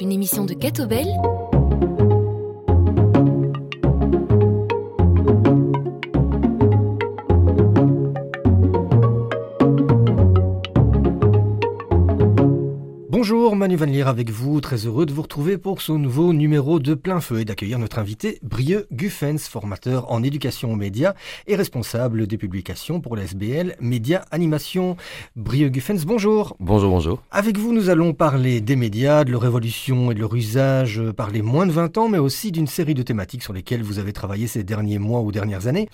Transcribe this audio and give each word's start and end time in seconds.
une 0.00 0.12
émission 0.12 0.44
de 0.44 0.54
Catobel 0.54 1.06
Manu 13.60 13.76
Van 13.76 13.84
Lier 13.84 14.04
avec 14.04 14.30
vous, 14.30 14.62
très 14.62 14.86
heureux 14.86 15.04
de 15.04 15.12
vous 15.12 15.20
retrouver 15.20 15.58
pour 15.58 15.82
ce 15.82 15.92
nouveau 15.92 16.32
numéro 16.32 16.80
de 16.80 16.94
plein 16.94 17.20
feu 17.20 17.40
et 17.40 17.44
d'accueillir 17.44 17.78
notre 17.78 17.98
invité 17.98 18.38
Brieux 18.42 18.86
Guffens, 18.90 19.36
formateur 19.36 20.10
en 20.10 20.22
éducation 20.22 20.72
aux 20.72 20.76
médias 20.76 21.12
et 21.46 21.56
responsable 21.56 22.26
des 22.26 22.38
publications 22.38 23.02
pour 23.02 23.16
la 23.16 23.24
SBL 23.24 23.76
Média 23.78 24.24
Animation. 24.30 24.96
Brieux 25.36 25.68
Guffens, 25.68 26.06
bonjour. 26.06 26.56
Bonjour, 26.58 26.90
bonjour. 26.90 27.22
Avec 27.30 27.58
vous, 27.58 27.74
nous 27.74 27.90
allons 27.90 28.14
parler 28.14 28.62
des 28.62 28.76
médias, 28.76 29.24
de 29.24 29.30
leur 29.30 29.44
évolution 29.44 30.10
et 30.10 30.14
de 30.14 30.20
leur 30.20 30.34
usage 30.34 31.02
par 31.14 31.30
les 31.30 31.42
moins 31.42 31.66
de 31.66 31.72
20 31.72 31.98
ans, 31.98 32.08
mais 32.08 32.16
aussi 32.16 32.52
d'une 32.52 32.66
série 32.66 32.94
de 32.94 33.02
thématiques 33.02 33.42
sur 33.42 33.52
lesquelles 33.52 33.82
vous 33.82 33.98
avez 33.98 34.14
travaillé 34.14 34.46
ces 34.46 34.64
derniers 34.64 34.98
mois 34.98 35.20
ou 35.20 35.32
dernières 35.32 35.66
années. 35.66 35.90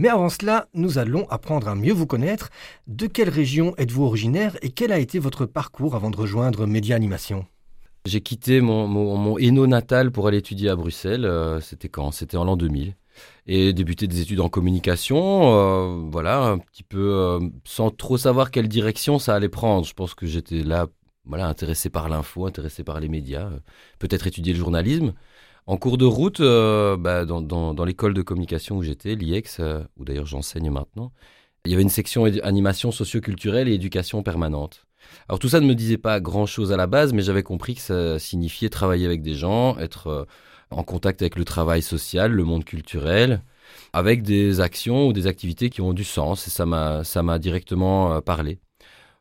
Mais 0.00 0.08
avant 0.08 0.30
cela, 0.30 0.66
nous 0.72 0.96
allons 0.96 1.28
apprendre 1.28 1.68
à 1.68 1.74
mieux 1.74 1.92
vous 1.92 2.06
connaître. 2.06 2.48
De 2.86 3.06
quelle 3.06 3.28
région 3.28 3.74
êtes-vous 3.76 4.02
originaire 4.02 4.56
et 4.62 4.70
quel 4.70 4.92
a 4.92 4.98
été 4.98 5.18
votre 5.18 5.44
parcours 5.44 5.94
avant 5.94 6.08
de 6.08 6.16
rejoindre 6.16 6.64
Média 6.64 6.96
Animation? 6.96 7.44
J'ai 8.06 8.22
quitté 8.22 8.62
mon, 8.62 8.88
mon, 8.88 9.36
Hainaut 9.36 9.66
natal 9.66 10.10
pour 10.10 10.26
aller 10.26 10.38
étudier 10.38 10.70
à 10.70 10.74
Bruxelles. 10.74 11.26
Euh, 11.26 11.60
C'était 11.60 11.90
quand? 11.90 12.12
C'était 12.12 12.38
en 12.38 12.44
l'an 12.44 12.56
2000. 12.56 12.94
Et 13.46 13.74
débuter 13.74 14.06
des 14.06 14.22
études 14.22 14.40
en 14.40 14.48
communication, 14.48 15.54
euh, 15.54 16.08
voilà, 16.10 16.44
un 16.44 16.56
petit 16.56 16.82
peu 16.82 17.12
euh, 17.12 17.40
sans 17.64 17.90
trop 17.90 18.16
savoir 18.16 18.50
quelle 18.50 18.68
direction 18.68 19.18
ça 19.18 19.34
allait 19.34 19.50
prendre. 19.50 19.86
Je 19.86 19.92
pense 19.92 20.14
que 20.14 20.24
j'étais 20.24 20.62
là, 20.62 20.86
voilà, 21.26 21.46
intéressé 21.46 21.90
par 21.90 22.08
l'info, 22.08 22.46
intéressé 22.46 22.84
par 22.84 23.00
les 23.00 23.10
médias, 23.10 23.50
peut-être 23.98 24.26
étudier 24.26 24.54
le 24.54 24.58
journalisme. 24.58 25.12
En 25.70 25.76
cours 25.76 25.98
de 25.98 26.04
route, 26.04 26.40
euh, 26.40 26.96
bah, 26.96 27.24
dans, 27.24 27.84
l'école 27.84 28.12
de 28.12 28.22
communication 28.22 28.78
où 28.78 28.82
j'étais, 28.82 29.14
l'IEX, 29.14 29.60
euh, 29.60 29.84
où 29.96 30.04
d'ailleurs 30.04 30.26
j'enseigne 30.26 30.68
maintenant, 30.68 31.12
il 31.64 31.70
y 31.70 31.74
avait 31.74 31.84
une 31.84 31.88
section 31.88 32.24
animation 32.24 32.90
socioculturelle 32.90 33.68
et 33.68 33.74
éducation 33.74 34.24
permanente. 34.24 34.88
Alors 35.28 35.38
tout 35.38 35.48
ça 35.48 35.60
ne 35.60 35.66
me 35.66 35.76
disait 35.76 35.96
pas 35.96 36.18
grand-chose 36.18 36.72
à 36.72 36.76
la 36.76 36.88
base, 36.88 37.12
mais 37.12 37.22
j'avais 37.22 37.44
compris 37.44 37.76
que 37.76 37.82
ça 37.82 38.18
signifiait 38.18 38.68
travailler 38.68 39.06
avec 39.06 39.22
des 39.22 39.34
gens, 39.34 39.78
être 39.78 40.08
euh, 40.08 40.24
en 40.72 40.82
contact 40.82 41.22
avec 41.22 41.36
le 41.36 41.44
travail 41.44 41.82
social, 41.82 42.32
le 42.32 42.42
monde 42.42 42.64
culturel, 42.64 43.44
avec 43.92 44.22
des 44.24 44.58
actions 44.58 45.06
ou 45.06 45.12
des 45.12 45.28
activités 45.28 45.70
qui 45.70 45.82
ont 45.82 45.92
du 45.92 46.02
sens, 46.02 46.48
et 46.48 46.50
ça 46.50 46.66
m'a 46.66 47.38
directement 47.38 48.20
parlé. 48.22 48.58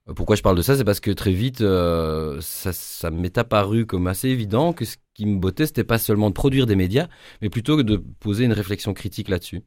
Euh, 0.10 0.14
Pourquoi 0.14 0.36
je 0.36 0.42
parle 0.42 0.58
de 0.58 0.62
ça 0.62 0.76
C'est 0.76 0.84
parce 0.84 1.00
que 1.00 1.12
très 1.12 1.32
vite, 1.32 1.62
euh, 1.62 2.40
ça, 2.42 3.12
m'est 3.12 3.38
apparu 3.38 3.86
comme 3.86 4.08
assez 4.08 4.30
évident 4.30 4.74
que 4.74 4.86
ce 4.86 4.98
qui 5.14 5.26
me 5.26 5.40
bottait, 5.40 5.66
c'était 5.66 5.84
pas 5.84 5.98
seulement 5.98 6.30
de 6.30 6.34
produire 6.34 6.66
des 6.66 6.76
médias, 6.76 7.08
mais 7.42 7.50
plutôt 7.50 7.78
que 7.78 7.82
de 7.82 7.98
poser 7.98 8.46
une 8.46 8.54
réflexion 8.54 8.94
critique 8.94 9.30
là-dessus. 9.30 9.64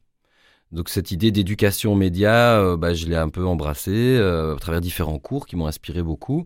Donc 0.71 0.89
cette 0.89 1.11
idée 1.11 1.31
d'éducation 1.31 1.95
média, 1.95 2.59
euh, 2.59 2.77
bah, 2.77 2.93
je 2.93 3.07
l'ai 3.07 3.15
un 3.17 3.29
peu 3.29 3.45
embrassée 3.45 3.91
euh, 4.17 4.55
à 4.55 4.59
travers 4.59 4.81
différents 4.81 5.19
cours 5.19 5.47
qui 5.47 5.55
m'ont 5.55 5.67
inspiré 5.67 6.03
beaucoup, 6.03 6.45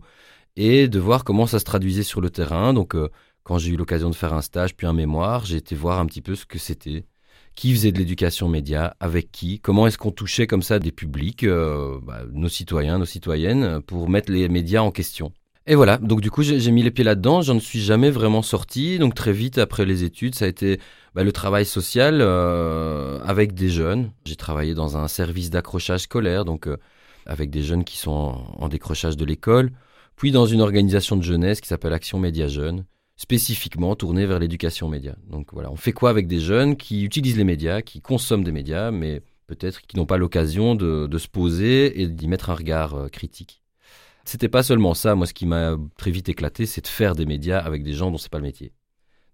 et 0.56 0.88
de 0.88 1.00
voir 1.00 1.24
comment 1.24 1.46
ça 1.46 1.58
se 1.60 1.64
traduisait 1.64 2.02
sur 2.04 2.20
le 2.20 2.30
terrain. 2.30 2.74
Donc 2.74 2.96
quand 3.44 3.58
j'ai 3.58 3.72
eu 3.72 3.76
l'occasion 3.76 4.10
de 4.10 4.14
faire 4.16 4.34
un 4.34 4.42
stage 4.42 4.76
puis 4.76 4.86
un 4.86 4.92
mémoire, 4.92 5.46
j'ai 5.46 5.56
été 5.58 5.74
voir 5.76 6.00
un 6.00 6.06
petit 6.06 6.22
peu 6.22 6.34
ce 6.34 6.46
que 6.46 6.58
c'était, 6.58 7.06
qui 7.58 7.72
faisait 7.74 7.90
de 7.90 7.98
l'éducation 7.98 8.48
média, 8.48 8.94
avec 9.00 9.32
qui, 9.32 9.58
comment 9.58 9.88
est-ce 9.88 9.98
qu'on 9.98 10.12
touchait 10.12 10.46
comme 10.46 10.62
ça 10.62 10.78
des 10.78 10.92
publics, 10.92 11.42
euh, 11.42 11.98
bah, 12.04 12.20
nos 12.32 12.48
citoyens, 12.48 12.98
nos 12.98 13.04
citoyennes, 13.04 13.80
pour 13.82 14.08
mettre 14.08 14.30
les 14.30 14.48
médias 14.48 14.80
en 14.80 14.92
question. 14.92 15.32
Et 15.66 15.74
voilà, 15.74 15.98
donc 15.98 16.20
du 16.20 16.30
coup 16.30 16.44
j'ai 16.44 16.70
mis 16.70 16.84
les 16.84 16.92
pieds 16.92 17.02
là-dedans, 17.02 17.42
j'en 17.42 17.58
suis 17.58 17.80
jamais 17.80 18.10
vraiment 18.10 18.42
sorti, 18.42 19.00
donc 19.00 19.16
très 19.16 19.32
vite 19.32 19.58
après 19.58 19.84
les 19.84 20.04
études 20.04 20.36
ça 20.36 20.44
a 20.44 20.48
été 20.48 20.78
bah, 21.16 21.24
le 21.24 21.32
travail 21.32 21.66
social 21.66 22.20
euh, 22.20 23.18
avec 23.24 23.54
des 23.54 23.70
jeunes. 23.70 24.12
J'ai 24.24 24.36
travaillé 24.36 24.74
dans 24.74 24.96
un 24.96 25.08
service 25.08 25.50
d'accrochage 25.50 26.02
scolaire, 26.02 26.44
donc 26.44 26.68
euh, 26.68 26.76
avec 27.26 27.50
des 27.50 27.64
jeunes 27.64 27.82
qui 27.82 27.98
sont 27.98 28.12
en, 28.12 28.54
en 28.60 28.68
décrochage 28.68 29.16
de 29.16 29.24
l'école, 29.24 29.72
puis 30.14 30.30
dans 30.30 30.46
une 30.46 30.60
organisation 30.60 31.16
de 31.16 31.22
jeunesse 31.22 31.60
qui 31.60 31.66
s'appelle 31.66 31.92
Action 31.92 32.20
Média 32.20 32.46
Jeunes, 32.46 32.84
spécifiquement 33.18 33.96
tournée 33.96 34.26
vers 34.26 34.38
l'éducation 34.38 34.88
média. 34.88 35.16
Donc 35.28 35.52
voilà, 35.52 35.70
on 35.72 35.76
fait 35.76 35.92
quoi 35.92 36.08
avec 36.08 36.28
des 36.28 36.38
jeunes 36.38 36.76
qui 36.76 37.04
utilisent 37.04 37.36
les 37.36 37.44
médias, 37.44 37.82
qui 37.82 38.00
consomment 38.00 38.44
des 38.44 38.52
médias, 38.52 38.92
mais 38.92 39.22
peut-être 39.48 39.82
qui 39.82 39.96
n'ont 39.96 40.06
pas 40.06 40.18
l'occasion 40.18 40.76
de, 40.76 41.18
se 41.18 41.26
poser 41.26 42.00
et 42.00 42.06
d'y 42.06 42.28
mettre 42.28 42.48
un 42.48 42.54
regard 42.54 42.94
euh, 42.94 43.08
critique. 43.08 43.60
C'était 44.24 44.48
pas 44.48 44.62
seulement 44.62 44.94
ça, 44.94 45.16
moi 45.16 45.26
ce 45.26 45.34
qui 45.34 45.46
m'a 45.46 45.76
très 45.96 46.12
vite 46.12 46.28
éclaté, 46.28 46.64
c'est 46.64 46.82
de 46.82 46.86
faire 46.86 47.16
des 47.16 47.26
médias 47.26 47.58
avec 47.58 47.82
des 47.82 47.92
gens 47.92 48.12
dont 48.12 48.18
c'est 48.18 48.30
pas 48.30 48.38
le 48.38 48.44
métier. 48.44 48.72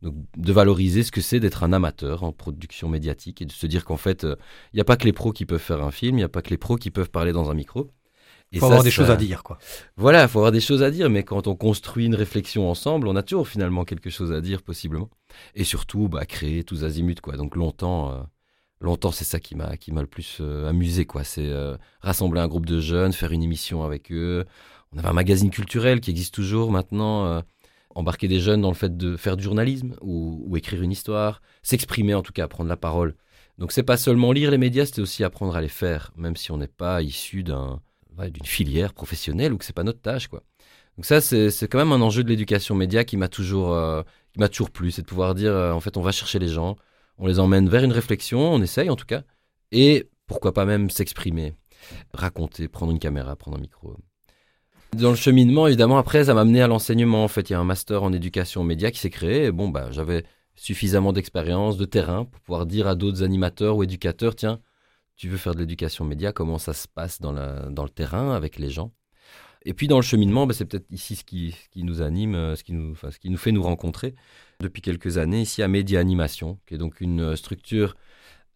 Donc 0.00 0.14
de 0.36 0.52
valoriser 0.52 1.02
ce 1.02 1.12
que 1.12 1.20
c'est 1.20 1.40
d'être 1.40 1.62
un 1.62 1.72
amateur 1.72 2.22
en 2.24 2.32
production 2.32 2.88
médiatique 2.88 3.42
et 3.42 3.44
de 3.44 3.52
se 3.52 3.66
dire 3.66 3.84
qu'en 3.84 3.96
fait, 3.96 4.22
il 4.22 4.76
n'y 4.76 4.80
a 4.80 4.84
pas 4.84 4.96
que 4.96 5.04
les 5.04 5.12
pros 5.12 5.32
qui 5.32 5.44
peuvent 5.44 5.60
faire 5.60 5.82
un 5.82 5.90
film, 5.90 6.16
il 6.16 6.20
n'y 6.20 6.24
a 6.24 6.28
pas 6.28 6.42
que 6.42 6.50
les 6.50 6.58
pros 6.58 6.76
qui 6.76 6.90
peuvent 6.90 7.10
parler 7.10 7.32
dans 7.32 7.50
un 7.50 7.54
micro. 7.54 7.90
Il 8.54 8.60
faut 8.60 8.66
ça, 8.66 8.72
avoir 8.72 8.82
des 8.84 8.90
ça- 8.90 8.96
choses 8.96 9.10
à 9.10 9.16
dire, 9.16 9.42
quoi. 9.42 9.58
Voilà, 9.96 10.22
il 10.22 10.28
faut 10.28 10.38
avoir 10.38 10.52
des 10.52 10.60
choses 10.60 10.82
à 10.82 10.90
dire, 10.90 11.10
mais 11.10 11.22
quand 11.24 11.46
on 11.46 11.54
construit 11.56 12.06
une 12.06 12.14
réflexion 12.14 12.70
ensemble, 12.70 13.08
on 13.08 13.16
a 13.16 13.22
toujours 13.22 13.48
finalement 13.48 13.84
quelque 13.84 14.10
chose 14.10 14.32
à 14.32 14.40
dire 14.40 14.62
possiblement. 14.62 15.10
Et 15.54 15.64
surtout, 15.64 16.08
bah, 16.08 16.24
créer 16.26 16.64
tous 16.64 16.84
azimuts, 16.84 17.20
quoi. 17.22 17.36
Donc 17.36 17.56
longtemps, 17.56 18.12
euh, 18.12 18.22
longtemps, 18.80 19.12
c'est 19.12 19.24
ça 19.24 19.40
qui 19.40 19.54
m'a 19.56 19.76
qui 19.76 19.92
m'a 19.92 20.00
le 20.00 20.06
plus 20.06 20.38
euh, 20.40 20.68
amusé, 20.68 21.04
quoi. 21.04 21.24
C'est 21.24 21.46
euh, 21.48 21.76
rassembler 22.00 22.40
un 22.40 22.48
groupe 22.48 22.66
de 22.66 22.80
jeunes, 22.80 23.12
faire 23.12 23.32
une 23.32 23.42
émission 23.42 23.82
avec 23.84 24.10
eux. 24.12 24.44
On 24.92 24.98
avait 24.98 25.08
un 25.08 25.12
magazine 25.12 25.50
culturel 25.50 26.00
qui 26.00 26.10
existe 26.10 26.34
toujours 26.34 26.70
maintenant. 26.70 27.42
embarquer 27.96 28.26
des 28.28 28.40
jeunes 28.40 28.60
dans 28.60 28.70
le 28.70 28.74
fait 28.74 28.96
de 28.96 29.16
faire 29.16 29.36
du 29.36 29.44
journalisme 29.44 29.94
ou, 30.00 30.42
ou 30.46 30.56
écrire 30.56 30.82
une 30.82 30.90
histoire, 30.90 31.40
s'exprimer 31.62 32.12
en 32.14 32.22
tout 32.22 32.32
cas, 32.32 32.48
prendre 32.48 32.68
la 32.68 32.76
parole. 32.76 33.14
Donc 33.58 33.70
c'est 33.70 33.84
pas 33.84 33.96
seulement 33.96 34.32
lire 34.32 34.50
les 34.50 34.58
médias, 34.58 34.84
c'était 34.84 35.00
aussi 35.00 35.22
apprendre 35.22 35.54
à 35.54 35.60
les 35.60 35.68
faire, 35.68 36.10
même 36.16 36.34
si 36.34 36.50
on 36.50 36.56
n'est 36.58 36.66
pas 36.66 37.02
issu 37.02 37.44
d'un 37.44 37.80
d'une 38.18 38.44
filière 38.44 38.92
professionnelle 38.92 39.52
ou 39.52 39.58
que 39.58 39.64
c'est 39.64 39.74
pas 39.74 39.84
notre 39.84 40.00
tâche, 40.00 40.28
quoi. 40.28 40.42
Donc 40.96 41.06
ça, 41.06 41.20
c'est 41.20 41.68
quand 41.68 41.78
même 41.78 41.92
un 41.92 42.00
enjeu 42.00 42.22
de 42.22 42.28
l'éducation 42.28 42.74
média 42.74 43.04
qui 43.04 43.16
m'a 43.16 43.28
toujours, 43.28 43.74
euh, 43.74 44.02
qui 44.32 44.38
m'a 44.38 44.48
toujours 44.48 44.70
plu, 44.70 44.92
c'est 44.92 45.02
de 45.02 45.06
pouvoir 45.06 45.34
dire, 45.34 45.52
euh, 45.52 45.72
en 45.72 45.80
fait, 45.80 45.96
on 45.96 46.02
va 46.02 46.12
chercher 46.12 46.38
les 46.38 46.48
gens, 46.48 46.76
on 47.18 47.26
les 47.26 47.40
emmène 47.40 47.68
vers 47.68 47.82
une 47.82 47.92
réflexion, 47.92 48.52
on 48.52 48.62
essaye 48.62 48.90
en 48.90 48.96
tout 48.96 49.06
cas, 49.06 49.22
et 49.72 50.08
pourquoi 50.26 50.54
pas 50.54 50.64
même 50.64 50.90
s'exprimer, 50.90 51.54
raconter, 52.12 52.68
prendre 52.68 52.92
une 52.92 53.00
caméra, 53.00 53.34
prendre 53.34 53.56
un 53.56 53.60
micro. 53.60 53.96
Dans 54.96 55.10
le 55.10 55.16
cheminement, 55.16 55.66
évidemment, 55.66 55.98
après, 55.98 56.24
ça 56.24 56.34
m'a 56.34 56.42
amené 56.42 56.62
à 56.62 56.68
l'enseignement. 56.68 57.24
En 57.24 57.28
fait, 57.28 57.50
il 57.50 57.54
y 57.54 57.56
a 57.56 57.58
un 57.58 57.64
master 57.64 58.04
en 58.04 58.12
éducation 58.12 58.62
média 58.62 58.92
qui 58.92 59.00
s'est 59.00 59.10
créé. 59.10 59.46
Et 59.46 59.50
bon, 59.50 59.68
bah, 59.68 59.88
j'avais 59.90 60.24
suffisamment 60.54 61.12
d'expérience, 61.12 61.76
de 61.76 61.84
terrain 61.84 62.26
pour 62.26 62.40
pouvoir 62.42 62.64
dire 62.64 62.86
à 62.86 62.94
d'autres 62.94 63.24
animateurs 63.24 63.76
ou 63.76 63.82
éducateurs, 63.82 64.36
tiens, 64.36 64.60
tu 65.16 65.28
veux 65.28 65.36
faire 65.36 65.54
de 65.54 65.60
l'éducation 65.60 66.04
média, 66.04 66.32
comment 66.32 66.58
ça 66.58 66.72
se 66.72 66.88
passe 66.88 67.20
dans, 67.20 67.32
le 67.32 67.88
terrain 67.88 68.34
avec 68.34 68.58
les 68.58 68.70
gens? 68.70 68.92
Et 69.64 69.72
puis 69.72 69.88
dans 69.88 69.96
le 69.96 70.02
cheminement, 70.02 70.46
bah, 70.46 70.54
c'est 70.54 70.66
peut-être 70.66 70.90
ici 70.90 71.16
ce 71.16 71.24
qui, 71.24 71.54
nous 71.76 72.02
anime, 72.02 72.34
euh, 72.34 72.56
ce 72.56 72.64
qui 72.64 72.72
nous, 72.74 72.94
fait 73.36 73.52
nous 73.52 73.62
rencontrer 73.62 74.14
depuis 74.60 74.82
quelques 74.82 75.16
années 75.16 75.40
ici 75.40 75.62
à 75.62 75.68
Média 75.68 76.00
Animation, 76.00 76.58
qui 76.66 76.74
est 76.74 76.78
donc 76.78 77.00
une 77.00 77.20
euh, 77.20 77.36
structure 77.36 77.96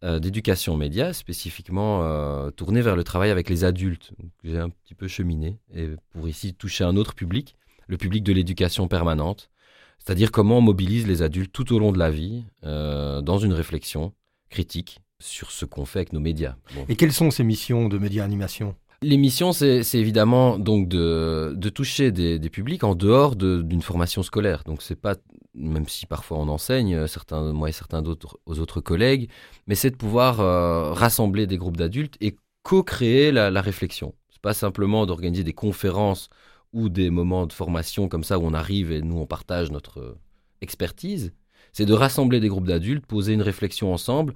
euh, 0.03 0.19
d'éducation 0.19 0.77
média 0.77 1.11
spécifiquement 1.13 2.51
tournée 2.51 2.81
vers 2.81 2.95
le 2.95 3.03
travail 3.03 3.31
avec 3.31 3.49
les 3.49 3.63
adultes. 3.63 4.11
J'ai 4.43 4.59
un 4.59 4.69
petit 4.69 4.93
peu 4.93 5.07
cheminé 5.07 5.57
et 5.73 5.89
pour 6.11 6.27
ici 6.29 6.53
toucher 6.53 6.83
un 6.83 6.95
autre 6.95 7.15
public, 7.15 7.55
le 7.87 7.97
public 7.97 8.23
de 8.23 8.31
l'éducation 8.31 8.87
permanente, 8.87 9.49
c'est-à-dire 9.97 10.31
comment 10.31 10.59
on 10.59 10.61
mobilise 10.61 11.07
les 11.07 11.21
adultes 11.21 11.51
tout 11.51 11.73
au 11.73 11.79
long 11.79 11.91
de 11.91 11.99
la 11.99 12.11
vie 12.11 12.45
dans 12.63 13.39
une 13.39 13.51
réflexion 13.51 14.13
critique 14.49 15.01
sur 15.19 15.51
ce 15.51 15.65
qu'on 15.65 15.85
fait 15.85 15.99
avec 15.99 16.13
nos 16.13 16.19
médias. 16.19 16.55
Bon. 16.75 16.85
Et 16.87 16.95
quelles 16.95 17.13
sont 17.13 17.31
ces 17.31 17.43
missions 17.43 17.89
de 17.89 17.97
Média 17.97 18.23
Animation? 18.23 18.75
L'émission, 19.01 19.53
c'est 19.53 19.83
c'est 19.83 19.99
évidemment 19.99 20.59
donc 20.59 20.89
de, 20.89 21.53
de 21.55 21.69
toucher 21.69 22.11
des, 22.11 22.37
des 22.37 22.49
publics 22.49 22.83
en 22.83 22.95
dehors 22.95 23.37
de- 23.37 23.61
d'une 23.61 23.81
formation 23.81 24.23
scolaire. 24.23 24.63
Donc 24.65 24.81
c'est 24.81 24.99
pas, 24.99 25.15
même 25.53 25.87
si 25.87 26.05
parfois 26.05 26.37
on 26.37 26.49
enseigne, 26.49 26.95
euh, 26.95 27.07
certains, 27.07 27.53
moi 27.53 27.69
et 27.69 27.71
certains 27.71 28.01
d'autres 28.01 28.39
aux 28.45 28.59
autres 28.59 28.81
collègues, 28.81 29.29
mais 29.67 29.75
c'est 29.75 29.91
de 29.91 29.95
pouvoir 29.95 30.41
euh, 30.41 30.91
rassembler 30.91 31.47
des 31.47 31.57
groupes 31.57 31.77
d'adultes 31.77 32.17
et 32.19 32.35
co-créer 32.63 33.31
la, 33.31 33.49
la 33.49 33.61
réflexion. 33.61 34.15
C'est 34.29 34.41
pas 34.41 34.53
simplement 34.53 35.05
d'organiser 35.05 35.45
des 35.45 35.53
conférences 35.53 36.29
ou 36.73 36.89
des 36.89 37.09
moments 37.09 37.47
de 37.47 37.53
formation 37.53 38.09
comme 38.09 38.25
ça 38.25 38.37
où 38.37 38.43
on 38.43 38.53
arrive 38.53 38.91
et 38.91 39.01
nous 39.01 39.17
on 39.17 39.25
partage 39.25 39.71
notre 39.71 39.99
euh, 40.01 40.17
expertise. 40.61 41.31
C'est 41.71 41.85
de 41.85 41.93
rassembler 41.93 42.41
des 42.41 42.49
groupes 42.49 42.67
d'adultes, 42.67 43.05
poser 43.05 43.31
une 43.31 43.43
réflexion 43.43 43.93
ensemble, 43.93 44.33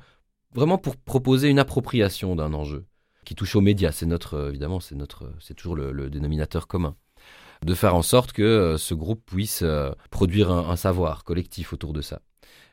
vraiment 0.55 0.77
pour 0.77 0.95
proposer 0.97 1.50
une 1.50 1.59
appropriation 1.59 2.35
d'un 2.35 2.53
enjeu 2.53 2.85
qui 3.25 3.35
touche 3.35 3.55
aux 3.55 3.61
médias. 3.61 3.91
C'est 3.91 4.05
notre, 4.05 4.35
euh, 4.35 4.50
évidemment, 4.50 4.79
c'est 4.79 4.95
notre, 4.95 5.31
c'est 5.39 5.53
toujours 5.53 5.75
le, 5.75 6.09
dénominateur 6.09 6.67
commun. 6.67 6.95
De 7.63 7.73
faire 7.73 7.95
en 7.95 8.01
sorte 8.01 8.33
que 8.33 8.41
euh, 8.41 8.77
ce 8.77 8.94
groupe 8.94 9.23
puisse 9.25 9.61
euh, 9.63 9.91
produire 10.11 10.51
un, 10.51 10.75
savoir 10.75 11.23
collectif 11.23 11.71
autour 11.71 11.94
de 11.94 12.01
ça. 12.01 12.21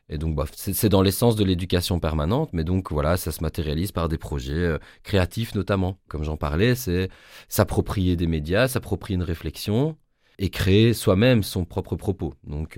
Et 0.09 0.17
donc, 0.17 0.35
bah, 0.35 0.45
c'est 0.53 0.89
dans 0.89 1.01
l'essence 1.01 1.37
de 1.37 1.45
l'éducation 1.45 2.01
permanente, 2.01 2.49
mais 2.51 2.65
donc 2.65 2.91
voilà, 2.91 3.15
ça 3.15 3.31
se 3.31 3.41
matérialise 3.41 3.93
par 3.93 4.09
des 4.09 4.17
projets 4.17 4.53
euh, 4.53 4.77
créatifs 5.03 5.55
notamment. 5.55 5.97
Comme 6.09 6.25
j'en 6.25 6.35
parlais, 6.35 6.75
c'est 6.75 7.09
s'approprier 7.47 8.17
des 8.17 8.27
médias, 8.27 8.67
s'approprier 8.67 9.15
une 9.15 9.23
réflexion 9.23 9.95
et 10.37 10.49
créer 10.49 10.93
soi-même 10.93 11.43
son 11.43 11.63
propre 11.63 11.95
propos. 11.95 12.33
Donc 12.43 12.77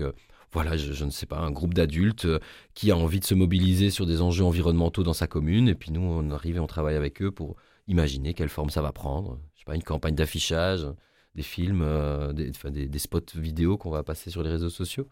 voilà, 0.54 0.76
je, 0.76 1.04
ne 1.04 1.10
sais 1.10 1.26
pas, 1.26 1.38
un 1.38 1.50
groupe 1.50 1.74
d'adultes 1.74 2.26
qui 2.74 2.90
a 2.90 2.96
envie 2.96 3.20
de 3.20 3.24
se 3.24 3.34
mobiliser 3.34 3.90
sur 3.90 4.06
des 4.06 4.22
enjeux 4.22 4.44
environnementaux 4.44 5.02
dans 5.02 5.12
sa 5.12 5.26
commune, 5.26 5.68
et 5.68 5.74
puis 5.74 5.90
nous, 5.90 6.00
on 6.00 6.30
arrive 6.30 6.56
et 6.56 6.60
on 6.60 6.66
travaille 6.66 6.96
avec 6.96 7.20
eux 7.20 7.30
pour 7.30 7.56
imaginer 7.88 8.32
quelle 8.32 8.48
forme 8.48 8.70
ça 8.70 8.80
va 8.80 8.92
prendre. 8.92 9.38
Je 9.54 9.60
sais 9.60 9.64
pas, 9.66 9.74
une 9.74 9.82
campagne 9.82 10.14
d'affichage, 10.14 10.86
des 11.34 11.42
films, 11.42 11.84
des, 12.32 12.86
des, 12.86 12.98
spots 12.98 13.20
vidéo 13.34 13.76
qu'on 13.76 13.90
va 13.90 14.02
passer 14.02 14.30
sur 14.30 14.42
les 14.42 14.50
réseaux 14.50 14.70
sociaux. 14.70 15.08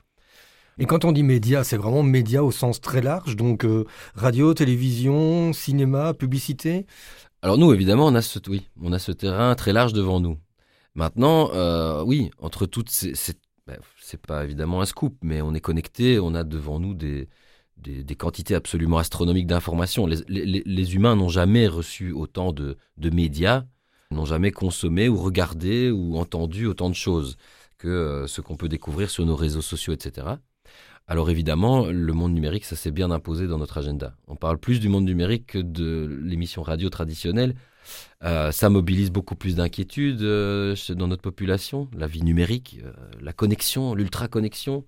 Et 0.79 0.87
quand 0.87 1.05
on 1.05 1.13
dit 1.13 1.23
média, 1.23 1.65
c'est 1.65 1.77
vraiment 1.77 2.03
média 2.03 2.43
au 2.43 2.51
sens 2.51 2.81
très 2.81 3.03
large, 3.03 3.37
donc 3.37 3.65
euh, 3.65 3.85
radio, 4.15 4.55
télévision, 4.55 5.53
cinéma, 5.53 6.15
publicité? 6.15 6.87
Alors 7.43 7.59
nous, 7.59 7.73
évidemment, 7.75 8.07
on 8.07 8.15
a 8.15 8.23
ce, 8.23 8.39
oui, 8.49 8.69
on 8.81 8.93
a 8.93 8.99
ce 8.99 9.13
terrain 9.13 9.55
très 9.55 9.73
large 9.73 9.93
devant 9.93 10.21
nous. 10.21 10.39
Maintenant, 10.95 11.51
euh, 11.53 12.03
oui, 12.05 12.31
entre 12.39 12.67
toutes 12.67 12.91
ces... 12.91 13.15
Ben, 13.67 13.79
c'est 14.01 14.21
pas 14.21 14.45
évidemment 14.45 14.81
un 14.81 14.87
scoop, 14.87 15.17
mais 15.23 15.41
on 15.41 15.55
est 15.55 15.61
connecté, 15.61 16.19
on 16.19 16.35
a 16.35 16.43
devant 16.43 16.81
nous 16.81 16.95
des, 16.95 17.29
des, 17.77 18.15
quantités 18.17 18.55
absolument 18.55 18.99
astronomiques 18.99 19.47
d'informations. 19.47 20.07
Les, 20.07 20.95
humains 20.95 21.17
n'ont 21.17 21.29
jamais 21.29 21.69
reçu 21.69 22.13
autant 22.13 22.53
de, 22.53 22.77
de 22.99 23.11
médias, 23.11 23.65
n'ont 24.11 24.25
jamais 24.25 24.51
consommé 24.51 25.09
ou 25.09 25.17
regardé 25.17 25.91
ou 25.91 26.17
entendu 26.19 26.67
autant 26.67 26.89
de 26.89 26.95
choses 26.95 27.37
que 27.79 27.89
euh, 27.89 28.27
ce 28.27 28.41
qu'on 28.41 28.57
peut 28.57 28.69
découvrir 28.69 29.11
sur 29.11 29.25
nos 29.27 29.37
réseaux 29.37 29.63
sociaux, 29.63 29.93
etc. 29.93 30.27
Alors 31.09 31.31
évidemment, 31.31 31.87
le 31.87 32.13
monde 32.13 32.33
numérique, 32.33 32.65
ça 32.65 32.77
s'est 32.77 32.93
bien 32.93 33.11
imposé 33.11 33.47
dans 33.47 33.59
notre 33.59 33.79
agenda. 33.79 34.15
On 34.29 34.37
parle 34.37 34.59
plus 34.59 34.81
du 34.81 34.89
monde 34.89 35.05
numérique 35.05 35.47
que 35.47 35.59
de 35.59 36.21
l'émission 36.23 36.63
radio 36.63 36.91
traditionnelle. 36.91 37.55
Euh, 38.25 38.53
ça 38.53 38.69
mobilise 38.69 39.11
beaucoup 39.11 39.35
plus 39.35 39.57
d'inquiétudes 39.57 40.23
euh, 40.23 40.77
dans 40.91 41.09
notre 41.09 41.23
population, 41.23 41.89
la 41.97 42.07
vie 42.07 42.23
numérique, 42.23 42.79
euh, 42.85 42.93
la 43.21 43.33
connexion, 43.33 43.95
l'ultra-connexion, 43.95 44.85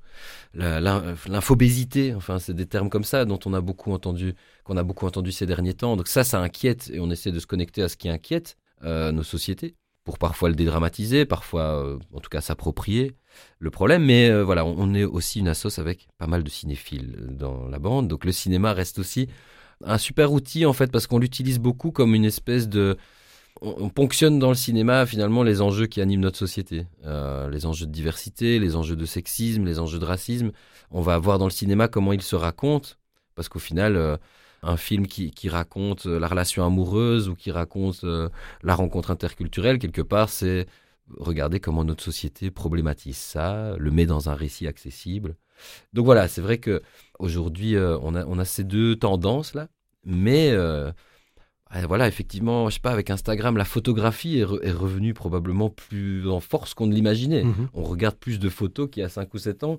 l'infobésité, 0.55 2.15
enfin 2.15 2.39
c'est 2.39 2.55
des 2.55 2.67
termes 2.67 2.91
comme 2.91 3.05
ça 3.05 3.25
dont 3.25 3.41
on 3.45 3.53
a 3.53 3.61
beaucoup 3.61 3.93
entendu, 3.93 4.35
qu'on 4.63 4.77
a 4.77 4.85
beaucoup 4.85 5.07
entendu 5.07 5.33
ces 5.33 5.47
derniers 5.47 5.75
temps. 5.75 5.97
Donc 5.97 6.07
ça, 6.09 6.23
ça 6.23 6.41
inquiète 6.41 6.91
et 6.93 7.01
on 7.01 7.11
essaie 7.11 7.33
de 7.33 7.41
se 7.41 7.47
connecter 7.47 7.83
à 7.83 7.89
ce 7.89 7.97
qui 7.97 8.09
inquiète 8.09 8.57
nos 8.83 9.23
sociétés 9.23 9.77
pour 10.05 10.19
parfois 10.19 10.51
le 10.51 10.55
dédramatiser, 10.55 11.25
parfois 11.25 11.99
en 12.13 12.21
tout 12.21 12.29
cas 12.29 12.43
s'approprier 12.43 13.17
le 13.59 13.71
problème. 13.71 14.05
Mais 14.05 14.43
voilà, 14.43 14.67
on, 14.67 14.93
est 14.93 15.05
aussi 15.05 15.41
une 15.41 15.49
assoce 15.49 15.79
avec 15.79 16.07
pas 16.19 16.27
mal 16.27 16.45
de 16.45 16.51
cinéphiles 16.51 17.17
dans 17.31 17.67
la 17.67 17.79
bande. 17.79 18.09
Donc 18.09 18.27
le 18.27 18.33
cinéma 18.33 18.75
reste 18.75 18.99
aussi 18.99 19.29
un 19.85 19.99
super 19.99 20.33
outil 20.33 20.67
en 20.67 20.73
fait 20.73 20.91
parce 20.91 21.07
qu'on 21.07 21.19
l'utilise 21.19 21.59
beaucoup 21.59 21.91
comme 21.91 22.15
une 22.15 22.25
espèce 22.25 22.69
de... 22.69 22.97
On, 23.61 23.89
ponctionne 23.89 24.39
dans 24.39 24.49
le 24.49 24.57
cinéma 24.57 25.07
finalement 25.07 25.43
les 25.43 25.63
enjeux 25.63 25.87
qui 25.87 26.01
animent 26.01 26.21
notre 26.21 26.39
société. 26.39 26.87
Euh, 27.05 27.49
les 27.51 27.67
enjeux 27.67 27.87
de 27.87 27.93
diversité, 27.93 28.59
les 28.59 28.77
enjeux 28.77 28.97
de 28.97 29.07
sexisme, 29.07 29.65
les 29.65 29.79
enjeux 29.79 29.99
de 29.99 30.05
racisme. 30.05 30.51
On 30.91 31.01
va 31.01 31.19
voir 31.19 31.39
dans 31.39 31.47
le 31.47 31.51
cinéma 31.51 31.89
comment 31.89 32.13
ils 32.13 32.23
se 32.23 32.37
racontent 32.37 32.91
parce 33.37 33.49
qu'au 33.49 33.59
final 33.59 34.19
un 34.65 34.77
film 34.77 35.07
qui, 35.07 35.49
raconte 35.49 36.07
euh, 36.07 36.19
la 36.19 36.27
relation 36.27 36.65
amoureuse 36.65 37.29
ou 37.29 37.35
qui 37.35 37.51
raconte 37.51 38.05
euh, 38.05 38.29
la 38.63 38.75
rencontre 38.75 39.11
interculturelle, 39.11 39.79
quelque 39.79 40.03
part, 40.03 40.29
c'est 40.29 40.67
regarder 41.19 41.61
comment 41.61 41.85
notre 41.85 42.03
société 42.03 42.51
problématise 42.51 43.17
ça, 43.17 43.77
le 43.79 43.91
met 43.91 44.07
dans 44.07 44.31
un 44.31 44.35
récit 44.35 44.67
accessible. 44.67 45.37
Donc 45.93 46.05
voilà, 46.05 46.29
c'est 46.29 46.41
vrai 46.41 46.59
que 46.59 46.83
aujourd'hui 47.19 47.77
euh, 47.77 47.99
on, 48.03 48.15
a, 48.15 48.25
on 48.27 48.39
a 48.39 48.45
ces 48.45 48.65
deux 48.65 48.97
tendances 48.97 49.55
là, 49.55 49.69
mais 50.05 50.55
voilà, 51.89 52.07
effectivement, 52.07 52.69
je 52.69 52.75
sais 52.75 52.81
pas, 52.81 52.93
avec 52.93 53.11
Instagram, 53.11 53.57
la 53.57 53.65
photographie 53.65 54.39
est, 54.39 54.45
revenue 54.45 55.13
probablement 55.13 55.71
plus 55.71 56.29
en 56.29 56.39
force 56.39 56.73
qu'on 56.73 56.87
ne 56.87 56.95
l'imaginait. 56.95 57.43
Mm-hmm. 57.43 57.69
On 57.75 57.83
regarde 57.83 58.15
plus 58.15 58.39
de 58.39 58.49
photos 58.49 58.89
qu'il 58.89 59.03
y 59.03 59.05
a 59.05 59.09
5 59.09 59.33
ou 59.35 59.39
7 59.39 59.65
ans 59.65 59.79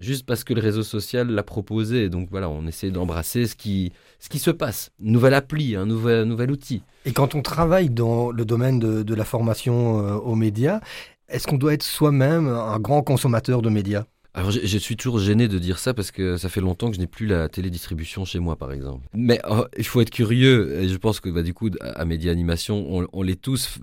juste 0.00 0.26
parce 0.26 0.44
que 0.44 0.54
le 0.54 0.60
réseau 0.60 0.82
social 0.82 1.28
l'a 1.28 1.42
proposé. 1.42 2.08
Donc 2.08 2.28
voilà, 2.30 2.48
on 2.48 2.66
essaie 2.66 2.90
d'embrasser 2.90 3.46
ce 3.46 3.54
qui, 3.54 3.92
ce 4.18 4.28
qui 4.28 4.38
se 4.38 4.50
passe. 4.50 4.90
nouvelle 4.98 5.34
appli, 5.34 5.76
un 5.76 5.86
nouvel, 5.86 6.24
nouvel 6.24 6.50
outil. 6.50 6.82
Et 7.04 7.12
quand 7.12 7.34
on 7.34 7.42
travaille 7.42 7.90
dans 7.90 8.30
le 8.30 8.44
domaine 8.44 8.78
de, 8.78 9.14
la 9.14 9.24
formation 9.24 10.00
euh, 10.00 10.14
aux 10.14 10.34
médias, 10.34 10.80
est-ce 11.28 11.46
qu'on 11.46 11.58
doit 11.58 11.74
être 11.74 11.82
soi-même 11.82 12.48
un 12.48 12.78
grand 12.78 13.02
consommateur 13.02 13.62
de 13.62 13.68
médias? 13.68 14.04
Alors 14.32 14.50
je, 14.50 14.78
suis 14.78 14.96
toujours 14.96 15.18
gêné 15.18 15.48
de 15.48 15.58
dire 15.58 15.78
ça 15.78 15.92
parce 15.92 16.10
que 16.12 16.36
ça 16.36 16.48
fait 16.48 16.60
longtemps 16.60 16.88
que 16.90 16.94
je 16.94 17.00
n'ai 17.00 17.08
plus 17.08 17.26
la 17.26 17.48
télédistribution 17.48 18.24
chez 18.24 18.38
moi 18.38 18.56
par 18.56 18.72
exemple. 18.72 19.06
Mais 19.12 19.40
oh, 19.48 19.64
il 19.76 19.84
faut 19.84 20.00
être 20.00 20.10
curieux 20.10 20.80
et 20.80 20.88
je 20.88 20.96
pense 20.96 21.20
que 21.20 21.30
bah, 21.30 21.42
du 21.42 21.52
coup 21.52 21.68
à 21.80 22.04
Média 22.04 22.30
Animation 22.30 22.86
on, 22.88 23.06
on 23.12 23.22
l'est 23.22 23.40
tous 23.40 23.80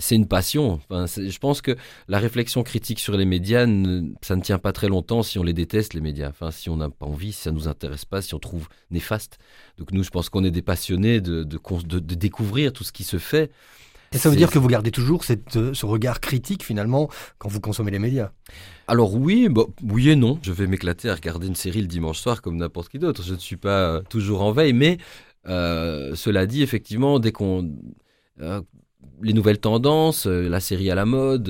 c'est 0.00 0.16
une 0.16 0.26
passion. 0.26 0.80
je 0.90 1.38
pense 1.38 1.60
que 1.60 1.76
la 2.08 2.18
réflexion 2.18 2.62
critique 2.62 2.98
sur 2.98 3.16
les 3.16 3.24
médias, 3.24 3.66
ça 4.22 4.36
ne 4.36 4.42
tient 4.42 4.58
pas 4.58 4.72
très 4.72 4.88
longtemps 4.88 5.22
si 5.22 5.38
on 5.38 5.42
les 5.42 5.52
déteste, 5.52 5.94
les 5.94 6.00
médias. 6.00 6.30
Enfin, 6.30 6.50
si 6.50 6.68
on 6.70 6.76
n'a 6.76 6.88
pas 6.88 7.06
envie, 7.06 7.32
si 7.32 7.42
ça 7.42 7.50
ne 7.50 7.56
nous 7.56 7.68
intéresse 7.68 8.04
pas, 8.04 8.22
si 8.22 8.34
on 8.34 8.38
trouve 8.38 8.68
néfaste. 8.90 9.38
Donc 9.78 9.92
nous, 9.92 10.02
je 10.02 10.10
pense 10.10 10.28
qu'on 10.28 10.42
est 10.42 10.50
des 10.50 10.62
passionnés 10.62 11.20
de, 11.20 11.44
découvrir 12.00 12.72
tout 12.72 12.84
ce 12.84 12.92
qui 12.92 13.04
se 13.04 13.18
fait. 13.18 13.50
Et 14.12 14.18
ça 14.18 14.28
veut 14.28 14.36
dire 14.36 14.50
que 14.50 14.58
vous 14.58 14.66
gardez 14.66 14.90
toujours 14.90 15.22
cette, 15.22 15.72
ce 15.72 15.86
regard 15.86 16.20
critique 16.20 16.64
finalement 16.64 17.08
quand 17.38 17.48
vous 17.48 17.60
consommez 17.60 17.92
les 17.92 18.00
médias? 18.00 18.32
Alors 18.90 19.14
oui, 19.14 19.48
bah, 19.48 19.66
oui 19.84 20.10
et 20.10 20.16
non. 20.16 20.40
Je 20.42 20.50
vais 20.50 20.66
m'éclater 20.66 21.08
à 21.08 21.14
regarder 21.14 21.46
une 21.46 21.54
série 21.54 21.80
le 21.80 21.86
dimanche 21.86 22.18
soir 22.18 22.42
comme 22.42 22.56
n'importe 22.56 22.88
qui 22.88 22.98
d'autre. 22.98 23.22
Je 23.22 23.34
ne 23.34 23.38
suis 23.38 23.56
pas 23.56 23.82
euh, 23.82 24.02
toujours 24.02 24.42
en 24.42 24.50
veille, 24.50 24.72
mais 24.72 24.98
euh, 25.46 26.16
cela 26.16 26.44
dit, 26.44 26.64
effectivement, 26.64 27.20
dès 27.20 27.30
qu'on... 27.30 27.72
Euh, 28.40 28.60
les 29.22 29.32
nouvelles 29.32 29.60
tendances, 29.60 30.26
la 30.26 30.58
série 30.58 30.90
à 30.90 30.96
la 30.96 31.04
mode, 31.04 31.46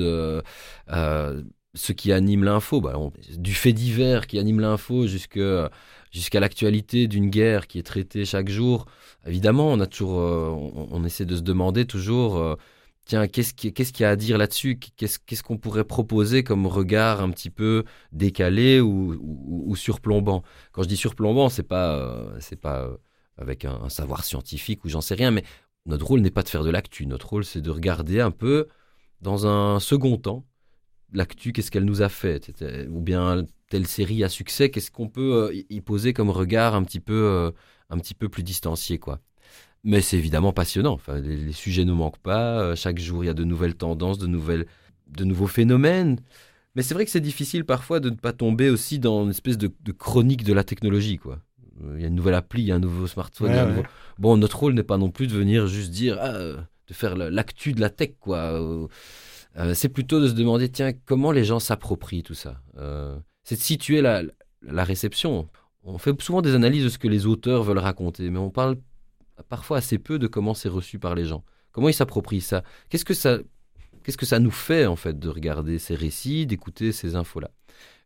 ce 0.87 1.91
qui 1.93 2.11
anime 2.11 2.43
l'info, 2.43 2.79
bah, 2.79 2.93
du 3.37 3.53
fait 3.53 3.73
divers 3.73 4.27
qui 4.27 4.37
anime 4.37 4.59
l'info 4.59 5.07
jusqu'à 5.07 6.39
l'actualité 6.39 7.07
d'une 7.07 7.29
guerre 7.29 7.65
qui 7.65 7.79
est 7.79 7.83
traitée 7.83 8.23
chaque 8.25 8.49
jour. 8.49 8.85
Évidemment, 9.25 9.71
on 9.71 9.79
a 9.79 9.87
toujours, 9.87 10.17
on, 10.91 11.03
essaie 11.05 11.25
de 11.25 11.35
se 11.35 11.41
demander 11.41 11.85
toujours, 11.85 12.57
tiens, 13.05 13.27
qu'est-ce 13.27 13.53
qu'il 13.53 14.01
y 14.01 14.03
a 14.03 14.09
à 14.09 14.15
dire 14.15 14.37
là-dessus? 14.37 14.79
Qu'est-ce 14.79 15.43
qu'on 15.43 15.57
pourrait 15.57 15.83
proposer 15.83 16.43
comme 16.43 16.67
regard 16.67 17.21
un 17.21 17.29
petit 17.31 17.49
peu 17.49 17.83
décalé 18.11 18.79
ou, 18.81 19.75
surplombant? 19.75 20.43
Quand 20.71 20.83
je 20.83 20.87
dis 20.87 20.97
surplombant, 20.97 21.49
c'est 21.49 21.63
pas, 21.63 22.33
c'est 22.39 22.59
pas 22.59 22.89
avec 23.37 23.65
un, 23.65 23.89
savoir 23.89 24.23
scientifique 24.23 24.85
ou 24.85 24.89
j'en 24.89 25.01
sais 25.01 25.15
rien, 25.15 25.31
mais 25.31 25.43
notre 25.85 26.05
rôle 26.05 26.21
n'est 26.21 26.31
pas 26.31 26.43
de 26.43 26.49
faire 26.49 26.63
de 26.63 26.69
l'actu, 26.69 27.05
notre 27.07 27.29
rôle 27.29 27.45
c'est 27.45 27.61
de 27.61 27.71
regarder 27.71 28.19
un 28.21 28.31
peu 28.31 28.67
dans 29.21 29.47
un 29.47 29.79
second 29.79 30.17
temps 30.17 30.45
l'actu, 31.13 31.51
qu'est-ce 31.51 31.71
qu'elle 31.71 31.85
nous 31.85 32.01
a 32.01 32.09
fait, 32.09 32.51
ou 32.89 33.01
bien 33.01 33.45
telle 33.69 33.87
série 33.87 34.23
à 34.23 34.29
succès, 34.29 34.69
qu'est-ce 34.69 34.91
qu'on 34.91 35.09
peut 35.09 35.49
euh, 35.49 35.63
y 35.69 35.81
poser 35.81 36.13
comme 36.13 36.29
regard 36.29 36.75
un 36.75 36.83
petit 36.83 36.99
peu, 36.99 37.13
euh, 37.13 37.51
un 37.89 37.97
petit 37.97 38.13
peu 38.13 38.29
plus 38.29 38.43
distancié, 38.43 38.99
quoi. 38.99 39.19
Mais 39.83 40.01
c'est 40.01 40.17
évidemment 40.17 40.53
passionnant. 40.53 40.93
Enfin, 40.93 41.19
les, 41.19 41.51
sujets 41.51 41.85
ne 41.85 41.93
manquent 41.93 42.19
pas. 42.19 42.61
Euh, 42.61 42.75
chaque 42.75 42.99
jour, 42.99 43.23
il 43.23 43.27
y 43.27 43.29
a 43.29 43.33
de 43.33 43.43
nouvelles 43.43 43.75
tendances, 43.75 44.19
de 44.19 44.27
nouvelles, 44.27 44.67
de 45.07 45.23
nouveaux 45.23 45.47
phénomènes. 45.47 46.19
Mais 46.75 46.83
c'est 46.83 46.93
vrai 46.93 47.05
que 47.05 47.11
c'est 47.11 47.19
difficile 47.19 47.65
parfois 47.65 47.99
de 47.99 48.09
ne 48.09 48.15
pas 48.15 48.31
tomber 48.31 48.69
aussi 48.69 48.99
dans 48.99 49.23
une 49.23 49.31
espèce 49.31 49.57
de, 49.57 49.71
de 49.81 49.91
chronique 49.91 50.43
de 50.43 50.53
la 50.53 50.63
technologie, 50.63 51.17
quoi. 51.17 51.39
Il 51.95 52.01
y 52.01 52.03
a 52.03 52.07
une 52.07 52.15
nouvelle 52.15 52.35
appli, 52.35 52.61
il 52.61 52.67
y 52.67 52.71
a 52.71 52.75
un 52.75 52.79
nouveau 52.79 53.07
smartphone. 53.07 53.83
Bon, 54.19 54.37
notre 54.37 54.59
rôle 54.59 54.73
n'est 54.73 54.83
pas 54.83 54.97
non 54.97 55.09
plus 55.09 55.27
de 55.27 55.33
venir 55.33 55.67
juste 55.67 55.91
dire, 55.91 56.17
ah, 56.21 56.31
de 56.87 56.93
faire 56.93 57.15
l'actu 57.15 57.73
de 57.73 57.81
la 57.81 57.89
tech, 57.89 58.11
quoi. 58.19 58.37
Euh, 58.37 58.87
euh, 59.57 59.73
c'est 59.73 59.89
plutôt 59.89 60.21
de 60.21 60.27
se 60.27 60.33
demander, 60.33 60.69
tiens, 60.69 60.91
comment 61.05 61.31
les 61.31 61.43
gens 61.43 61.59
s'approprient 61.59 62.23
tout 62.23 62.33
ça? 62.33 62.61
Euh, 62.77 63.17
c'est 63.43 63.55
de 63.55 63.61
situer 63.61 64.01
la, 64.01 64.23
la, 64.61 64.83
réception. 64.83 65.49
On 65.83 65.97
fait 65.97 66.19
souvent 66.21 66.41
des 66.41 66.55
analyses 66.55 66.83
de 66.83 66.89
ce 66.89 66.97
que 66.97 67.07
les 67.07 67.25
auteurs 67.25 67.63
veulent 67.63 67.79
raconter, 67.79 68.29
mais 68.29 68.39
on 68.39 68.51
parle 68.51 68.77
parfois 69.43 69.77
assez 69.77 69.97
peu 69.97 70.19
de 70.19 70.27
comment 70.27 70.53
c'est 70.53 70.69
reçu 70.69 70.99
par 70.99 71.15
les 71.15 71.25
gens. 71.25 71.43
Comment 71.71 71.89
ils 71.89 71.93
s'approprient 71.93 72.41
ça? 72.41 72.63
Qu'est-ce 72.89 73.05
que 73.05 73.13
ça 73.13 73.37
Qu'est-ce 74.03 74.17
que 74.17 74.25
ça 74.25 74.39
nous 74.39 74.51
fait 74.51 74.87
en 74.87 74.95
fait 74.95 75.19
de 75.19 75.29
regarder 75.29 75.77
ces 75.77 75.93
récits, 75.93 76.47
d'écouter 76.47 76.91
ces 76.91 77.15
infos-là? 77.15 77.51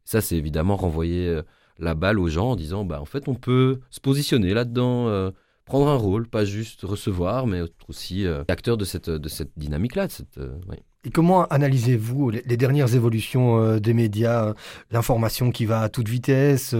Ça, 0.03 0.19
c'est 0.19 0.35
évidemment 0.35 0.75
renvoyer 0.75 1.41
la 1.79 1.95
balle 1.95 2.19
aux 2.19 2.27
gens 2.27 2.51
en 2.51 2.55
disant 2.55 2.85
bah 2.85 3.01
en 3.01 3.05
fait 3.05 3.27
on 3.27 3.35
peut 3.35 3.79
se 3.89 3.99
positionner 3.99 4.53
là-dedans, 4.53 5.07
euh, 5.07 5.31
prendre 5.65 5.87
un 5.87 5.95
rôle, 5.95 6.27
pas 6.27 6.45
juste 6.45 6.81
recevoir, 6.83 7.47
mais 7.47 7.59
être 7.59 7.89
aussi 7.89 8.25
euh, 8.25 8.43
acteur 8.47 8.77
de 8.77 8.85
cette, 8.85 9.09
de 9.09 9.29
cette 9.29 9.51
dynamique-là. 9.57 10.07
Euh, 10.37 10.57
Et 11.03 11.09
comment 11.09 11.45
analysez-vous 11.45 12.29
les, 12.29 12.57
dernières 12.57 12.95
évolutions 12.95 13.77
des 13.77 13.93
médias, 13.93 14.53
l'information 14.91 15.51
qui 15.51 15.65
va 15.65 15.81
à 15.81 15.89
toute 15.89 16.07
vitesse, 16.07 16.75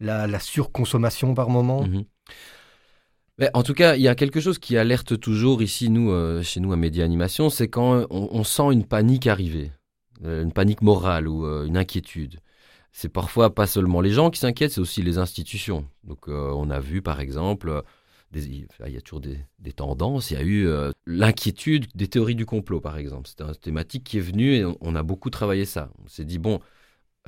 la, 0.00 0.38
surconsommation 0.38 1.34
par 1.34 1.50
moment? 1.50 1.86
En 3.54 3.62
tout 3.62 3.74
cas, 3.74 3.96
il 3.96 4.02
y 4.02 4.08
a 4.08 4.14
quelque 4.14 4.40
chose 4.40 4.58
qui 4.58 4.76
alerte 4.76 5.20
toujours 5.20 5.62
ici, 5.62 5.90
nous, 5.90 6.42
chez 6.42 6.60
nous 6.60 6.72
à 6.72 6.76
Média 6.76 7.04
Animation, 7.04 7.50
c'est 7.50 7.68
quand 7.68 8.06
on, 8.10 8.44
sent 8.44 8.72
une 8.72 8.84
panique 8.84 9.26
arriver, 9.26 9.72
une 10.24 10.52
panique 10.52 10.82
morale 10.82 11.28
ou 11.28 11.44
une 11.44 11.76
inquiétude 11.76 12.40
c'est 12.98 13.10
parfois 13.10 13.54
pas 13.54 13.66
seulement 13.66 14.00
les 14.00 14.10
gens 14.10 14.30
qui 14.30 14.40
s'inquiètent, 14.40 14.72
c'est 14.72 14.80
aussi 14.80 15.02
les 15.02 15.18
institutions. 15.18 15.86
Donc 16.02 16.28
euh, 16.28 16.50
on 16.54 16.70
a 16.70 16.80
vu 16.80 17.02
par 17.02 17.20
exemple 17.20 17.82
il 18.34 18.66
y 18.88 18.96
a 18.96 19.00
toujours 19.00 19.20
des, 19.20 19.72
tendances. 19.72 20.30
Il 20.30 20.34
y 20.34 20.36
a 20.40 20.42
eu 20.42 20.66
euh, 20.66 20.90
l'inquiétude 21.06 21.86
des 21.94 22.08
théories 22.08 22.34
du 22.34 22.46
complot, 22.46 22.80
par 22.80 22.96
exemple. 22.98 23.28
C'est 23.28 23.42
une 23.42 23.54
thématique 23.56 24.04
qui 24.04 24.18
est 24.18 24.22
venue 24.22 24.54
et 24.54 24.64
on, 24.80 24.94
a 24.94 25.02
beaucoup 25.02 25.30
travaillé 25.30 25.64
ça. 25.64 25.90
On 26.04 26.08
s'est 26.08 26.24
dit, 26.24 26.38
bon, 26.38 26.60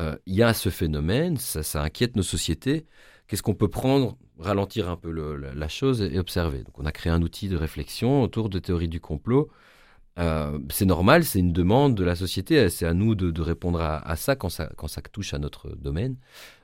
euh, 0.00 0.16
il 0.26 0.34
y 0.34 0.42
a 0.42 0.54
ce 0.54 0.70
phénomène, 0.70 1.36
ça, 1.36 1.82
inquiète 1.82 2.16
nos 2.16 2.22
sociétés. 2.22 2.86
Qu'est-ce 3.26 3.42
qu'on 3.42 3.54
peut 3.54 3.68
prendre, 3.68 4.18
ralentir 4.38 4.88
un 4.88 4.96
peu 4.96 5.10
la, 5.10 5.68
chose 5.68 6.02
et, 6.02 6.18
observer 6.18 6.58
Donc 6.58 6.78
on 6.78 6.86
a 6.86 6.92
créé 6.92 7.12
un 7.12 7.22
outil 7.22 7.48
de 7.48 7.56
réflexion 7.56 8.22
autour 8.22 8.48
de 8.48 8.58
théories 8.58 8.88
du 8.88 9.00
complot. 9.00 9.48
Euh, 10.18 10.58
c'est 10.70 10.84
normal, 10.84 11.24
c'est 11.24 11.38
une 11.38 11.52
demande 11.52 11.94
de 11.94 12.02
la 12.02 12.16
société, 12.16 12.68
c'est 12.70 12.86
à 12.86 12.94
nous 12.94 13.14
de, 13.14 13.40
répondre 13.40 13.80
à, 13.80 14.16
ça, 14.16 14.34
quand 14.34 14.48
ça 14.48 14.68
quand 14.76 14.88
ça 14.88 15.00
touche 15.00 15.32
à 15.32 15.38
notre 15.38 15.76
domaine 15.76 16.16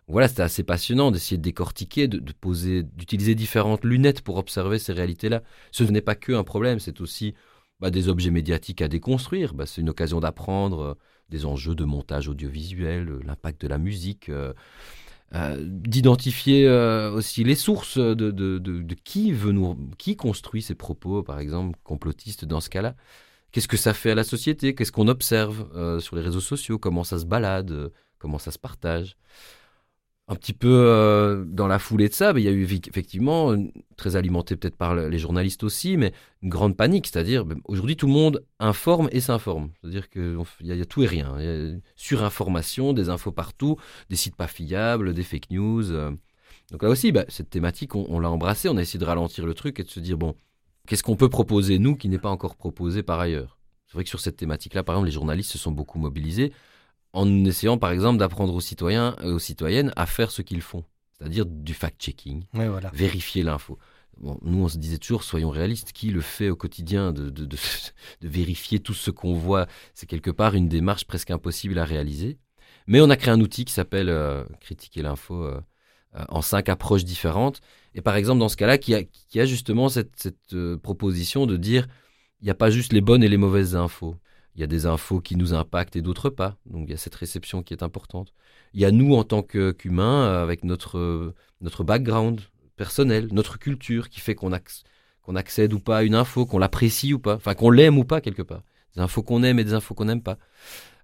voilà, 0.07 0.29
c'était 0.29 0.43
assez 0.43 0.63
passionnant 0.63 1.11
d'essayer 1.11 1.39
de 1.39 1.43
décortiquer, 1.43 2.09
de, 2.09 2.33
poser, 2.33 2.83
d'utiliser 2.83 3.35
différentes 3.35 3.85
lunettes 3.85 4.21
pour 4.21 4.37
observer 4.37 4.79
ces 4.79 4.93
réalités-là. 4.93 5.43
Ce 5.73 5.83
n'est 5.85 6.03
pas 6.03 6.15
que 6.15 6.33
un 6.33 6.45
problème, 6.45 6.79
c'est 6.79 7.01
aussi 7.01 7.35
bah, 7.81 7.91
des 7.91 8.09
objets 8.09 8.31
médiatiques 8.31 8.83
à 8.83 8.89
déconstruire. 8.89 9.55
Bah, 9.55 9.65
c'est 9.67 9.81
une 9.81 9.89
occasion 9.89 10.21
d'apprendre 10.21 10.81
euh, 10.81 10.95
des 11.31 11.47
enjeux 11.47 11.75
de 11.75 11.85
montage 11.85 12.29
audiovisuel, 12.29 13.09
euh, 13.09 13.21
l'impact 13.25 13.63
de 13.63 13.69
la 13.69 13.79
musique, 13.79 14.29
euh, 14.29 14.53
d'identifier 15.59 16.69
aussi 16.69 17.43
les 17.45 17.57
sources 17.57 17.99
de, 17.99 18.31
de, 18.31 18.95
qui 19.05 19.33
veut 19.33 19.53
nous, 19.53 19.77
qui 19.99 20.17
construit 20.17 20.63
ces 20.63 20.75
propos, 20.75 21.23
par 21.23 21.39
exemple, 21.39 21.79
complotistes 21.83 22.45
dans 22.45 22.61
ce 22.61 22.71
cas-là. 22.71 22.95
Qu'est-ce 23.51 23.69
que 23.69 23.77
ça 23.77 23.95
fait 23.95 24.13
à 24.13 24.15
la 24.15 24.25
société? 24.25 24.75
Qu'est-ce 24.75 24.93
qu'on 24.93 25.09
observe 25.09 25.67
sur 26.01 26.17
les 26.17 26.23
réseaux 26.23 26.41
sociaux? 26.41 26.79
Comment 26.79 27.05
ça 27.05 27.19
se 27.19 27.25
balade? 27.25 27.93
Comment 28.19 28.39
ça 28.39 28.51
se 28.51 28.59
partage? 28.59 29.17
Un 30.27 30.37
petit 30.37 30.55
peu 30.55 30.71
euh, 30.71 31.45
dans 31.47 31.67
la 31.67 31.79
foulée 31.79 32.09
de 32.09 32.15
ça, 32.15 32.33
il 32.35 32.43
y 32.43 32.49
a 32.49 32.51
eu 32.51 32.65
effectivement, 32.65 33.55
très 33.97 34.17
alimenté 34.17 34.57
peut-être 34.57 34.77
par 34.77 34.95
les 34.95 35.19
journalistes 35.19 35.63
aussi, 35.65 35.99
mais 35.99 36.13
une 36.43 36.49
grande 36.49 36.77
panique. 36.77 37.07
C'est-à-dire, 37.07 37.45
ben, 37.45 37.61
aujourd'hui, 37.67 37.97
tout 37.97 38.07
le 38.07 38.15
monde 38.15 38.43
informe 38.59 39.09
et 39.13 39.21
s'informe. 39.21 39.71
C'est-à-dire 39.81 40.09
qu'il 40.09 40.39
y, 40.63 40.73
a 40.73 40.85
tout 40.87 41.03
et 41.03 41.07
rien. 41.07 41.39
Y 41.39 41.47
a 41.47 41.79
surinformation, 41.95 42.95
des 42.95 43.11
infos 43.11 43.33
partout, 43.33 43.77
des 44.09 44.17
sites 44.17 44.37
pas 44.37 44.47
fiables, 44.47 45.13
des 45.13 45.23
fake 45.23 45.51
news. 45.51 45.93
Euh. 45.93 46.11
Donc 46.71 46.83
là 46.83 46.89
aussi, 46.89 47.13
ben, 47.13 47.27
cette 47.29 47.51
thématique, 47.51 47.95
on, 47.95 48.19
l'a 48.19 48.31
embrassée. 48.31 48.71
On 48.71 48.79
a 48.79 48.83
essayé 48.83 48.99
de 48.99 49.05
ralentir 49.05 49.45
le 49.45 49.53
truc 49.53 49.79
et 49.79 49.83
de 49.83 49.91
se 49.91 50.01
dire, 50.01 50.17
bon, 50.17 50.35
qu'est-ce 50.87 51.03
qu'on 51.03 51.17
peut 51.17 51.29
proposer, 51.29 51.79
nous, 51.79 51.97
qui 51.97 52.09
n'est 52.09 52.19
pas 52.19 52.31
encore 52.31 52.57
proposé 52.57 53.03
par 53.03 53.21
ailleurs? 53.21 53.59
C'est 53.89 53.95
vrai 53.95 54.05
que 54.05 54.11
sur 54.11 54.21
cette 54.21 54.37
thématique-là, 54.37 54.85
par 54.85 54.95
exemple, 54.95 55.07
les 55.07 55.13
journalistes 55.13 55.51
se 55.51 55.59
sont 55.59 55.71
beaucoup 55.71 55.99
mobilisés 55.99 56.51
en 57.15 57.45
essayant 57.45 57.79
par 57.79 57.93
exemple 57.93 58.19
d'apprendre 58.19 58.55
aux 58.55 58.61
citoyens 58.61 59.17
et 59.23 59.29
aux 59.29 59.39
citoyennes 59.39 59.93
à 59.97 60.05
faire 60.05 60.31
ce 60.31 60.43
qu'ils 60.43 60.61
font, 60.61 60.85
c'est-à-dire 61.13 61.47
du 61.47 61.73
fact-checking, 61.73 62.45
vérifier 62.93 63.45
l'info. 63.45 63.79
nous, 64.21 64.65
on 64.65 64.69
se 64.69 64.79
disait 64.79 64.99
toujours, 64.99 65.23
soyons 65.23 65.51
réalistes, 65.51 65.93
qui 65.93 66.11
le 66.11 66.21
fait 66.21 66.51
au 66.51 66.57
quotidien 66.57 67.13
de, 67.13 67.31
de, 67.31 67.57
vérifier 68.21 68.81
tout 68.81 68.95
ce 68.95 69.11
qu'on 69.11 69.33
voit? 69.33 69.67
C'est 69.95 70.07
quelque 70.07 70.31
part 70.31 70.55
une 70.55 70.69
démarche 70.69 71.05
presque 71.07 71.31
impossible 71.31 71.79
à 71.79 71.85
réaliser. 71.85 72.39
Mais 72.89 73.01
on 73.01 73.09
a 73.11 73.17
créé 73.17 73.33
un 73.33 73.41
outil 73.41 73.65
qui 73.65 73.73
s'appelle 73.73 74.09
euh, 74.09 74.45
Critiquer 74.61 75.03
l'info 75.03 75.43
euh, 75.43 75.61
euh, 76.17 76.25
en 76.29 76.43
cinq 76.43 76.69
approches 76.69 77.05
différentes. 77.05 77.61
Et 77.95 78.03
par 78.03 78.17
exemple, 78.17 78.41
dans 78.41 78.49
ce 78.49 78.57
cas-là, 78.57 78.77
qui 78.77 78.93
a, 78.95 79.05
qui 79.05 79.41
a 79.41 79.47
justement 79.47 79.89
cette, 79.89 80.13
cette 80.17 80.77
proposition 80.83 81.47
de 81.47 81.57
dire, 81.57 81.87
il 82.41 82.45
n'y 82.45 82.51
a 82.51 82.55
pas 82.55 82.71
juste 82.71 82.93
les 82.93 83.01
bonnes 83.01 83.23
et 83.23 83.29
les 83.29 83.37
mauvaises 83.37 83.77
infos. 83.77 84.17
Il 84.55 84.61
y 84.61 84.65
a 84.65 84.67
des 84.67 84.87
infos 84.87 85.21
qui 85.21 85.37
nous 85.37 85.53
impactent 85.53 85.97
et 85.97 86.03
d'autres 86.03 86.31
pas. 86.31 86.57
Donc 86.67 86.85
il 86.89 86.91
y 86.91 86.95
a 86.95 86.99
cette 86.99 87.15
réception 87.15 87.63
qui 87.63 87.75
est 87.75 87.83
importante. 87.83 88.33
Il 88.73 88.81
y 88.81 88.85
a 88.85 88.91
nous 88.91 89.15
en 89.15 89.25
tant 89.25 89.43
qu'humains, 89.43 90.27
euh, 90.27 90.43
avec 90.43 90.65
notre, 90.65 90.99
euh, 90.99 91.35
notre 91.61 91.85
background 91.85 92.41
personnel, 92.77 93.29
notre 93.33 93.59
culture, 93.59 94.09
qui 94.09 94.21
fait 94.21 94.35
qu'on 94.35 94.53
accède 95.37 95.73
ou 95.73 95.81
pas 95.81 95.99
à 95.99 96.03
une 96.03 96.15
info, 96.15 96.47
qu'on 96.47 96.59
l'apprécie 96.59 97.15
ou 97.15 97.19
pas, 97.19 97.35
enfin 97.37 97.55
qu'on 97.55 97.71
l'aime 97.71 97.99
ou 97.99 98.05
pas 98.05 98.21
quelque 98.21 98.43
part. 98.43 98.63
Des 98.95 99.01
infos 99.01 99.23
qu'on 99.23 99.43
aime 99.43 99.59
et 99.59 99.65
des 99.65 99.75
infos 99.75 99.95
qu'on 99.95 100.05
n'aime 100.05 100.23
pas. 100.23 100.39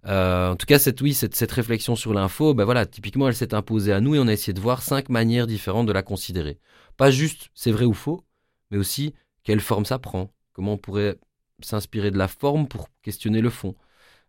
Euh, 0.07 0.51
en 0.51 0.57
tout 0.57 0.67
cas, 0.67 0.79
cette, 0.79 1.01
oui, 1.01 1.13
cette, 1.13 1.35
cette 1.35 1.53
réflexion 1.53 1.95
sur 1.97 2.15
l'info, 2.15 2.55
ben 2.55 2.65
voilà, 2.65 2.87
typiquement, 2.87 3.29
elle 3.29 3.35
s'est 3.35 3.55
imposée 3.55 3.93
à 3.93 4.01
nous 4.01 4.15
et 4.15 4.19
on 4.19 4.29
a 4.29 4.33
essayé 4.33 4.53
de 4.53 4.61
voir 4.61 4.83
cinq 4.83 5.09
manières 5.09 5.47
différentes 5.47 5.87
de 5.87 5.93
la 5.93 6.03
considérer. 6.03 6.59
Pas 6.97 7.11
juste 7.11 7.51
c'est 7.55 7.73
vrai 7.73 7.85
ou 7.85 7.95
faux, 7.95 8.25
mais 8.71 8.79
aussi 8.79 9.15
quelle 9.43 9.61
forme 9.61 9.85
ça 9.85 9.99
prend, 9.99 10.33
comment 10.53 10.75
on 10.75 10.79
pourrait 10.79 11.19
s'inspirer 11.63 12.11
de 12.11 12.19
la 12.19 12.29
forme 12.29 12.67
pour 12.67 12.89
questionner 13.03 13.41
le 13.41 13.51
fond. 13.51 13.75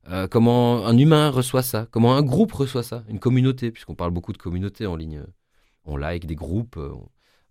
Euh, 0.10 0.28
comment 0.28 0.86
un 0.86 0.98
humain 0.98 1.30
reçoit 1.30 1.62
ça, 1.62 1.88
comment 1.92 2.16
un 2.16 2.24
groupe 2.24 2.52
reçoit 2.54 2.84
ça, 2.84 3.04
une 3.08 3.20
communauté, 3.20 3.72
puisqu'on 3.72 3.96
parle 3.96 4.12
beaucoup 4.12 4.34
de 4.34 4.38
communauté 4.38 4.86
en 4.88 4.96
ligne. 4.96 5.24
On 5.86 5.96
like 5.96 6.26
des 6.26 6.36
groupes. 6.36 6.78
Euh, 6.78 6.92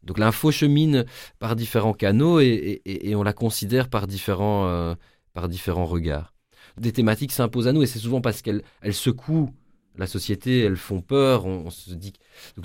donc 0.03 0.19
l'info 0.19 0.51
chemine 0.51 1.05
par 1.39 1.57
différents 1.57 1.93
canaux 1.93 2.41
et, 2.41 2.81
on 3.15 3.23
la 3.23 3.33
considère 3.33 3.89
par 3.89 4.07
différents, 4.07 4.67
euh, 4.67 4.95
par 5.35 5.49
différents 5.49 5.87
regards. 5.87 6.33
Des 6.79 6.93
thématiques 6.93 7.33
s'imposent 7.33 7.69
à 7.69 7.73
nous 7.73 7.83
et 7.83 7.87
c'est 7.87 7.99
souvent 7.99 8.21
parce 8.21 8.43
qu'elles 8.43 8.63
secouent 8.93 9.51
la 9.97 10.07
société, 10.07 10.61
elles 10.61 10.77
font 10.77 11.03
peur. 11.03 11.45
On, 11.45 11.69
se 11.69 11.93
dit. 11.93 12.15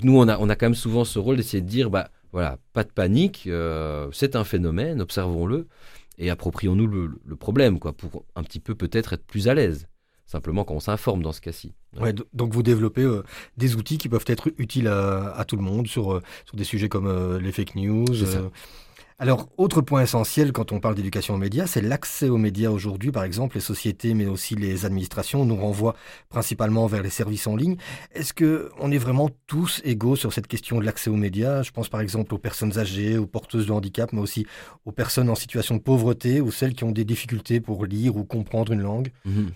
Nous, 0.02 0.16
on 0.18 0.26
a, 0.28 0.38
on 0.38 0.48
a 0.48 0.56
quand 0.56 0.66
même 0.66 0.74
souvent 0.74 1.04
ce 1.04 1.18
rôle 1.18 1.36
d'essayer 1.36 1.60
de 1.60 1.68
dire, 1.68 1.90
bah 1.90 2.10
voilà, 2.32 2.58
pas 2.72 2.84
de 2.84 2.90
panique, 2.90 3.48
c'est 4.12 4.36
un 4.36 4.44
phénomène, 4.44 5.00
observons-le 5.00 5.68
et 6.18 6.30
approprions-nous 6.30 6.86
le, 6.86 7.36
problème, 7.36 7.78
quoi, 7.78 7.92
pour 7.92 8.24
un 8.34 8.42
petit 8.42 8.60
peu 8.60 8.74
peut-être 8.74 9.12
être 9.12 9.24
plus 9.24 9.48
à 9.48 9.54
l'aise. 9.54 9.88
Simplement 10.26 10.64
quand 10.64 10.74
on 10.74 10.80
s'informe 10.80 11.22
dans 11.22 11.32
ce 11.32 11.40
cas-ci. 11.40 11.74
Ouais, 12.00 12.12
donc 12.32 12.52
vous 12.52 12.64
développez 12.64 13.02
euh, 13.02 13.22
des 13.56 13.76
outils 13.76 13.96
qui 13.96 14.08
peuvent 14.08 14.24
être 14.26 14.50
utiles 14.58 14.88
à, 14.88 15.44
tout 15.46 15.56
le 15.56 15.62
monde 15.62 15.86
sur, 15.86 16.14
euh, 16.14 16.22
sur 16.44 16.56
des 16.56 16.64
sujets 16.64 16.88
comme 16.88 17.06
euh, 17.06 17.38
les 17.38 17.52
fake 17.52 17.76
news. 17.76 18.06
Alors, 19.18 19.48
autre 19.56 19.80
point 19.80 20.02
essentiel 20.02 20.52
quand 20.52 20.72
on 20.72 20.80
parle 20.80 20.94
d'éducation 20.94 21.34
aux 21.34 21.38
médias, 21.38 21.66
c'est 21.66 21.80
l'accès 21.80 22.28
aux 22.28 22.36
médias 22.36 22.68
aujourd'hui. 22.68 23.12
Par 23.12 23.24
exemple, 23.24 23.56
les 23.56 23.62
sociétés, 23.62 24.12
mais 24.12 24.26
aussi 24.26 24.54
les 24.56 24.84
administrations 24.84 25.46
nous 25.46 25.56
renvoient 25.56 25.96
principalement 26.28 26.86
vers 26.86 27.02
les 27.02 27.08
services 27.08 27.46
en 27.46 27.56
ligne. 27.56 27.76
Est-ce 28.14 28.34
que 28.34 28.70
on 28.78 28.90
est 28.90 28.98
vraiment 28.98 29.30
tous 29.46 29.80
égaux 29.84 30.16
sur 30.16 30.34
cette 30.34 30.46
question 30.46 30.80
de 30.80 30.84
l'accès 30.84 31.08
aux 31.08 31.16
médias? 31.16 31.62
Je 31.62 31.70
pense 31.70 31.88
par 31.88 32.02
exemple 32.02 32.34
aux 32.34 32.38
personnes 32.38 32.78
âgées, 32.78 33.16
aux 33.16 33.26
porteuses 33.26 33.66
de 33.66 33.72
handicap, 33.72 34.12
mais 34.12 34.20
aussi 34.20 34.46
aux 34.84 34.92
personnes 34.92 35.30
en 35.30 35.34
situation 35.34 35.76
de 35.76 35.82
pauvreté 35.82 36.42
ou 36.42 36.50
celles 36.50 36.74
qui 36.74 36.84
ont 36.84 36.92
des 36.92 37.06
difficultés 37.06 37.60
pour 37.60 37.86
lire 37.86 38.16
ou 38.16 38.24
comprendre 38.24 38.72
une 38.72 38.82
langue? 38.82 39.12
Mhm. 39.24 39.52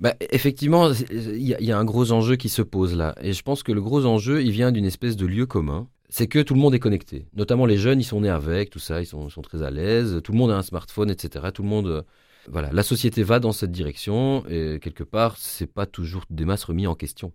Bah, 0.00 0.14
effectivement, 0.30 0.90
il 1.10 1.42
y, 1.42 1.72
a 1.72 1.78
un 1.78 1.84
gros 1.84 2.12
enjeu 2.12 2.36
qui 2.36 2.48
se 2.48 2.62
pose 2.62 2.96
là. 2.96 3.14
Et 3.20 3.32
je 3.32 3.42
pense 3.42 3.62
que 3.62 3.72
le 3.72 3.82
gros 3.82 4.06
enjeu, 4.06 4.42
il 4.42 4.50
vient 4.50 4.72
d'une 4.72 4.84
espèce 4.84 5.16
de 5.16 5.26
lieu 5.26 5.46
commun 5.46 5.88
c'est 6.08 6.26
que 6.26 6.38
tout 6.40 6.54
le 6.54 6.60
monde 6.60 6.74
est 6.74 6.78
connecté. 6.78 7.26
Notamment 7.34 7.66
les 7.66 7.76
jeunes, 7.76 8.00
ils 8.00 8.04
sont 8.04 8.20
nés 8.20 8.28
avec, 8.28 8.70
tout 8.70 8.78
ça, 8.78 9.00
ils 9.00 9.06
sont, 9.06 9.28
très 9.42 9.62
à 9.62 9.70
l'aise. 9.70 10.20
Tout 10.24 10.32
le 10.32 10.38
monde 10.38 10.50
a 10.50 10.56
un 10.56 10.62
smartphone, 10.62 11.10
etc. 11.10 11.46
Tout 11.52 11.62
le 11.62 11.68
monde, 11.68 11.86
euh, 11.86 12.02
voilà, 12.48 12.72
la 12.72 12.82
société 12.82 13.22
va 13.22 13.40
dans 13.40 13.52
cette 13.52 13.70
direction 13.70 14.44
et 14.48 14.78
quelque 14.80 15.04
part, 15.04 15.36
c'est 15.36 15.66
pas 15.66 15.86
toujours 15.86 16.24
des 16.30 16.44
masses 16.44 16.64
remis 16.64 16.86
en 16.86 16.94
question. 16.94 17.32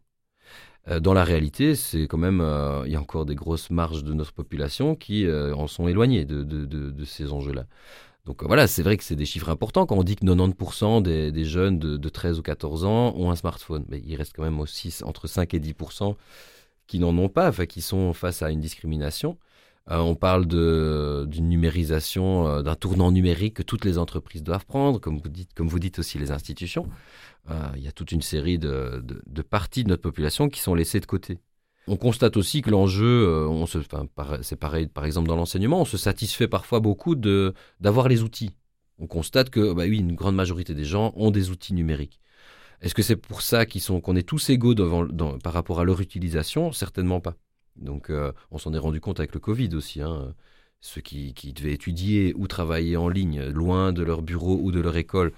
Euh, 0.90 1.00
dans 1.00 1.14
la 1.14 1.24
réalité, 1.24 1.76
c'est 1.76 2.08
quand 2.08 2.18
même, 2.18 2.42
euh, 2.42 2.84
il 2.86 2.92
y 2.92 2.96
a 2.96 3.02
encore 3.02 3.26
des 3.26 3.36
grosses 3.36 3.70
marges 3.70 4.04
de 4.04 4.14
notre 4.14 4.34
population 4.34 4.96
qui 4.96 5.30
en 5.30 5.68
sont 5.68 5.88
éloignées 5.88 6.26
de, 6.26 7.06
ces 7.06 7.32
enjeux-là. 7.32 7.66
Donc 8.26 8.42
voilà, 8.44 8.68
c'est 8.68 8.84
vrai 8.84 8.96
que 8.98 9.04
c'est 9.04 9.18
des 9.18 9.26
chiffres 9.26 9.50
importants 9.50 9.86
quand 9.86 9.98
on 9.98 10.04
dit 10.04 10.16
que 10.16 10.26
90% 10.26 11.02
des, 11.02 11.46
jeunes 11.46 11.78
de, 11.78 11.98
de, 11.98 12.10
13 12.10 12.40
ou 12.40 12.42
14 12.42 12.86
ans 12.86 13.14
ont 13.18 13.30
un 13.30 13.36
smartphone. 13.36 13.86
Mais 13.90 14.02
il 14.06 14.16
reste 14.16 14.34
quand 14.36 14.44
même 14.44 14.60
aussi 14.62 14.96
entre 15.04 15.28
5 15.28 15.54
et 15.54 15.60
10% 15.60 16.16
qui 16.88 17.00
n'en 17.00 17.18
ont 17.18 17.30
pas, 17.30 17.50
enfin, 17.50 17.66
qui 17.66 17.82
sont 17.82 18.14
face 18.14 18.42
à 18.42 18.52
une 18.52 18.60
discrimination. 18.60 19.38
Euh, 19.92 19.98
on 19.98 20.16
parle 20.16 20.46
d'une 20.48 21.50
numérisation, 21.50 22.48
euh, 22.48 22.62
d'un 22.62 22.76
tournant 22.76 23.12
numérique 23.12 23.56
que 23.56 23.64
toutes 23.64 23.84
les 23.84 23.98
entreprises 23.98 24.44
doivent 24.44 24.66
prendre, 24.66 25.00
comme 25.00 25.20
vous 25.20 25.30
dites, 25.30 25.54
comme 25.54 25.68
vous 25.68 25.80
dites 25.80 26.00
aussi 26.00 26.18
les 26.18 26.32
institutions. 26.32 26.88
Euh, 27.52 27.60
il 27.76 27.84
y 27.84 27.88
a 27.90 27.92
toute 27.92 28.14
une 28.14 28.22
série 28.22 28.58
de, 28.58 29.04
de, 29.04 29.42
parties 29.42 29.84
de 29.84 29.90
notre 29.90 30.02
population 30.02 30.48
qui 30.48 30.62
sont 30.62 30.74
laissées 30.74 31.02
de 31.02 31.06
côté. 31.06 31.40
On 31.88 31.98
constate 31.98 32.38
aussi 32.38 32.62
que 32.62 32.70
l'enjeu, 32.70 33.46
c'est 34.42 34.56
pareil 34.56 34.88
par 34.88 35.04
exemple 35.04 35.28
dans 35.28 35.36
l'enseignement, 35.36 35.82
on 35.82 35.86
se 35.86 35.98
satisfait 35.98 36.48
parfois 36.48 36.80
beaucoup 36.80 37.16
d'avoir 37.16 38.08
les 38.08 38.24
outils. 38.24 38.52
On 39.00 39.08
constate 39.08 39.50
que 39.50 39.74
bah 39.74 39.84
oui, 39.86 39.98
une 39.98 40.16
grande 40.16 40.36
majorité 40.36 40.74
des 40.74 40.86
gens 40.86 41.12
ont 41.18 41.30
des 41.30 41.50
outils 41.50 41.74
numériques. 41.74 42.22
Est-ce 42.84 42.94
que 42.94 43.02
c'est 43.02 43.16
pour 43.16 43.42
ça 43.42 43.66
qu'on 43.66 44.16
est 44.16 44.28
tous 44.28 44.50
égaux 44.50 44.74
devant, 44.74 45.08
par 45.40 45.54
rapport 45.54 45.80
à 45.80 45.86
leur 45.86 46.02
utilisation? 46.02 46.72
Certainement 46.74 47.22
pas. 47.22 47.36
Donc 47.78 48.10
euh, 48.10 48.32
on 48.52 48.58
s'en 48.58 48.74
est 48.74 48.78
rendu 48.78 49.00
compte 49.00 49.20
avec 49.20 49.34
le 49.34 49.40
Covid 49.40 49.70
aussi. 49.74 50.02
Hein. 50.02 50.36
Ceux 50.82 51.00
qui, 51.00 51.34
devaient 51.56 51.72
étudier 51.72 52.34
ou 52.36 52.46
travailler 52.48 52.98
en 52.98 53.08
ligne, 53.08 53.42
loin 53.46 53.94
de 53.94 54.04
leur 54.04 54.22
bureau 54.22 54.60
ou 54.62 54.72
de 54.72 54.82
leur 54.82 54.98
école, 54.98 55.32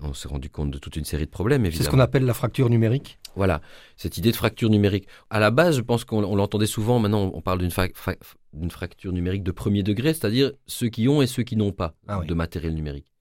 on 0.00 0.14
s'est 0.14 0.28
rendu 0.28 0.48
compte 0.48 0.70
de 0.70 0.78
toute 0.78 0.96
une 0.96 1.04
série 1.04 1.26
de 1.26 1.30
problèmes, 1.30 1.70
C'est 1.70 1.82
ce 1.82 1.90
qu'on 1.90 1.98
appelle 1.98 2.24
la 2.24 2.32
fracture 2.32 2.70
numérique 2.70 3.18
Voilà, 3.34 3.60
cette 3.98 4.16
idée 4.16 4.30
de 4.30 4.36
fracture 4.36 4.70
numérique. 4.70 5.06
À 5.28 5.38
la 5.38 5.50
base, 5.50 5.76
je 5.76 5.82
pense 5.82 6.04
qu'on 6.04 6.34
l'entendait 6.34 6.66
souvent, 6.66 6.98
maintenant 6.98 7.30
on 7.34 7.42
parle 7.42 7.58
d'une 7.58 8.70
fracture 8.70 9.12
numérique 9.12 9.42
de 9.42 9.52
premier 9.52 9.82
degré, 9.82 10.14
c'est-à-dire 10.14 10.52
ceux 10.66 10.88
qui 10.88 11.08
ont 11.08 11.20
et 11.20 11.26
ceux 11.26 11.42
qui 11.42 11.56
n'ont 11.56 11.72
pas 11.72 11.94
ah 12.08 12.22
de 12.26 12.34
matériel 12.34 12.74
numérique. 12.74 13.12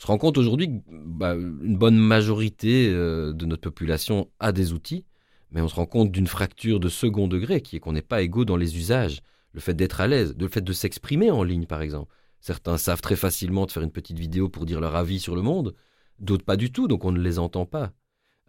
On 0.00 0.02
se 0.02 0.06
rend 0.06 0.16
compte 0.16 0.38
aujourd'hui 0.38 0.68
que 0.68 0.80
bah, 0.88 1.34
bonne 1.36 1.98
majorité 1.98 2.88
euh, 2.88 3.34
de 3.34 3.44
notre 3.44 3.60
population 3.60 4.30
a 4.40 4.50
des 4.50 4.72
outils, 4.72 5.04
mais 5.50 5.60
on 5.60 5.68
se 5.68 5.74
rend 5.74 5.84
compte 5.84 6.10
d'une 6.10 6.26
fracture 6.26 6.80
de 6.80 6.88
second 6.88 7.28
degré, 7.28 7.60
qui 7.60 7.76
est 7.76 7.80
qu'on 7.80 7.92
n'est 7.92 8.00
pas 8.00 8.22
égaux 8.22 8.46
dans 8.46 8.56
les 8.56 8.78
usages. 8.78 9.20
le 9.52 9.60
fait 9.60 9.74
d'être 9.74 10.00
à 10.00 10.06
l'aise, 10.06 10.34
le 10.38 10.48
fait 10.48 10.62
de 10.62 10.72
s'exprimer 10.72 11.30
en 11.30 11.42
ligne, 11.42 11.66
par 11.66 11.82
exemple. 11.82 12.14
Certains 12.40 12.78
savent 12.78 13.02
très 13.02 13.14
facilement 13.14 13.66
de 13.66 13.72
faire 13.72 13.82
une 13.82 13.90
petite 13.90 14.18
vidéo 14.18 14.48
pour 14.48 14.64
dire 14.64 14.80
leur 14.80 14.96
avis 14.96 15.20
sur 15.20 15.34
le 15.34 15.42
monde, 15.42 15.74
d'autres 16.18 16.46
pas 16.46 16.56
du 16.56 16.72
tout, 16.72 16.88
donc 16.88 17.04
on 17.04 17.12
ne 17.12 17.20
les 17.20 17.38
entend 17.38 17.66
pas. 17.66 17.92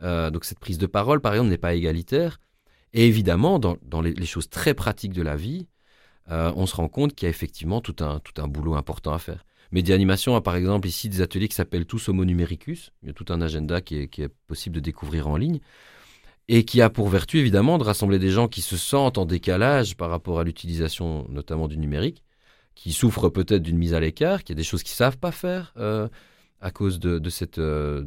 Euh, 0.04 0.32
donc 0.32 0.46
cette 0.46 0.60
prise 0.60 0.78
de 0.78 0.88
parole, 0.88 1.20
par 1.20 1.34
exemple, 1.34 1.50
n'est 1.50 1.58
pas 1.58 1.74
égalitaire. 1.74 2.40
Et 2.94 3.08
évidemment, 3.08 3.60
dans, 3.60 4.02
les, 4.02 4.26
choses 4.26 4.50
très 4.50 4.74
pratiques 4.74 5.14
de 5.14 5.22
la 5.22 5.36
vie, 5.36 5.68
euh, 6.30 6.54
on 6.56 6.66
se 6.66 6.78
rend 6.78 6.88
compte 6.88 7.14
qu'il 7.14 7.26
y 7.26 7.28
a 7.28 7.30
effectivement 7.30 7.82
tout 7.82 7.96
un, 8.00 8.20
tout 8.20 8.42
un 8.42 8.48
boulot 8.48 8.76
important 8.76 9.12
à 9.12 9.20
faire. 9.20 9.44
Média 9.72 9.96
Animation 9.96 10.36
a 10.36 10.42
par 10.42 10.56
exemple 10.56 10.88
ici 10.88 11.08
des 11.08 11.22
ateliers 11.22 11.48
qui 11.48 11.56
s'appellent 11.56 11.86
tous 11.86 12.10
Homo 12.10 12.26
Numericus. 12.26 12.92
Il 13.02 13.08
y 13.08 13.10
a 13.12 13.14
tout 13.14 13.26
un 13.30 13.42
agenda 13.42 13.80
qui 13.80 13.96
est, 13.98 14.30
possible 14.48 14.76
de 14.76 14.82
découvrir 14.82 15.28
en 15.28 15.38
ligne 15.38 15.60
et 16.50 16.66
qui 16.66 16.82
a 16.82 16.90
pour 16.90 17.08
vertu 17.08 17.40
évidemment 17.40 17.78
de 17.78 17.84
rassembler 17.84 18.20
des 18.20 18.32
gens 18.32 18.50
qui 18.50 18.62
se 18.62 18.76
sentent 18.76 19.18
en 19.18 19.26
décalage 19.26 19.96
par 19.96 20.10
rapport 20.10 20.40
à 20.40 20.44
l'utilisation 20.44 21.26
notamment 21.30 21.70
du 21.70 21.78
numérique, 21.78 22.24
qui 22.76 22.92
souffrent 22.92 23.30
peut-être 23.30 23.64
d'une 23.64 23.78
mise 23.78 23.94
à 23.94 24.02
l'écart, 24.02 24.44
qui 24.44 24.52
a 24.52 24.56
des 24.56 24.64
choses 24.64 24.84
qu'ils 24.84 24.96
savent 24.96 25.18
pas 25.18 25.32
faire 25.32 25.74
euh, 25.78 26.10
à 26.60 26.72
cause 26.72 27.00
de, 27.00 27.22
euh, 27.58 28.04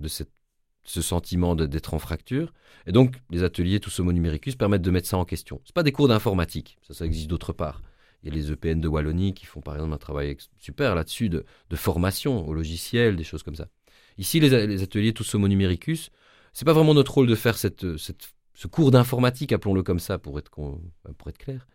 ce 0.84 1.02
sentiment 1.02 1.54
d'être 1.54 1.94
en 1.94 1.98
fracture. 1.98 2.52
Et 2.86 2.92
donc 2.92 3.14
les 3.30 3.42
ateliers 3.42 3.80
tous 3.80 3.98
Homo 4.00 4.12
Numericus 4.12 4.56
permettent 4.56 4.82
de 4.82 4.90
mettre 4.90 5.08
ça 5.08 5.16
en 5.16 5.24
question. 5.24 5.62
Ce 5.64 5.72
pas 5.72 5.82
des 5.82 5.92
cours 5.92 6.08
d'informatique, 6.08 6.76
ça, 6.86 6.92
ça 6.92 7.06
existe 7.06 7.28
d'autre 7.28 7.54
part. 7.54 7.80
Il 8.24 8.32
y 8.32 8.32
a 8.32 8.42
les 8.42 8.50
EPN 8.50 8.80
de 8.80 8.88
Wallonie 8.88 9.34
qui 9.34 9.44
font 9.44 9.60
par 9.60 9.74
exemple 9.74 9.92
un 9.92 9.98
travail 9.98 10.34
super 10.58 10.94
là-dessus 10.94 11.28
de, 11.28 11.44
formation 11.74 12.48
au 12.48 12.54
logiciel, 12.54 13.16
des 13.16 13.24
choses 13.24 13.42
comme 13.42 13.54
ça. 13.54 13.68
Ici, 14.16 14.40
les, 14.40 14.82
ateliers 14.82 15.12
Tous 15.12 15.34
Homo 15.34 15.46
Numericus, 15.46 16.10
c'est 16.54 16.64
pas 16.64 16.72
vraiment 16.72 16.94
notre 16.94 17.12
rôle 17.12 17.26
de 17.26 17.34
faire 17.34 17.58
cette, 17.58 17.84
ce 18.54 18.66
cours 18.66 18.90
d'informatique, 18.90 19.52
appelons-le 19.52 19.82
comme 19.82 19.98
ça 19.98 20.18
pour 20.18 20.38
être, 20.38 20.50
pour 20.50 21.28
être 21.28 21.38
clair. 21.38 21.66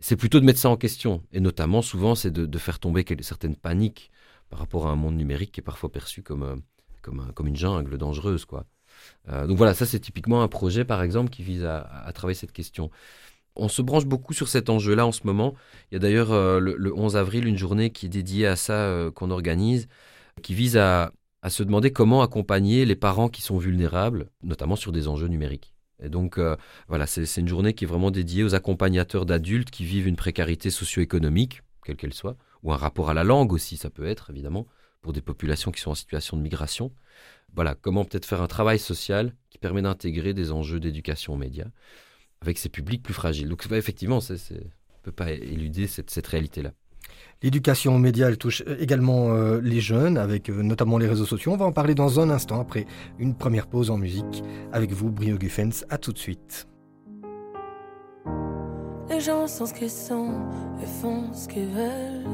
C'est 0.00 0.16
plutôt 0.16 0.40
de 0.40 0.46
mettre 0.46 0.58
ça 0.58 0.70
en 0.70 0.76
question. 0.76 1.22
Et 1.32 1.40
notamment, 1.40 1.82
souvent, 1.82 2.14
c'est 2.14 2.30
de, 2.30 2.58
faire 2.58 2.78
tomber 2.78 3.04
certaines 3.20 3.56
paniques 3.56 4.10
par 4.48 4.58
rapport 4.58 4.86
à 4.86 4.90
un 4.90 4.96
monde 4.96 5.16
numérique 5.16 5.52
qui 5.52 5.60
est 5.60 5.64
parfois 5.64 5.92
perçu 5.92 6.22
comme, 6.22 6.42
euh, 6.42 6.56
comme, 7.02 7.46
une 7.46 7.56
jungle 7.56 7.98
dangereuse. 7.98 8.46
quoi. 8.46 8.64
Euh, 9.28 9.46
donc 9.46 9.58
voilà, 9.58 9.74
ça 9.74 9.84
c'est 9.84 10.00
typiquement 10.00 10.42
un 10.42 10.48
projet, 10.48 10.84
par 10.84 11.02
exemple, 11.02 11.30
qui 11.30 11.42
vise 11.42 11.64
à, 11.64 11.80
à 11.80 12.12
travailler 12.12 12.34
cette 12.34 12.52
question. 12.52 12.90
On 13.56 13.68
se 13.68 13.82
branche 13.82 14.06
beaucoup 14.06 14.32
sur 14.32 14.48
cet 14.48 14.70
enjeu-là 14.70 15.06
en 15.06 15.12
ce 15.12 15.26
moment. 15.26 15.54
Il 15.90 15.94
y 15.94 15.96
a 15.96 15.98
d'ailleurs 15.98 16.32
euh, 16.32 16.58
le, 16.58 16.94
11 16.94 17.16
avril 17.16 17.46
une 17.46 17.58
journée 17.58 17.90
qui 17.90 18.06
est 18.06 18.08
dédiée 18.08 18.46
à 18.46 18.56
ça 18.56 18.74
euh, 18.74 19.10
qu'on 19.10 19.30
organise, 19.30 19.88
qui 20.42 20.54
vise 20.54 20.76
à, 20.76 21.12
se 21.48 21.62
demander 21.62 21.90
comment 21.92 22.22
accompagner 22.22 22.84
les 22.84 22.94
parents 22.96 23.28
qui 23.28 23.42
sont 23.42 23.58
vulnérables, 23.58 24.30
notamment 24.42 24.76
sur 24.76 24.92
des 24.92 25.08
enjeux 25.08 25.26
numériques. 25.26 25.74
Et 26.02 26.08
donc 26.08 26.38
euh, 26.38 26.56
voilà, 26.88 27.06
c'est 27.06 27.36
une 27.36 27.48
journée 27.48 27.74
qui 27.74 27.84
est 27.84 27.86
vraiment 27.86 28.10
dédiée 28.10 28.44
aux 28.44 28.54
accompagnateurs 28.54 29.26
d'adultes 29.26 29.70
qui 29.70 29.84
vivent 29.84 30.06
une 30.06 30.16
précarité 30.16 30.70
socio-économique, 30.70 31.62
quelle 31.84 31.96
qu'elle 31.96 32.14
soit, 32.14 32.36
ou 32.62 32.72
un 32.72 32.76
rapport 32.76 33.10
à 33.10 33.14
la 33.14 33.24
langue 33.24 33.52
aussi, 33.52 33.76
ça 33.76 33.90
peut 33.90 34.06
être 34.06 34.30
évidemment, 34.30 34.66
pour 35.02 35.12
des 35.12 35.20
populations 35.20 35.72
qui 35.72 35.80
sont 35.80 35.90
en 35.90 35.96
situation 35.96 36.36
de 36.36 36.42
migration. 36.42 36.92
Voilà, 37.54 37.74
comment 37.74 38.04
peut-être 38.04 38.24
faire 38.24 38.40
un 38.40 38.46
travail 38.46 38.78
social 38.78 39.34
qui 39.50 39.58
permet 39.58 39.82
d'intégrer 39.82 40.32
des 40.32 40.52
enjeux 40.52 40.80
d'éducation 40.80 41.34
aux 41.34 41.38
médias 41.38 41.68
avec 42.42 42.58
ces 42.58 42.68
publics 42.68 43.02
plus 43.02 43.14
fragiles. 43.14 43.48
Donc 43.48 43.64
effectivement, 43.70 44.18
on 44.18 44.32
ne 44.32 44.58
peut 45.02 45.12
pas 45.12 45.30
éluder 45.30 45.86
cette, 45.86 46.26
réalité-là. 46.26 46.72
L'éducation 47.42 47.96
aux 47.96 47.98
médias 47.98 48.28
elle 48.28 48.38
touche 48.38 48.62
également 48.78 49.32
euh, 49.32 49.60
les 49.60 49.80
jeunes, 49.80 50.16
avec 50.16 50.48
euh, 50.48 50.62
notamment 50.62 50.98
les 50.98 51.08
réseaux 51.08 51.24
sociaux. 51.24 51.52
On 51.52 51.56
va 51.56 51.64
en 51.64 51.72
parler 51.72 51.94
dans 51.94 52.20
un 52.20 52.30
instant, 52.30 52.60
après 52.60 52.86
une 53.18 53.34
première 53.34 53.66
pause 53.66 53.90
en 53.90 53.98
musique. 53.98 54.44
Avec 54.72 54.92
vous, 54.92 55.10
Brio 55.10 55.36
Guffens, 55.38 55.84
à 55.88 55.98
tout 55.98 56.12
de 56.12 56.18
suite. 56.18 56.68
Les 59.08 59.20
gens 59.20 59.46
sont 59.46 59.66
ce 59.66 59.74
qu'ils 59.74 59.90
sont 59.90 60.30
et 60.82 60.86
font 60.86 61.32
ce 61.32 61.48
qu'ils 61.48 61.66
veulent. 61.66 62.26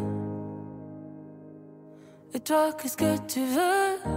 Et 2.34 2.40
toi, 2.40 2.72
qu'est-ce 2.80 2.96
que 2.96 3.16
tu 3.26 3.40
veux? 3.40 4.12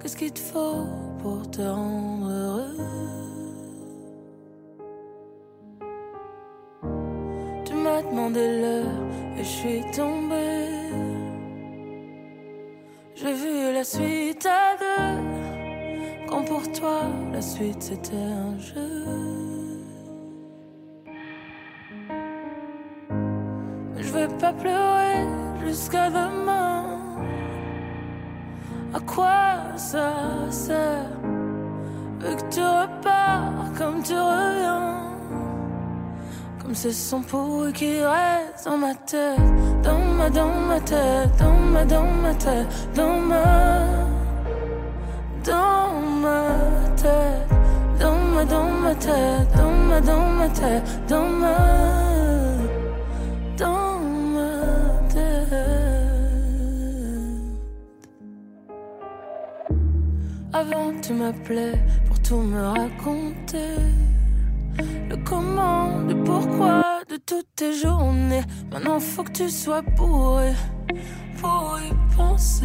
Qu'est-ce 0.00 0.16
qu'il 0.16 0.32
te 0.32 0.40
faut 0.40 0.86
pour 1.22 1.50
te 1.50 1.62
rendre 1.62 2.28
heureux? 2.28 3.21
M'a 7.82 8.02
demandé 8.02 8.60
l'heure 8.60 9.02
et 9.36 9.44
je 9.44 9.48
suis 9.48 9.82
tombée. 9.94 10.68
J'ai 13.14 13.34
vu 13.34 13.72
la 13.74 13.84
suite 13.84 14.46
à 14.46 14.76
deux, 14.82 16.26
quand 16.28 16.44
pour 16.44 16.70
toi 16.72 17.02
la 17.32 17.42
suite 17.42 17.82
c'était 17.82 18.16
un 18.16 18.58
jeu. 18.58 18.92
Je 23.96 24.12
vais 24.12 24.28
pas 24.40 24.52
pleurer 24.52 25.26
jusqu'à 25.64 26.08
demain. 26.10 26.84
À 28.94 29.00
quoi 29.00 29.76
ça 29.76 30.12
sert? 30.50 31.10
Vu 32.20 32.36
Comme 36.72 36.80
ce 36.80 36.90
son 36.90 37.20
pourri 37.20 37.70
qui 37.74 38.00
reste 38.00 38.64
dans 38.64 38.78
ma 38.78 38.94
tête, 38.94 39.38
dans 39.82 39.98
ma, 39.98 40.30
dans 40.30 40.54
ma 40.54 40.80
tête, 40.80 41.28
dans 41.38 41.52
ma, 41.52 41.84
dans 41.84 42.06
ma 42.22 42.34
tête, 42.34 42.66
dans 42.94 43.20
ma, 43.20 43.44
dans 45.44 46.00
ma 46.22 46.94
tête, 46.96 47.46
dans 48.00 48.16
ma, 48.16 48.44
dans 48.46 48.70
ma 48.70 48.94
tête, 48.94 49.48
dans 49.54 49.70
ma, 49.70 50.00
dans 50.00 50.26
ma 50.38 50.48
tête, 50.48 50.82
dans 51.10 51.28
ma, 51.42 51.56
dans 53.58 53.98
ma 54.32 54.48
tête. 55.12 55.54
Avant 60.54 60.90
tu 61.02 61.12
m'appelais 61.12 61.78
pour 62.06 62.18
tout 62.22 62.40
me 62.40 62.62
raconter 62.62 63.76
comment, 65.24 65.98
le 66.08 66.14
pourquoi 66.24 66.82
de 67.08 67.16
toutes 67.16 67.54
tes 67.56 67.72
journées. 67.74 68.44
Maintenant, 68.70 69.00
faut 69.00 69.24
que 69.24 69.32
tu 69.32 69.50
sois 69.50 69.82
bourré 69.82 70.52
pour 71.40 71.78
y 71.80 72.16
penser. 72.16 72.64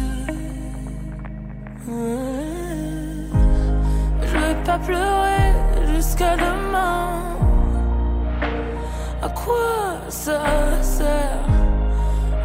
Je 4.22 4.38
vais 4.38 4.56
pas 4.64 4.78
pleurer 4.78 5.52
jusqu'à 5.94 6.36
demain. 6.36 7.22
À 9.22 9.28
quoi 9.28 10.00
ça 10.08 10.42
sert? 10.82 11.44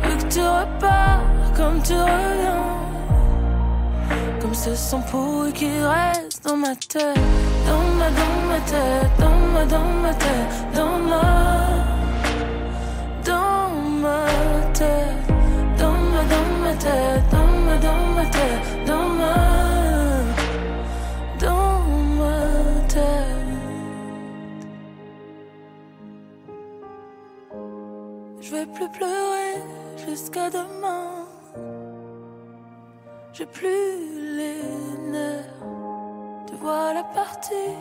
Vu 0.04 0.18
que 0.18 0.34
tu 0.34 0.40
repars 0.40 1.22
comme 1.56 1.82
tu 1.82 1.94
reviens. 1.94 2.83
Ce 4.54 4.76
son 4.76 5.02
pourri 5.02 5.52
qui 5.52 5.68
reste 5.80 6.46
dans 6.46 6.56
ma 6.56 6.76
tête 6.76 7.18
dans 7.66 7.84
ma, 7.98 8.10
dans 8.10 8.48
ma 8.48 8.60
tête, 8.62 9.12
dans 9.20 9.38
ma, 9.54 9.66
dans 9.66 9.94
ma 10.02 10.14
tête, 10.14 10.76
dans 10.76 10.98
ma, 11.00 11.22
dans 13.26 13.70
ma 14.02 14.26
tête, 14.74 15.28
dans 15.78 15.92
ma, 15.92 16.24
dans 16.24 16.50
ma 16.62 16.74
tête, 16.76 17.24
dans 17.32 17.48
ma, 17.66 17.78
dans 17.78 18.06
ma 18.16 18.26
tête, 18.26 18.86
dans 18.86 19.10
ma, 19.20 19.36
dans 21.40 21.80
ma 22.20 22.38
tête. 22.88 23.04
Je 28.40 28.52
vais 28.52 28.66
plus 28.68 28.90
pleurer 28.90 29.56
jusqu'à 30.08 30.50
demain. 30.50 31.23
J'ai 33.34 33.48
plus 33.48 34.38
les 34.38 34.62
nerfs 35.10 35.64
voilà 36.62 37.04
partie 37.04 37.74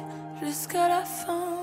jusqu'à 0.43 0.89
la 0.89 1.03
fin. 1.05 1.59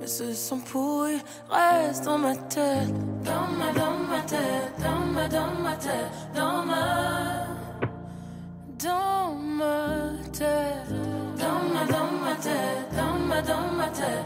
Mais 0.00 0.06
ce 0.06 0.32
son 0.32 0.58
pourri 0.58 1.18
reste 1.50 2.04
dans 2.04 2.18
ma 2.18 2.36
tête, 2.36 2.94
dans 3.24 3.48
ma, 3.58 3.72
dans 3.72 3.98
ma 4.08 4.20
tête, 4.22 4.72
dans 4.78 5.06
ma, 5.12 5.28
dans 5.28 5.54
ma 5.62 5.74
tête, 5.76 6.10
dans 6.34 6.64
ma, 6.64 7.46
dans 8.78 9.34
ma 9.34 9.74
tête, 10.32 10.88
dans 11.36 11.62
ma, 11.74 11.84
dans 11.84 12.12
ma 12.24 12.34
tête, 12.36 12.88
dans 12.96 13.18
ma, 13.26 13.42
ma 13.76 13.88
tête, 13.88 14.24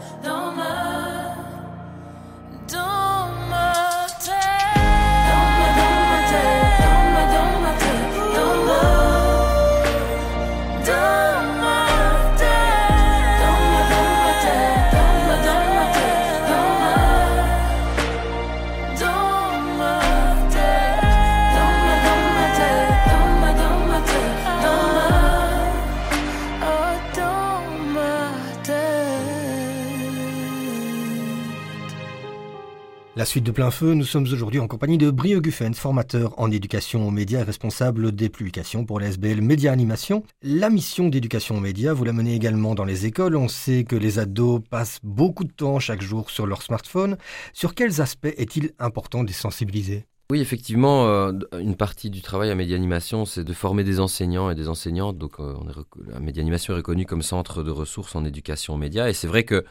La 33.25 33.29
suite 33.31 33.43
de 33.43 33.51
plein 33.51 33.71
feu, 33.71 33.95
nous 33.95 34.03
sommes 34.03 34.25
aujourd'hui 34.25 34.59
en 34.59 34.67
compagnie 34.67 34.99
de 34.99 35.09
Brio 35.09 35.41
Guffens, 35.41 35.73
formateur 35.73 36.39
en 36.39 36.51
éducation 36.51 37.07
aux 37.07 37.09
médias 37.09 37.39
et 37.39 37.43
responsable 37.43 38.11
des 38.11 38.29
publications 38.29 38.85
pour 38.85 38.99
la 38.99 39.07
SBL 39.07 39.41
Média 39.41 39.71
Animation. 39.71 40.21
La 40.43 40.69
mission 40.69 41.09
d'éducation 41.09 41.57
aux 41.57 41.59
médias, 41.59 41.91
vous 41.93 42.03
la 42.03 42.13
menez 42.13 42.35
également 42.35 42.75
dans 42.75 42.85
les 42.85 43.07
écoles. 43.07 43.35
On 43.35 43.47
sait 43.47 43.83
que 43.83 43.95
les 43.95 44.19
ados 44.19 44.61
passent 44.69 44.99
beaucoup 45.01 45.43
de 45.43 45.51
temps 45.51 45.79
chaque 45.79 46.03
jour 46.03 46.29
sur 46.29 46.45
leur 46.45 46.61
smartphone. 46.61 47.17
Sur 47.51 47.73
quels 47.73 47.99
aspects 47.99 48.31
est-il 48.37 48.73
important 48.77 49.23
de 49.23 49.29
les 49.29 49.33
sensibiliser? 49.33 50.05
Oui, 50.29 50.39
effectivement, 50.39 51.07
euh, 51.07 51.31
une 51.59 51.75
partie 51.75 52.11
du 52.11 52.21
travail 52.21 52.51
à 52.51 52.55
Média 52.55 52.75
Animation, 52.75 53.25
c'est 53.25 53.43
de 53.43 53.53
former 53.53 53.83
des 53.83 53.99
enseignants 53.99 54.51
et 54.51 54.55
des 54.55 54.69
enseignantes. 54.69 55.17
Donc, 55.17 55.39
euh, 55.39 55.55
on 55.59 55.67
est 55.67 56.11
la 56.11 56.19
Média 56.19 56.43
Animation 56.43 56.75
est 56.75 56.77
reconnue 56.77 57.07
comme 57.07 57.23
centre 57.23 57.63
de 57.63 57.71
ressources 57.71 58.15
en 58.15 58.23
éducation 58.23 58.75
aux 58.75 58.77
médias. 58.77 59.09
Et 59.09 59.13
c'est 59.13 59.27
vrai 59.27 59.45
que 59.45 59.65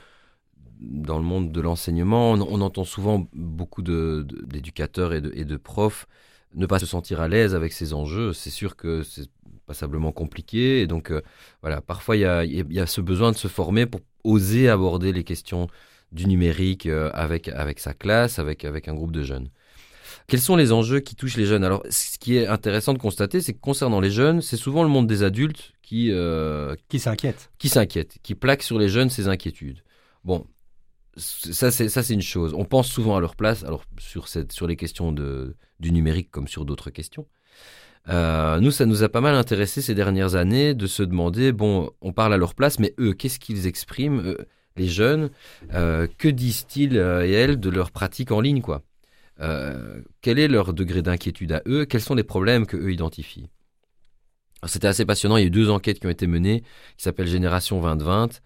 dans 0.80 1.18
le 1.18 1.24
monde 1.24 1.52
de 1.52 1.60
l'enseignement, 1.60 2.32
on, 2.32 2.60
entend 2.60 2.84
souvent 2.84 3.28
beaucoup 3.32 3.82
d'éducateurs 3.82 5.12
et, 5.12 5.20
de, 5.20 5.56
profs 5.56 6.06
ne 6.54 6.66
pas 6.66 6.78
se 6.78 6.87
sentir 6.87 7.20
à 7.20 7.28
l'aise 7.28 7.54
avec 7.54 7.72
ces 7.72 7.94
enjeux. 7.94 8.32
C'est 8.32 8.50
sûr 8.50 8.76
que 8.76 9.02
c'est 9.02 9.28
passablement 9.66 10.12
compliqué. 10.12 10.80
Et 10.80 10.87
donc, 10.87 11.10
euh, 11.10 11.22
voilà, 11.62 11.80
parfois, 11.80 12.16
il 12.16 12.22
y 12.22 12.80
a, 12.80 12.87
ce 12.87 13.00
besoin 13.00 13.32
de 13.32 13.37
se 13.37 13.48
former 13.48 13.87
pour 13.87 14.00
oser 14.24 14.68
aborder 14.68 15.12
les 15.12 15.24
questions 15.24 15.68
du 16.12 16.26
numérique 16.26 16.87
euh, 16.87 17.10
avec, 17.12 17.48
avec 17.48 17.80
sa 17.80 17.92
classe, 17.92 18.38
avec, 18.38 18.64
avec 18.64 18.88
un 18.88 18.94
groupe 18.94 19.12
de 19.12 19.22
jeunes. 19.22 19.48
Quels 20.26 20.40
sont 20.40 20.56
les 20.56 20.72
enjeux 20.72 21.00
qui 21.00 21.16
touchent 21.16 21.37
les 21.37 21.44
jeunes? 21.44 21.64
Alors, 21.64 21.82
ce 21.90 22.18
qui 22.18 22.37
est 22.37 22.46
intéressant 22.46 22.94
de 22.94 22.98
constater, 22.98 23.40
c'est 23.40 23.52
que 23.52 23.60
concernant 23.60 24.00
les 24.00 24.10
jeunes, 24.10 24.40
c'est 24.40 24.56
souvent 24.56 24.82
le 24.82 24.88
monde 24.88 25.06
des 25.06 25.22
adultes 25.22 25.72
qui... 25.82 26.10
Euh, 26.12 26.76
qui 26.88 26.98
s'inquiète. 26.98 27.50
Qui 27.58 27.68
s'inquiète, 27.68 28.18
qui 28.22 28.34
plaque 28.34 28.62
sur 28.62 28.78
les 28.78 28.88
jeunes 28.88 29.10
ces 29.10 29.28
inquiétudes. 29.28 29.82
Bon, 30.24 30.46
ça 31.16 31.70
c'est 31.70 31.88
ça 31.88 32.03
c'est 32.03 32.14
une 32.14 32.22
chose. 32.22 32.55
On 32.55 32.64
pense 32.64 32.88
souvent 32.88 33.16
à 33.16 33.20
leur 33.20 33.37
place, 33.37 33.64
alors 33.64 33.85
sur 33.98 34.29
cette 34.29 34.53
sur 34.53 34.66
les 34.66 34.77
questions 34.77 35.12
de 35.12 35.57
du 35.81 35.92
numérique 35.92 36.31
comme 36.31 36.48
sur 36.48 36.64
d'autres 36.64 36.90
questions. 36.90 37.27
Euh, 38.09 38.61
nous, 38.61 38.70
ça 38.70 38.87
nous 38.87 39.03
a 39.03 39.09
pas 39.09 39.20
mal 39.20 39.35
intéressé 39.35 39.81
ces 39.81 39.94
dernières 39.94 40.35
années 40.35 40.74
de 40.74 40.87
se 40.87 41.03
demander 41.03 41.53
bon, 41.53 41.90
on 42.00 42.12
parle 42.12 42.35
à 42.35 42.37
leur 42.37 42.55
place, 42.55 42.79
mais 42.79 42.94
eux, 42.98 43.14
qu'est-ce 43.14 43.38
qu'ils 43.38 43.66
expriment, 43.66 44.37
les 44.77 44.88
jeunes, 44.88 45.31
euh, 45.72 46.07
que 46.18 46.29
disent-ils 46.29 46.98
euh, 46.98 47.27
et 47.27 47.33
elles 47.33 47.59
de 47.59 47.70
leur 47.70 47.90
pratique 47.90 48.31
en 48.31 48.40
ligne, 48.40 48.61
quoi? 48.61 48.83
Quel 50.20 50.38
est 50.38 50.46
leur 50.46 50.72
degré 50.74 51.03
d'inquiétude 51.03 51.53
à 51.53 51.62
eux? 51.66 51.87
Quels 51.87 52.00
sont 52.00 52.14
les 52.14 52.22
problèmes 52.22 52.66
que 52.66 52.77
eux 52.77 52.92
identifient? 52.92 53.50
C'était 54.66 54.88
assez 54.88 55.05
passionnant. 55.05 55.37
Il 55.37 55.40
y 55.40 55.44
a 55.44 55.46
eu 55.46 55.50
deux 55.50 55.70
enquêtes 55.70 56.00
qui 56.00 56.07
ont 56.07 56.11
été 56.11 56.27
menées, 56.27 56.62
qui 56.96 57.05
s'appellent 57.05 57.29
Génération 57.29 57.81
2020 57.81 58.40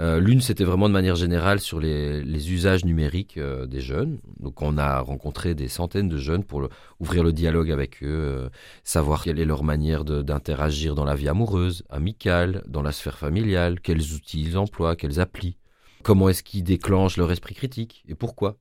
euh, 0.00 0.18
l'une, 0.18 0.40
c'était 0.40 0.64
vraiment 0.64 0.88
de 0.88 0.92
manière 0.92 1.14
générale 1.14 1.60
sur 1.60 1.78
les, 1.78 2.52
usages 2.52 2.84
numériques 2.84 3.36
euh, 3.36 3.66
des 3.66 3.80
jeunes. 3.80 4.18
Donc, 4.40 4.60
on 4.60 4.76
a 4.76 4.98
rencontré 5.00 5.54
des 5.54 5.68
centaines 5.68 6.08
de 6.08 6.18
jeunes 6.18 6.42
pour 6.42 6.68
ouvrir 6.98 7.22
le 7.22 7.32
dialogue 7.32 7.70
avec 7.70 8.02
eux, 8.02 8.06
euh, 8.08 8.48
savoir 8.82 9.22
quelle 9.22 9.38
est 9.38 9.44
leur 9.44 9.62
manière 9.62 10.04
d'interagir 10.04 10.94
dans 10.96 11.04
la 11.04 11.14
vie 11.14 11.28
amoureuse, 11.28 11.84
amicale, 11.90 12.64
dans 12.66 12.82
la 12.82 12.90
sphère 12.90 13.18
familiale, 13.18 13.80
quels 13.80 14.14
outils 14.14 14.42
ils 14.42 14.58
emploient, 14.58 14.96
quels 14.96 15.20
applis, 15.20 15.58
comment 16.02 16.28
est-ce 16.28 16.42
qu'ils 16.42 16.64
déclenchent 16.64 17.16
leur 17.16 17.30
esprit 17.30 17.54
critique 17.54 18.04
et 18.08 18.16
pourquoi. 18.16 18.56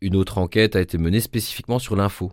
Une 0.00 0.16
autre 0.16 0.38
enquête 0.38 0.76
a 0.76 0.80
été 0.80 0.98
menée 0.98 1.20
spécifiquement 1.20 1.78
sur 1.78 1.96
l'info. 1.96 2.32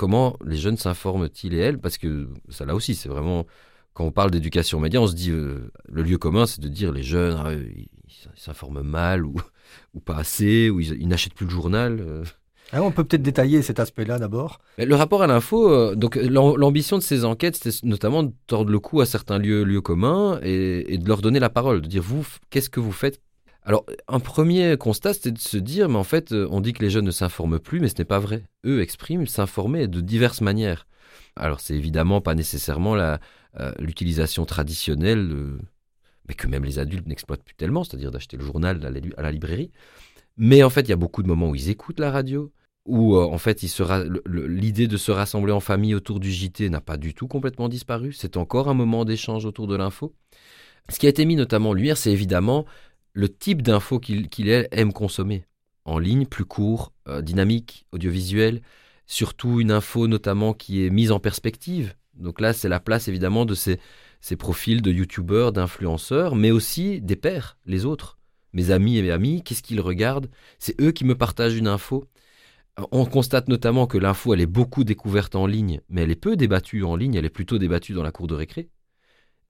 Comment 0.00 0.38
les 0.46 0.56
jeunes 0.56 0.78
s'informent-ils 0.78 1.52
et 1.52 1.58
elles? 1.58 1.78
Parce 1.78 1.98
que 1.98 2.30
ça 2.48 2.64
là 2.64 2.74
aussi, 2.74 2.94
c'est 2.94 3.10
vraiment 3.10 3.44
quand 3.92 4.06
on 4.06 4.10
parle 4.10 4.30
d'éducation 4.30 4.80
média, 4.80 4.98
on 4.98 5.06
se 5.06 5.14
dit, 5.14 5.30
euh, 5.30 5.70
le 5.92 6.02
lieu 6.02 6.16
commun, 6.16 6.46
c'est 6.46 6.62
de 6.62 6.68
dire 6.68 6.90
les 6.90 7.02
jeunes, 7.02 7.38
ah, 7.38 7.52
ils 7.52 7.86
s'informent 8.34 8.80
mal 8.80 9.26
ou, 9.26 9.34
ou 9.94 10.00
pas 10.00 10.16
assez, 10.16 10.70
ou 10.70 10.80
ils, 10.80 11.06
n'achètent 11.06 11.34
plus 11.34 11.44
le 11.44 11.50
journal. 11.50 12.00
Euh. 12.00 12.24
Ah, 12.72 12.82
on 12.82 12.92
peut 12.92 13.04
peut-être 13.04 13.20
détailler 13.20 13.60
cet 13.60 13.78
aspect-là 13.78 14.18
d'abord. 14.18 14.60
Le 14.78 14.94
rapport 14.94 15.22
à 15.22 15.26
l'info, 15.26 15.70
euh, 15.70 15.94
donc 15.94 16.16
l'ambition 16.16 16.96
de 16.96 17.02
ces 17.02 17.26
enquêtes, 17.26 17.56
c'était 17.56 17.86
notamment 17.86 18.22
de 18.22 18.32
tordre 18.46 18.70
le 18.70 18.78
cou 18.78 19.02
à 19.02 19.04
certains 19.04 19.36
lieux, 19.36 19.64
lieux 19.64 19.82
communs 19.82 20.40
et, 20.42 20.96
de 20.96 21.06
leur 21.06 21.20
donner 21.20 21.40
la 21.40 21.50
parole, 21.50 21.82
de 21.82 21.88
dire 21.88 22.02
vous, 22.02 22.26
qu'est-ce 22.48 22.70
que 22.70 22.80
vous 22.80 22.92
faites 22.92 23.20
Alors, 23.64 23.84
un 24.08 24.20
premier 24.20 24.76
constat, 24.78 25.12
c'était 25.12 25.32
de 25.32 25.38
se 25.38 25.58
dire, 25.58 25.88
mais 25.88 25.96
en 25.96 26.04
fait, 26.04 26.32
on 26.32 26.60
dit 26.60 26.72
que 26.72 26.82
les 26.82 26.90
jeunes 26.90 27.04
ne 27.04 27.10
s'informent 27.10 27.58
plus, 27.58 27.80
mais 27.80 27.88
ce 27.88 27.98
n'est 27.98 28.04
pas 28.06 28.18
vrai. 28.18 28.44
Eux 28.64 28.80
expriment 28.80 29.26
s'informer 29.26 29.86
de 29.86 30.00
diverses 30.00 30.40
manières. 30.40 30.86
Alors, 31.36 31.60
c'est 31.60 31.74
évidemment 31.74 32.20
pas 32.20 32.34
nécessairement 32.34 32.96
euh, 32.96 33.72
l'utilisation 33.78 34.44
traditionnelle, 34.46 35.30
euh, 35.32 35.58
mais 36.28 36.34
que 36.34 36.46
même 36.46 36.64
les 36.64 36.78
adultes 36.78 37.06
n'exploitent 37.06 37.42
plus 37.42 37.54
tellement, 37.54 37.84
c'est-à-dire 37.84 38.10
d'acheter 38.10 38.36
le 38.36 38.44
journal 38.44 38.84
à 38.84 39.22
la, 39.22 39.32
librairie. 39.32 39.70
Mais 40.36 40.62
en 40.62 40.70
fait, 40.70 40.82
il 40.82 40.90
y 40.90 40.92
a 40.92 40.96
beaucoup 40.96 41.22
de 41.22 41.28
moments 41.28 41.50
où 41.50 41.54
ils 41.54 41.68
écoutent 41.68 42.00
la 42.00 42.10
radio, 42.10 42.52
où 42.86 43.16
euh, 43.16 43.24
en 43.24 43.38
fait 43.38 43.62
l'idée 44.26 44.88
de 44.88 44.96
se 44.96 45.12
rassembler 45.12 45.52
en 45.52 45.60
famille 45.60 45.94
autour 45.94 46.18
du 46.18 46.30
JT 46.30 46.70
n'a 46.70 46.80
pas 46.80 46.96
du 46.96 47.12
tout 47.14 47.28
complètement 47.28 47.68
disparu. 47.68 48.12
C'est 48.12 48.36
encore 48.36 48.68
un 48.68 48.74
moment 48.74 49.04
d'échange 49.04 49.44
autour 49.44 49.66
de 49.66 49.76
l'info. 49.76 50.14
Ce 50.88 50.98
qui 50.98 51.06
a 51.06 51.10
été 51.10 51.24
mis 51.24 51.36
notamment 51.36 51.70
en 51.70 51.74
lumière, 51.74 51.96
c'est 51.96 52.10
évidemment 52.10 52.64
le 53.12 53.28
type 53.28 53.62
d'info 53.62 53.98
qu'il 53.98 54.48
aime 54.48 54.92
consommer. 54.92 55.44
En 55.84 55.98
ligne, 55.98 56.26
plus 56.26 56.44
court, 56.44 56.92
dynamique, 57.22 57.86
audiovisuel, 57.92 58.62
surtout 59.06 59.60
une 59.60 59.72
info 59.72 60.06
notamment 60.06 60.52
qui 60.52 60.84
est 60.84 60.90
mise 60.90 61.10
en 61.10 61.18
perspective, 61.18 61.94
donc 62.20 62.40
là, 62.40 62.52
c'est 62.52 62.68
la 62.68 62.80
place 62.80 63.08
évidemment 63.08 63.44
de 63.44 63.54
ces, 63.54 63.78
profils 64.36 64.82
de 64.82 64.92
youtubeurs, 64.92 65.52
d'influenceurs, 65.52 66.36
mais 66.36 66.50
aussi 66.50 67.00
des 67.00 67.16
pères, 67.16 67.58
les 67.66 67.86
autres. 67.86 68.18
Mes 68.52 68.70
amis 68.70 68.98
et 68.98 69.02
mes 69.02 69.10
amis, 69.10 69.42
qu'est-ce 69.42 69.62
qu'ils 69.62 69.80
regardent? 69.80 70.30
C'est 70.58 70.80
eux 70.80 70.92
qui 70.92 71.04
me 71.04 71.16
partagent 71.16 71.56
une 71.56 71.68
info. 71.68 72.04
On 72.92 73.04
constate 73.04 73.48
notamment 73.48 73.86
que 73.86 73.98
l'info, 73.98 74.34
elle 74.34 74.40
est 74.40 74.46
beaucoup 74.46 74.84
découverte 74.84 75.34
en 75.34 75.46
ligne, 75.46 75.80
mais 75.88 76.02
elle 76.02 76.10
est 76.10 76.16
peu 76.16 76.36
débattue 76.36 76.84
en 76.84 76.96
ligne, 76.96 77.14
elle 77.14 77.24
est 77.24 77.30
plutôt 77.30 77.58
débattue 77.58 77.92
dans 77.92 78.02
la 78.02 78.12
cour 78.12 78.26
de 78.26 78.34
récré. 78.34 78.68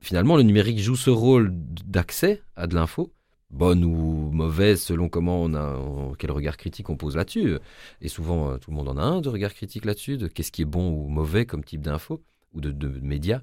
Finalement, 0.01 0.37
le 0.37 0.43
numérique 0.43 0.79
joue 0.79 0.97
ce 0.97 1.11
rôle 1.11 1.51
d'accès 1.53 2.43
à 2.57 2.67
de 2.67 2.75
l'info, 2.75 3.13
bonne 3.51 3.85
ou 3.85 4.31
mauvaise 4.33 4.81
selon 4.81 5.09
comment 5.09 5.43
on 5.43 5.55
a, 5.55 6.15
quel 6.19 6.31
regard 6.31 6.57
critique 6.57 6.89
on 6.89 6.97
pose 6.97 7.17
là-dessus. 7.17 7.59
Et 8.01 8.09
souvent, 8.09 8.51
euh, 8.51 8.59
tout 8.59 8.71
le 8.71 8.77
monde 8.77 8.89
en 8.89 8.97
a 8.97 9.03
un 9.03 9.21
de 9.21 9.29
regard 9.29 9.55
critique 9.55 9.85
là-dessus, 9.85 10.17
de 10.17 10.29
qu'est-ce 10.29 10.53
qui 10.53 10.63
est 10.63 10.67
bon 10.67 10.91
ou 10.91 11.09
mauvais 11.09 11.47
comme 11.47 11.65
type 11.65 11.83
d'info 11.83 12.23
ou 12.55 12.61
de, 12.61 13.01
médias. 13.01 13.43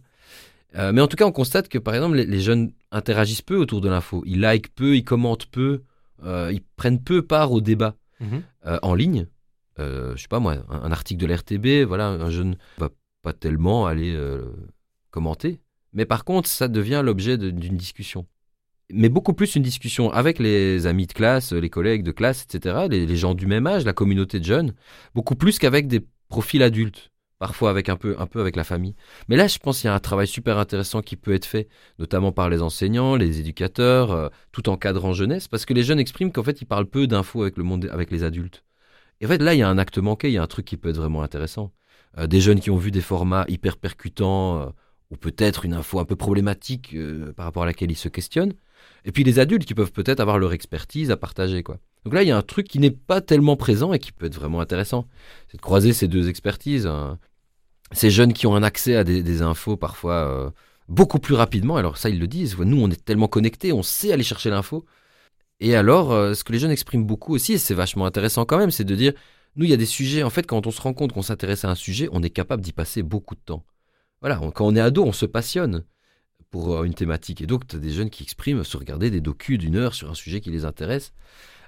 Euh, 0.76 0.92
mais 0.92 1.02
en 1.02 1.08
tout 1.08 1.16
cas, 1.16 1.26
on 1.26 1.32
constate 1.32 1.70
que 1.70 1.78
par 1.78 1.96
exemple, 1.96 2.18
les, 2.18 2.40
jeunes 2.40 2.72
interagissent 2.92 3.42
peu 3.42 3.58
autour 3.58 3.82
de 3.82 3.90
l'info. 3.90 4.24
Ils 4.26 4.42
likent 4.42 4.74
peu, 4.74 4.96
ils 4.96 5.04
commentent 5.04 5.46
peu, 5.48 5.84
euh, 6.24 6.52
ils 6.52 6.62
prennent 6.62 7.02
peu 7.02 7.22
part 7.22 7.52
au 7.52 7.62
débat 7.62 7.96
mhm. 8.20 8.44
euh, 8.66 8.80
en 8.82 8.94
ligne. 8.94 9.28
je 9.78 10.16
sais 10.18 10.28
pas 10.28 10.40
moi, 10.40 10.58
un, 10.70 10.92
article 10.92 11.22
de 11.22 11.28
l'RTB, 11.28 11.88
voilà, 11.88 12.08
un 12.08 12.30
jeune 12.30 12.58
va 12.78 12.90
pas 13.22 13.34
tellement 13.34 13.86
aller 13.86 14.18
commenter. 15.12 15.60
Mais 15.94 16.06
par 16.06 16.26
contre, 16.26 16.50
ça 16.50 16.68
devient 16.68 17.02
l'objet 17.04 17.38
d'une 17.38 17.78
discussion. 17.78 18.26
Mais 18.90 19.10
beaucoup 19.10 19.34
plus 19.34 19.56
une 19.56 19.64
discussion 19.64 20.12
avec 20.12 20.40
les 20.40 20.88
amis 20.88 21.08
de 21.08 21.14
classe, 21.14 21.52
les 21.52 21.70
collègues 21.70 22.04
de 22.04 22.12
classe, 22.12 22.44
etc., 22.44 22.88
les 22.90 23.16
gens 23.18 23.34
du 23.34 23.46
même 23.46 23.68
âge, 23.68 23.84
la 23.86 23.94
communauté 23.94 24.40
de 24.40 24.46
jeunes, 24.46 24.74
beaucoup 25.14 25.36
plus 25.36 25.60
qu'avec 25.60 25.88
des 25.88 26.02
profils 26.30 26.64
adultes 26.64 27.12
parfois 27.40 27.70
avec 27.70 27.90
un 27.90 27.96
peu, 27.96 28.16
un 28.20 28.26
peu 28.26 28.42
avec 28.42 28.56
la 28.56 28.64
famille. 28.64 28.96
Mais 29.28 29.36
là, 29.36 29.48
je 29.48 29.58
pense 29.60 29.80
qu'il 29.80 29.88
y 29.88 29.90
a 29.90 29.96
un 29.96 30.00
travail 30.00 30.28
super 30.28 30.58
intéressant 30.58 31.02
qui 31.02 31.16
peut 31.16 31.34
être 31.34 31.46
fait, 31.46 31.68
notamment 32.00 32.32
par 32.32 32.50
les 32.50 32.62
enseignants, 32.62 33.16
les 33.16 33.40
éducateurs, 33.40 34.12
euh, 34.12 34.30
tout 34.52 34.70
encadrant 34.70 35.14
jeunesse, 35.14 35.48
parce 35.48 35.66
que 35.66 35.74
les 35.74 35.84
jeunes 35.84 36.00
expriment 36.00 36.32
qu'en 36.32 36.44
fait, 36.44 36.62
ils 36.62 36.66
parlent 36.66 36.88
peu 36.88 37.08
d'infos 37.08 37.44
avec 37.44 37.58
le 37.58 37.64
monde, 37.64 37.90
avec 37.92 38.12
les 38.12 38.24
adultes. 38.24 38.64
Et 39.22 39.26
en 39.26 39.30
fait, 39.30 39.42
là, 39.42 39.54
il 39.54 39.60
y 39.60 39.64
a 39.64 39.70
un 39.70 39.78
acte 39.78 39.98
manqué, 39.98 40.30
il 40.30 40.34
y 40.34 40.38
a 40.38 40.44
un 40.44 40.48
truc 40.48 40.66
qui 40.66 40.78
peut 40.78 40.90
être 40.90 40.98
vraiment 40.98 41.22
intéressant. 41.24 41.74
Euh, 42.18 42.28
des 42.28 42.42
jeunes 42.42 42.60
qui 42.60 42.72
ont 42.72 42.78
vu 42.78 42.92
des 42.92 43.02
formats 43.02 43.46
hyper 43.48 43.78
percutants, 43.78 44.62
euh, 44.62 44.66
ou 45.12 45.18
peut-être 45.18 45.66
une 45.66 45.74
info 45.74 46.00
un 46.00 46.06
peu 46.06 46.18
problématique 46.18 46.94
par 47.38 47.46
rapport 47.46 47.64
à 47.64 47.66
laquelle 47.66 47.90
ils 47.90 47.96
se 47.96 48.10
questionnent. 48.10 48.54
Et 49.06 49.12
puis 49.12 49.24
les 49.24 49.40
adultes 49.40 49.66
qui 49.66 49.74
peuvent 49.74 49.92
peut-être 49.92 50.20
avoir 50.20 50.40
leur 50.40 50.54
expertise 50.54 51.12
à 51.12 51.18
partager, 51.18 51.64
quoi. 51.64 51.80
Donc 52.04 52.14
là, 52.14 52.24
il 52.24 52.28
y 52.28 52.32
a 52.32 52.38
un 52.38 52.42
truc 52.42 52.68
qui 52.68 52.80
n'est 52.80 52.92
pas 52.92 53.20
tellement 53.20 53.58
présent 53.58 53.92
et 53.92 54.00
qui 54.00 54.12
peut 54.12 54.28
être 54.28 54.36
vraiment 54.36 54.62
intéressant. 54.62 55.08
C'est 55.50 55.58
de 55.58 55.62
croiser 55.62 55.92
ces 55.92 56.08
deux 56.08 56.30
expertises. 56.30 56.88
Hein. 56.88 57.20
Ces 57.92 58.10
jeunes 58.10 58.34
qui 58.34 58.48
ont 58.48 58.56
un 58.56 58.64
accès 58.64 58.96
à 58.96 59.04
des, 59.04 59.42
infos 59.42 59.76
parfois 59.76 60.14
euh, 60.14 60.50
beaucoup 60.88 61.20
plus 61.20 61.36
rapidement. 61.36 61.76
Alors 61.76 61.98
ça, 61.98 62.10
ils 62.10 62.20
le 62.20 62.28
disent. 62.28 62.58
Nous, 62.58 62.82
on 62.82 62.90
est 62.90 63.04
tellement 63.04 63.28
connectés, 63.28 63.74
on 63.74 63.84
sait 63.84 64.14
aller 64.14 64.24
chercher 64.24 64.50
l'info. 64.50 64.86
Et 65.60 65.76
alors, 65.76 66.12
euh, 66.12 66.34
ce 66.34 66.44
que 66.44 66.54
les 66.54 66.60
jeunes 66.60 66.72
expriment 66.72 67.06
beaucoup 67.06 67.34
aussi, 67.34 67.54
et 67.54 67.58
c'est 67.58 67.74
vachement 67.74 68.06
intéressant 68.06 68.46
quand 68.46 68.58
même, 68.58 68.72
c'est 68.72 68.84
de 68.84 68.96
dire, 68.96 69.14
nous, 69.56 69.66
il 69.66 69.72
y 69.72 69.74
a 69.74 69.78
des 69.78 69.86
sujets, 69.86 70.24
en 70.24 70.30
fait, 70.30 70.46
quand 70.46 70.68
on 70.68 70.72
se 70.72 70.80
rend 70.80 70.94
compte 70.94 71.14
qu'on 71.14 71.24
s'intéresse 71.24 71.66
à 71.66 71.70
un 71.70 71.76
sujet, 71.76 72.08
on 72.12 72.22
est 72.22 72.30
capable 72.30 72.62
d'y 72.62 72.74
passer 72.74 73.02
beaucoup 73.04 73.36
de 73.36 73.42
temps. 73.44 73.66
Voilà, 74.22 74.40
quand 74.54 74.66
on 74.66 74.76
est 74.76 74.80
ado, 74.80 75.04
on 75.04 75.12
se 75.12 75.26
passionne 75.26 75.84
pour 76.50 76.76
euh, 76.76 76.84
une 76.84 76.94
thématique. 76.94 77.42
Et 77.42 77.48
donc, 77.48 77.68
tu 77.68 77.76
as 77.76 77.80
des 77.80 77.92
jeunes 77.92 78.10
qui 78.10 78.24
expriment 78.24 78.64
se 78.64 78.78
regarder 78.78 79.10
des 79.10 79.22
docus 79.22 79.58
d'une 79.58 79.76
heure 79.76 79.94
sur 79.94 80.10
un 80.10 80.16
sujet 80.16 80.42
qui 80.42 80.52
les 80.52 80.66
intéresse. 80.66 81.14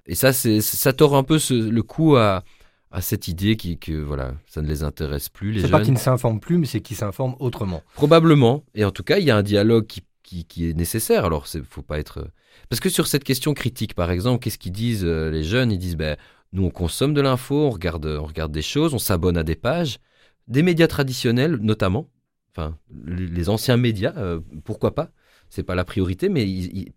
Et 0.05 0.15
ça, 0.15 0.33
c'est, 0.33 0.61
ça 0.61 0.93
tord 0.93 1.15
un 1.15 1.23
peu 1.23 1.37
le 1.49 1.81
coup 1.81 2.15
à, 2.15 2.43
à 2.91 3.01
cette 3.01 3.27
idée 3.27 3.55
qui, 3.55 3.77
que 3.77 3.93
voilà, 3.93 4.33
ça 4.47 4.61
ne 4.61 4.67
les 4.67 4.83
intéresse 4.83 5.29
plus. 5.29 5.51
Les 5.51 5.61
c'est 5.61 5.69
pas 5.69 5.81
qu'ils 5.81 5.93
ne 5.93 5.99
s'informent 5.99 6.39
plus, 6.39 6.57
mais 6.57 6.65
c'est 6.65 6.81
qu'ils 6.81 6.97
s'informent 6.97 7.35
autrement. 7.39 7.83
Probablement. 7.93 8.63
Et 8.73 8.83
en 8.85 8.91
tout 8.91 9.03
cas, 9.03 9.19
il 9.19 9.25
y 9.25 9.31
a 9.31 9.37
un 9.37 9.43
dialogue 9.43 9.85
qui, 9.85 10.03
qui, 10.23 10.69
est 10.69 10.73
nécessaire. 10.73 11.25
Alors, 11.25 11.45
il 11.53 11.63
faut 11.63 11.81
pas 11.81 11.99
être. 11.99 12.27
Parce 12.69 12.79
que 12.79 12.89
sur 12.89 13.07
cette 13.07 13.23
question 13.23 13.53
critique, 13.53 13.93
par 13.93 14.11
exemple, 14.11 14.43
qu'est-ce 14.43 14.57
qu'ils 14.57 14.71
disent 14.71 15.05
euh, 15.05 15.29
les 15.29 15.43
jeunes? 15.43 15.71
Ils 15.71 15.79
disent 15.79 15.97
ben, 15.97 16.17
Nous, 16.53 16.63
on 16.63 16.71
consomme 16.71 17.13
de 17.13 17.21
l'info, 17.21 17.67
on 17.67 17.69
regarde, 17.69 18.05
on 18.05 18.25
regarde 18.25 18.51
des 18.51 18.61
choses, 18.61 18.93
on 18.93 18.99
s'abonne 18.99 19.37
à 19.37 19.43
des 19.43 19.55
pages, 19.55 19.99
des 20.47 20.63
médias 20.63 20.87
traditionnels 20.87 21.57
notamment, 21.61 22.09
enfin 22.55 22.77
les 23.05 23.49
anciens 23.49 23.77
médias, 23.77 24.13
euh, 24.17 24.39
pourquoi 24.63 24.95
pas? 24.95 25.09
C'est 25.49 25.63
pas 25.63 25.75
la 25.75 25.85
priorité, 25.85 26.29
mais 26.29 26.45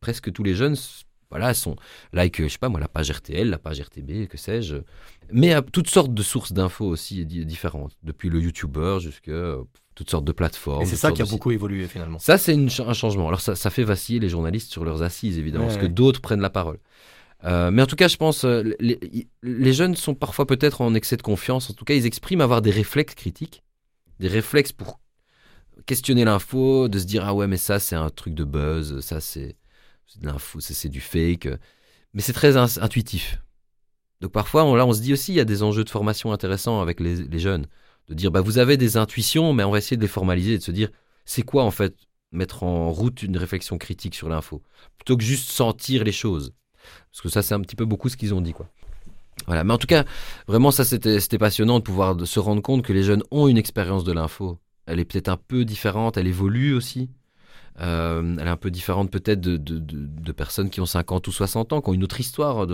presque 0.00 0.32
tous 0.32 0.42
les 0.42 0.54
jeunes, 0.54 0.76
voilà, 1.30 1.54
sont 1.54 1.76
like, 2.12 2.42
je 2.42 2.48
sais 2.48 2.58
pas 2.58 2.68
moi, 2.68 2.78
la 2.78 2.88
page 2.88 3.10
RTL, 3.10 3.48
la 3.48 3.58
page 3.58 3.80
RTB, 3.80 4.26
que 4.28 4.36
sais-je, 4.36 4.76
mais 5.30 5.52
à 5.54 5.62
toutes 5.62 5.88
sortes 5.88 6.12
de 6.12 6.22
sources 6.22 6.52
d'infos 6.52 6.86
aussi 6.86 7.24
différentes, 7.24 7.96
depuis 8.02 8.28
le 8.28 8.40
YouTuber 8.40 8.98
jusqu'à 9.00 9.56
toutes 9.94 10.10
sortes 10.10 10.24
de 10.24 10.32
plateformes. 10.32 10.82
Et 10.82 10.86
c'est 10.86 10.96
ça 10.96 11.12
qui 11.12 11.22
a 11.22 11.24
beaucoup 11.24 11.50
évolué 11.50 11.86
finalement. 11.86 12.18
Ça, 12.18 12.38
c'est 12.38 12.54
un 12.54 12.92
changement. 12.92 13.28
Alors 13.28 13.40
ça, 13.40 13.54
ça, 13.54 13.70
fait 13.70 13.84
vaciller 13.84 14.20
les 14.20 14.28
journalistes 14.28 14.70
sur 14.70 14.84
leurs 14.84 15.02
assises, 15.02 15.38
évidemment, 15.38 15.66
parce 15.66 15.78
que 15.78 15.86
d'autres 15.86 16.20
prennent 16.20 16.40
la 16.40 16.50
parole. 16.50 16.78
Euh, 17.44 17.70
mais 17.70 17.82
en 17.82 17.86
tout 17.86 17.96
cas, 17.96 18.08
je 18.08 18.16
pense, 18.16 18.44
euh, 18.44 18.62
les, 18.78 19.00
les 19.42 19.72
jeunes 19.72 19.96
sont 19.96 20.14
parfois 20.14 20.46
peut-être 20.46 20.80
en 20.80 20.94
excès 20.94 21.16
de 21.16 21.22
confiance. 21.22 21.70
En 21.70 21.74
tout 21.74 21.84
cas, 21.84 21.94
ils 21.94 22.06
expriment 22.06 22.40
avoir 22.40 22.62
des 22.62 22.70
réflexes 22.70 23.14
critiques, 23.14 23.64
des 24.20 24.28
réflexes 24.28 24.72
pour 24.72 25.00
questionner 25.86 26.24
l'info, 26.24 26.88
de 26.88 26.98
se 26.98 27.04
dire 27.04 27.24
ah 27.24 27.34
ouais 27.34 27.46
mais 27.46 27.56
ça 27.56 27.78
c'est 27.78 27.96
un 27.96 28.10
truc 28.10 28.34
de 28.34 28.44
buzz, 28.44 29.00
ça 29.00 29.20
c'est 29.20 29.56
de 30.20 30.26
l'info, 30.26 30.60
c'est 30.60 30.88
du 30.88 31.00
fake. 31.00 31.48
Mais 32.14 32.20
c'est 32.20 32.32
très 32.32 32.56
intuitif. 32.56 33.38
Donc 34.20 34.32
parfois, 34.32 34.64
on, 34.64 34.74
là, 34.74 34.86
on 34.86 34.92
se 34.92 35.00
dit 35.00 35.12
aussi, 35.12 35.32
il 35.32 35.36
y 35.36 35.40
a 35.40 35.44
des 35.44 35.62
enjeux 35.62 35.84
de 35.84 35.90
formation 35.90 36.32
intéressants 36.32 36.80
avec 36.80 37.00
les, 37.00 37.38
jeunes 37.38 37.66
de 38.08 38.14
dire 38.14 38.30
bah, 38.30 38.40
vous 38.40 38.58
avez 38.58 38.76
des 38.76 38.96
intuitions, 38.96 39.52
mais 39.52 39.64
on 39.64 39.70
va 39.70 39.78
essayer 39.78 39.96
de 39.96 40.02
les 40.02 40.08
formaliser 40.08 40.58
de 40.58 40.62
se 40.62 40.70
dire 40.70 40.90
c'est 41.24 41.42
quoi 41.42 41.64
en 41.64 41.70
fait 41.70 41.96
mettre 42.30 42.62
en 42.62 42.92
route 42.92 43.22
une 43.22 43.36
réflexion 43.36 43.78
critique 43.78 44.14
sur 44.14 44.28
l'info, 44.28 44.62
plutôt 44.96 45.16
que 45.16 45.24
juste 45.24 45.50
sentir 45.50 46.04
les 46.04 46.12
choses. 46.12 46.54
Parce 47.10 47.20
que 47.20 47.28
ça, 47.28 47.42
c'est 47.42 47.54
un 47.54 47.60
petit 47.60 47.76
peu 47.76 47.84
beaucoup 47.84 48.08
ce 48.08 48.16
qu'ils 48.16 48.34
ont 48.34 48.40
dit. 48.40 48.52
quoi. 48.52 48.68
Voilà. 49.46 49.64
Mais 49.64 49.72
en 49.72 49.78
tout 49.78 49.86
cas, 49.86 50.04
vraiment, 50.46 50.70
ça, 50.70 50.84
c'était 50.84 51.38
passionnant 51.38 51.78
de 51.78 51.84
pouvoir 51.84 52.16
se 52.26 52.40
rendre 52.40 52.62
compte 52.62 52.82
que 52.82 52.92
les 52.92 53.02
jeunes 53.02 53.22
ont 53.30 53.48
une 53.48 53.58
expérience 53.58 54.04
de 54.04 54.12
l'info. 54.12 54.58
Elle 54.86 55.00
est 55.00 55.04
peut-être 55.04 55.28
un 55.28 55.36
peu 55.36 55.64
différente, 55.64 56.16
elle 56.16 56.26
évolue 56.26 56.74
aussi. 56.74 57.10
Euh, 57.80 58.36
elle 58.38 58.46
est 58.46 58.50
un 58.50 58.56
peu 58.56 58.70
différente 58.70 59.10
peut-être 59.10 59.40
de, 59.40 59.56
de, 59.56 59.78
de, 59.78 60.32
personnes 60.32 60.68
qui 60.68 60.80
ont 60.80 60.86
50 60.86 61.26
ou 61.26 61.32
60 61.32 61.72
ans, 61.72 61.80
qui 61.80 61.88
ont 61.88 61.94
une 61.94 62.04
autre 62.04 62.20
histoire. 62.20 62.66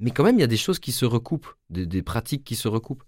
Mais 0.00 0.10
quand 0.10 0.24
même, 0.24 0.36
il 0.36 0.40
y 0.40 0.44
a 0.44 0.48
des 0.48 0.56
choses 0.56 0.78
qui 0.78 0.92
se 0.92 1.04
recoupent, 1.04 1.48
des, 1.68 1.84
des 1.84 2.02
pratiques 2.02 2.44
qui 2.44 2.56
se 2.56 2.68
recoupent. 2.68 3.04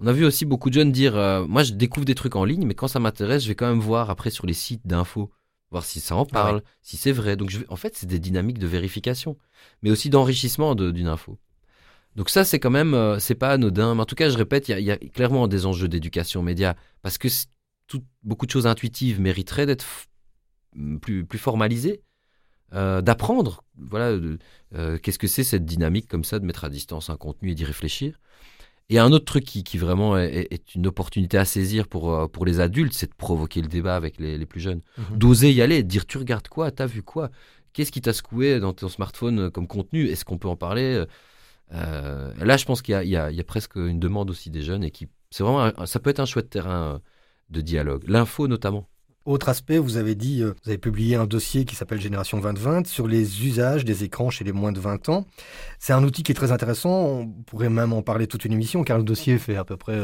On 0.00 0.06
a 0.06 0.12
vu 0.12 0.24
aussi 0.24 0.44
beaucoup 0.44 0.70
de 0.70 0.74
jeunes 0.74 0.92
dire 0.92 1.16
euh, 1.16 1.44
Moi, 1.46 1.62
je 1.64 1.72
découvre 1.72 2.06
des 2.06 2.14
trucs 2.14 2.36
en 2.36 2.44
ligne, 2.44 2.66
mais 2.66 2.74
quand 2.74 2.88
ça 2.88 3.00
m'intéresse, 3.00 3.42
je 3.42 3.48
vais 3.48 3.54
quand 3.54 3.68
même 3.68 3.80
voir 3.80 4.10
après 4.10 4.30
sur 4.30 4.46
les 4.46 4.54
sites 4.54 4.86
d'infos, 4.86 5.30
voir 5.70 5.84
si 5.84 6.00
ça 6.00 6.14
en 6.16 6.24
parle, 6.24 6.62
si 6.82 6.96
c'est 6.96 7.12
vrai. 7.12 7.36
Donc, 7.36 7.50
je 7.50 7.58
vais... 7.58 7.66
en 7.68 7.76
fait, 7.76 7.96
c'est 7.96 8.06
des 8.06 8.20
dynamiques 8.20 8.58
de 8.58 8.66
vérification, 8.66 9.36
mais 9.82 9.90
aussi 9.90 10.08
d'enrichissement 10.08 10.74
d'une 10.74 11.08
info. 11.08 11.38
Donc, 12.16 12.30
ça, 12.30 12.44
c'est 12.44 12.60
quand 12.60 12.70
même, 12.70 12.94
euh, 12.94 13.18
c'est 13.18 13.34
pas 13.34 13.50
anodin. 13.50 13.94
Mais 13.94 14.02
en 14.02 14.06
tout 14.06 14.14
cas, 14.14 14.30
je 14.30 14.38
répète, 14.38 14.68
il 14.68 14.78
y, 14.80 14.90
a 14.90 14.96
clairement 14.96 15.48
des 15.48 15.66
enjeux 15.66 15.88
d'éducation 15.88 16.42
média, 16.42 16.76
parce 17.02 17.18
que 17.18 17.28
tout, 17.88 18.04
beaucoup 18.22 18.46
de 18.46 18.50
choses 18.50 18.66
intuitives 18.66 19.20
mériteraient 19.20 19.66
d'être 19.66 19.86
plus, 21.00 21.24
plus 21.26 21.38
formalisées. 21.38 22.02
Euh, 22.74 23.00
d'apprendre, 23.00 23.64
voilà, 23.78 24.18
qu'est-ce 25.02 25.18
que 25.18 25.26
c'est 25.26 25.42
cette 25.42 25.64
dynamique 25.64 26.06
comme 26.06 26.24
ça 26.24 26.38
de 26.38 26.44
mettre 26.44 26.64
à 26.64 26.68
distance 26.68 27.08
un 27.08 27.16
contenu 27.16 27.50
et 27.50 27.54
d'y 27.54 27.64
réfléchir. 27.64 28.20
Et 28.90 28.98
un 28.98 29.12
autre 29.12 29.26
truc 29.26 29.44
qui, 29.44 29.64
qui 29.64 29.76
vraiment 29.76 30.16
est, 30.16 30.74
une 30.74 30.86
opportunité 30.86 31.36
à 31.36 31.44
saisir 31.44 31.88
pour, 31.88 32.12
euh, 32.12 32.26
pour 32.26 32.46
les 32.46 32.58
adultes, 32.60 32.94
c'est 32.94 33.10
de 33.10 33.14
provoquer 33.14 33.60
le 33.60 33.68
débat 33.68 33.96
avec 33.96 34.18
les, 34.18 34.38
les 34.38 34.46
plus 34.46 34.60
jeunes. 34.60 34.80
Mhm. 34.96 35.18
D'oser 35.18 35.52
y 35.52 35.60
aller, 35.60 35.82
de 35.82 35.88
dire 35.88 36.06
tu 36.06 36.16
regardes 36.16 36.48
quoi, 36.48 36.70
t'as 36.70 36.86
vu 36.86 37.02
quoi, 37.02 37.30
qu'est-ce 37.74 37.92
qui 37.92 38.00
t'a 38.00 38.14
secoué 38.14 38.60
dans 38.60 38.72
ton 38.72 38.88
smartphone 38.88 39.40
euh, 39.40 39.50
comme 39.50 39.66
contenu, 39.66 40.06
est-ce 40.06 40.24
qu'on 40.24 40.38
peut 40.38 40.48
en 40.48 40.56
parler? 40.56 41.04
Euh, 41.72 42.32
Là, 42.38 42.56
je 42.56 42.64
pense 42.64 42.80
qu'il 42.80 42.98
y, 43.02 43.08
y, 43.08 43.10
y 43.10 43.16
a, 43.16 43.44
presque 43.44 43.76
une 43.76 44.00
demande 44.00 44.30
aussi 44.30 44.48
des 44.48 44.62
jeunes 44.62 44.82
et 44.82 44.90
qui, 44.90 45.08
c'est 45.30 45.42
vraiment, 45.42 45.70
ça 45.84 46.00
peut 46.00 46.08
être 46.08 46.20
un 46.20 46.26
chouette 46.26 46.48
terrain 46.48 47.02
de 47.50 47.60
dialogue. 47.60 48.04
L'info 48.08 48.48
notamment. 48.48 48.88
Autre 49.28 49.50
aspect, 49.50 49.76
vous 49.76 49.98
avez 49.98 50.14
dit, 50.14 50.42
euh, 50.42 50.54
vous 50.64 50.70
avez 50.70 50.78
publié 50.78 51.14
un 51.14 51.26
dossier 51.26 51.66
qui 51.66 51.76
s'appelle 51.76 52.00
Génération 52.00 52.38
2020 52.38 52.86
sur 52.86 53.06
les 53.06 53.44
usages 53.44 53.84
des 53.84 54.02
écrans 54.02 54.30
chez 54.30 54.42
les 54.42 54.52
moins 54.52 54.72
de 54.72 54.80
20 54.80 55.10
ans. 55.10 55.26
C'est 55.78 55.92
un 55.92 56.02
outil 56.02 56.22
qui 56.22 56.32
est 56.32 56.34
très 56.34 56.50
intéressant. 56.50 56.90
On 56.90 57.26
pourrait 57.26 57.68
même 57.68 57.92
en 57.92 58.00
parler 58.00 58.26
toute 58.26 58.46
une 58.46 58.54
émission 58.54 58.84
car 58.84 58.96
le 58.96 59.04
dossier 59.04 59.36
fait 59.36 59.56
à 59.56 59.64
peu 59.64 59.76
près 59.76 59.98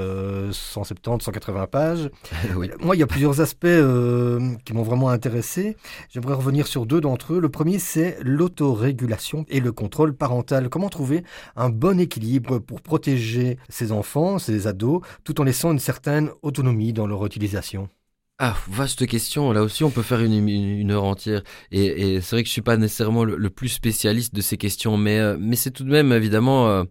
170, 0.52 1.24
180 1.24 1.66
pages. 1.68 2.10
Moi, 2.80 2.96
il 2.96 2.98
y 2.98 3.02
a 3.02 3.06
plusieurs 3.06 3.40
aspects 3.40 3.64
euh, 3.64 4.56
qui 4.66 4.74
m'ont 4.74 4.82
vraiment 4.82 5.08
intéressé. 5.08 5.78
J'aimerais 6.10 6.34
revenir 6.34 6.66
sur 6.66 6.84
deux 6.84 7.00
d'entre 7.00 7.32
eux. 7.32 7.40
Le 7.40 7.48
premier, 7.48 7.78
c'est 7.78 8.18
l'autorégulation 8.20 9.46
et 9.48 9.60
le 9.60 9.72
contrôle 9.72 10.14
parental. 10.14 10.68
Comment 10.68 10.90
trouver 10.90 11.24
un 11.56 11.70
bon 11.70 11.98
équilibre 11.98 12.58
pour 12.58 12.82
protéger 12.82 13.56
ses 13.70 13.90
enfants, 13.90 14.38
ses 14.38 14.66
ados, 14.66 15.00
tout 15.24 15.40
en 15.40 15.44
laissant 15.44 15.72
une 15.72 15.78
certaine 15.78 16.28
autonomie 16.42 16.92
dans 16.92 17.06
leur 17.06 17.24
utilisation? 17.24 17.88
Ah, 18.40 18.56
vaste 18.66 19.06
question. 19.06 19.52
Là 19.52 19.62
aussi, 19.62 19.84
on 19.84 19.90
peut 19.90 20.02
faire 20.02 20.20
une, 20.20 20.90
heure 20.90 21.04
entière. 21.04 21.42
Et, 21.70 22.20
c'est 22.20 22.34
vrai 22.34 22.42
que 22.42 22.48
je 22.48 22.52
suis 22.52 22.62
pas 22.62 22.76
nécessairement 22.76 23.24
le, 23.24 23.50
plus 23.50 23.68
spécialiste 23.68 24.34
de 24.34 24.40
ces 24.40 24.56
questions, 24.56 24.96
mais, 24.96 25.20
euh, 25.20 25.36
mais 25.38 25.54
c'est 25.54 25.70
tout 25.70 25.84
de 25.84 25.90
même, 25.90 26.12
évidemment, 26.12 26.68
euh, 26.68 26.84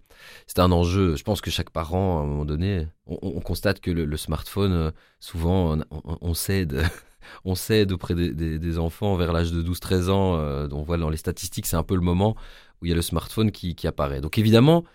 c'est 0.48 0.60
un 0.60 0.72
enjeu. 0.72 1.18
Je 1.18 1.24
pense 1.24 1.42
que 1.42 1.52
chaque 1.52 1.70
parent, 1.70 2.20
à 2.20 2.22
un 2.24 2.26
moment 2.26 2.46
donné, 2.46 2.88
on, 3.08 3.42
constate 3.42 3.82
que 3.82 3.92
le, 3.92 4.18
smartphone, 4.18 4.72
euh, 4.72 4.92
souvent, 5.20 5.78
on, 5.92 6.34
cède. 6.34 6.82
on 7.46 7.56
cède 7.56 7.92
auprès 7.92 8.16
des, 8.16 8.80
enfants 8.80 9.16
vers 9.18 9.34
l'âge 9.34 9.52
de 9.52 9.62
12-13 9.62 10.10
ans. 10.10 10.38
on 10.72 10.84
voit 10.84 10.98
dans 10.98 11.10
les 11.10 11.18
statistiques, 11.18 11.66
c'est 11.66 11.76
un 11.76 11.84
peu 11.84 11.96
le 11.96 12.02
moment 12.02 12.38
où 12.82 12.86
il 12.86 12.90
y 12.90 12.94
a 12.94 12.96
le 12.96 13.02
smartphone 13.02 13.52
qui, 13.52 13.76
qui 13.76 13.88
apparaît. 13.88 14.22
Donc 14.22 14.38
évidemment, 14.38 14.86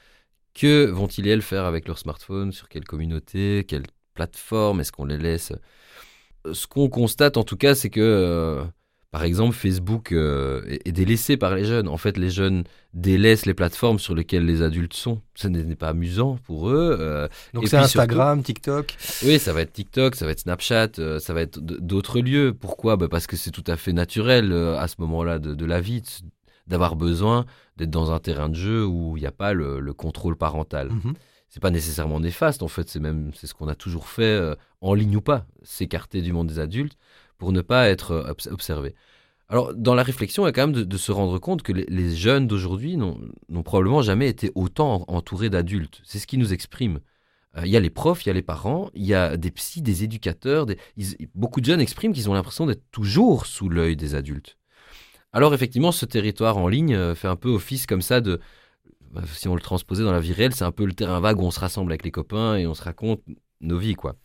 que 0.55 0.87
vont-ils 0.87 1.29
elles 1.29 1.43
faire 1.43 1.67
avec 1.67 1.87
leur 1.87 1.99
smartphone? 1.99 2.53
Sur 2.53 2.71
quelle 2.71 2.85
communauté? 2.85 3.65
Quelle 3.69 3.85
plateforme? 4.15 4.81
Est-ce 4.81 4.93
qu'on 4.93 5.05
les 5.05 5.19
laisse 5.19 5.53
ce 6.53 6.67
qu'on 6.67 6.89
constate 6.89 7.37
en 7.37 7.45
tout 7.45 7.57
cas, 7.57 7.75
c'est 7.75 7.91
que, 7.91 8.01
euh, 8.01 8.65
par 9.11 9.25
exemple, 9.25 9.55
Facebook 9.55 10.13
euh, 10.13 10.63
est, 10.85 10.93
délaissé 10.93 11.37
par 11.37 11.55
les 11.55 11.65
jeunes. 11.65 11.89
En 11.89 11.97
fait, 11.97 12.17
les 12.17 12.31
jeunes 12.31 12.65
délaissent 12.93 13.47
les 13.47 13.55
plateformes 13.55 13.99
sur 13.99 14.15
lesquelles 14.15 14.45
les 14.45 14.63
adultes 14.63 14.95
sont. 14.95 15.23
Ce 15.35 15.49
n'est 15.49 15.77
pas 15.77 15.89
amusant 15.89 16.39
pour 16.45 16.71
eux. 16.71 16.97
Euh, 17.01 17.29
Donc 17.55 17.69
c'est 17.69 17.77
Instagram, 17.77 18.43
TikTok 18.43 18.97
Oui, 19.25 19.39
ça 19.39 19.53
va 19.53 19.63
être 19.63 19.73
TikTok, 19.73 20.15
ça 20.15 20.27
va 20.27 20.33
être 20.33 20.41
Snapchat, 20.41 20.91
ça 21.21 21.33
va 21.33 21.41
être 21.41 21.59
d'autres 21.61 22.21
lieux. 22.21 22.53
Pourquoi? 22.53 22.97
Bah, 22.97 23.09
Parce 23.09 23.27
que 23.27 23.37
c'est 23.37 23.51
tout 23.51 23.65
à 23.67 23.77
fait 23.77 23.93
naturel 23.93 24.53
à 24.53 24.89
ce 24.89 24.97
moment-là 24.99 25.39
de, 25.39 25.65
la 25.65 25.81
vie 25.81 26.03
d'avoir 26.67 26.97
besoin 26.97 27.47
d'être 27.79 27.91
dans 27.91 28.11
un 28.13 28.19
terrain 28.19 28.51
de 28.51 28.55
jeu 28.55 28.85
où 28.85 29.17
il 29.17 29.21
n'y 29.21 29.27
a 29.27 29.33
pas 29.33 29.55
le, 29.55 29.93
contrôle 29.95 30.37
parental. 30.37 30.89
Mm-hmm 30.89 31.15
c'est 31.49 31.61
pas 31.61 31.71
nécessairement 31.71 32.21
néfaste 32.21 32.63
en 32.63 32.69
fait, 32.69 32.89
c'est 32.89 33.01
même 33.01 33.33
c'est 33.35 33.47
ce 33.47 33.55
qu'on 33.55 33.69
a 33.69 33.75
toujours 33.75 34.09
fait 34.09 34.23
euh, 34.23 34.55
en 34.81 34.95
ligne 34.95 35.17
ou 35.17 35.21
pas, 35.21 35.47
s'écarter 35.63 36.23
du 36.23 36.33
monde 36.33 36.49
des 36.49 36.59
adultes 36.59 36.97
pour 37.39 37.53
ne 37.53 37.61
pas 37.61 37.89
être 37.89 38.13
euh, 38.13 38.53
observé. 38.53 38.95
Alors 39.49 39.75
dans 39.75 39.95
la 39.95 40.03
réflexion, 40.03 40.45
il 40.45 40.47
y 40.47 40.51
a 40.51 40.53
quand 40.53 40.67
même 40.67 40.85
de, 40.85 40.97
se 40.99 41.11
rendre 41.11 41.39
compte 41.39 41.63
que 41.63 41.73
les, 41.73 42.15
jeunes 42.15 42.47
d'aujourd'hui 42.47 42.99
n'ont 42.99 43.63
probablement 43.65 44.03
jamais 44.03 44.29
été 44.29 44.53
autant 44.55 45.05
entourés 45.09 45.49
d'adultes. 45.49 46.03
C'est 46.05 46.19
ce 46.19 46.27
qui 46.27 46.37
nous 46.37 46.53
exprime. 46.53 47.01
Euh, 47.57 47.63
il 47.65 47.71
y 47.71 47.77
a 47.77 47.81
les 47.81 47.89
profs, 47.89 48.27
il 48.27 48.29
y 48.29 48.31
a 48.31 48.35
les 48.35 48.43
parents, 48.43 48.91
il 48.93 49.07
y 49.07 49.15
a 49.15 49.39
des 49.39 49.51
psys, 49.51 49.81
des 49.81 50.05
éducateurs. 50.05 50.67
beaucoup 51.35 51.63
de 51.63 51.65
jeunes 51.65 51.81
expriment 51.81 52.13
qu'ils 52.13 52.29
ont 52.29 52.35
l'impression 52.35 52.67
d'être 52.67 52.85
toujours 52.91 53.47
sous 53.47 53.71
l'œil 53.71 53.97
des 53.97 54.15
adultes. 54.15 54.59
Alors 55.33 55.55
effectivement, 55.55 55.93
ce 55.93 56.05
territoire 56.05 56.59
en 56.59 56.69
ligne 56.69 57.15
fait 57.15 57.29
un 57.29 57.37
peu 57.37 57.49
office 57.49 57.87
comme 57.87 58.03
ça 58.03 58.21
de, 58.21 58.41
si 59.35 59.49
on 59.49 59.55
le 59.55 59.61
transposait 59.61 60.05
dans 60.05 60.13
la 60.13 60.21
vie 60.21 60.33
réelle, 60.33 60.55
c'est 60.55 60.65
un 60.65 60.73
peu 60.73 60.85
le 60.85 60.93
terrain 60.93 61.21
vague 61.21 61.41
où 61.41 61.45
on 61.45 61.51
se 61.51 61.61
rassemble 61.61 61.93
avec 61.93 62.05
les 62.05 62.11
copains 62.11 62.57
et 62.57 62.67
on 62.67 62.75
se 62.75 62.83
raconte 62.83 63.23
nos 63.61 63.79
vies, 63.79 63.95
quoi. 63.95 64.17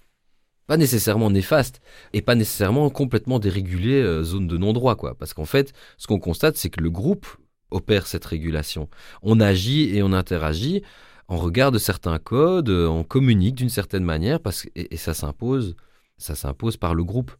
Pas 0.68 0.78
nécessairement 0.78 1.30
néfaste 1.30 1.82
et 2.14 2.22
pas 2.22 2.36
nécessairement 2.36 2.90
complètement 2.90 3.40
dérégulé, 3.40 4.02
euh, 4.02 4.24
zone 4.24 4.48
de 4.48 4.58
non-droit, 4.58 4.96
quoi. 4.96 5.16
Parce 5.16 5.34
qu'en 5.34 5.46
fait, 5.46 5.74
ce 5.98 6.08
qu'on 6.08 6.20
constate, 6.20 6.56
c'est 6.58 6.70
que 6.70 6.82
le 6.82 6.90
groupe 6.90 7.28
opère 7.72 8.08
cette 8.08 8.26
régulation. 8.26 8.90
On 9.22 9.40
agit 9.40 9.96
et 9.96 10.04
on 10.04 10.14
interagit 10.14 10.84
en 11.28 11.38
regard 11.38 11.72
de 11.72 11.80
certains 11.80 12.20
codes, 12.20 12.70
euh, 12.70 12.88
on 12.88 13.04
communique 13.04 13.56
d'une 13.56 13.70
certaine 13.70 14.04
manière, 14.04 14.40
parce, 14.40 14.68
et, 14.76 14.98
ça 14.98 15.14
s'impose, 15.14 15.76
ça 16.18 16.36
s'impose 16.36 16.78
par 16.78 16.96
le 16.96 17.04
groupe. 17.04 17.32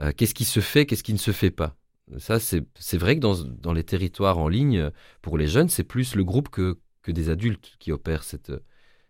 Euh, 0.00 0.12
qu'est-ce 0.16 0.34
qui 0.34 0.44
se 0.44 0.60
fait, 0.60 0.86
qu'est-ce 0.86 1.02
qui 1.02 1.12
ne 1.12 1.18
se 1.18 1.32
fait 1.32 1.50
pas? 1.50 1.74
Ça, 2.18 2.38
c'est 2.38 2.96
vrai 2.96 3.16
que 3.16 3.20
dans, 3.20 3.34
dans, 3.34 3.72
les 3.72 3.84
territoires 3.84 4.38
en 4.38 4.48
ligne, 4.48 4.90
pour 5.22 5.38
les 5.38 5.48
jeunes, 5.48 5.68
c'est 5.68 5.84
plus 5.84 6.14
le 6.14 6.24
groupe 6.24 6.48
que, 6.48 6.78
que 7.02 7.10
des 7.10 7.30
adultes 7.30 7.74
qui 7.78 7.92
opèrent 7.92 8.22
cette, 8.22 8.52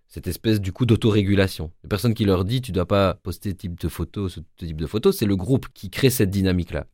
cette 0.09 0.27
espèce 0.27 0.61
du 0.61 0.73
coup 0.73 0.87
d'autorégulation. 0.87 1.73
Les 1.83 1.89
personnes 1.89 2.15
qui 2.15 2.25
leur 2.25 2.45
dit 2.45 2.61
tu 2.61 2.73
dois 2.73 2.87
pas 2.87 3.15
poster 3.15 3.51
ce 3.51 3.55
type 3.55 3.81
de 3.81 3.89
photos, 3.89 4.35
ce 4.35 4.41
type 4.65 4.81
de 4.81 4.87
photos, 4.87 5.17
c'est 5.17 5.27
le 5.27 5.37
groupe 5.37 5.67
qui 5.75 5.91
crée 5.91 6.11
cette 6.11 6.31
dynamique-là. 6.31 6.87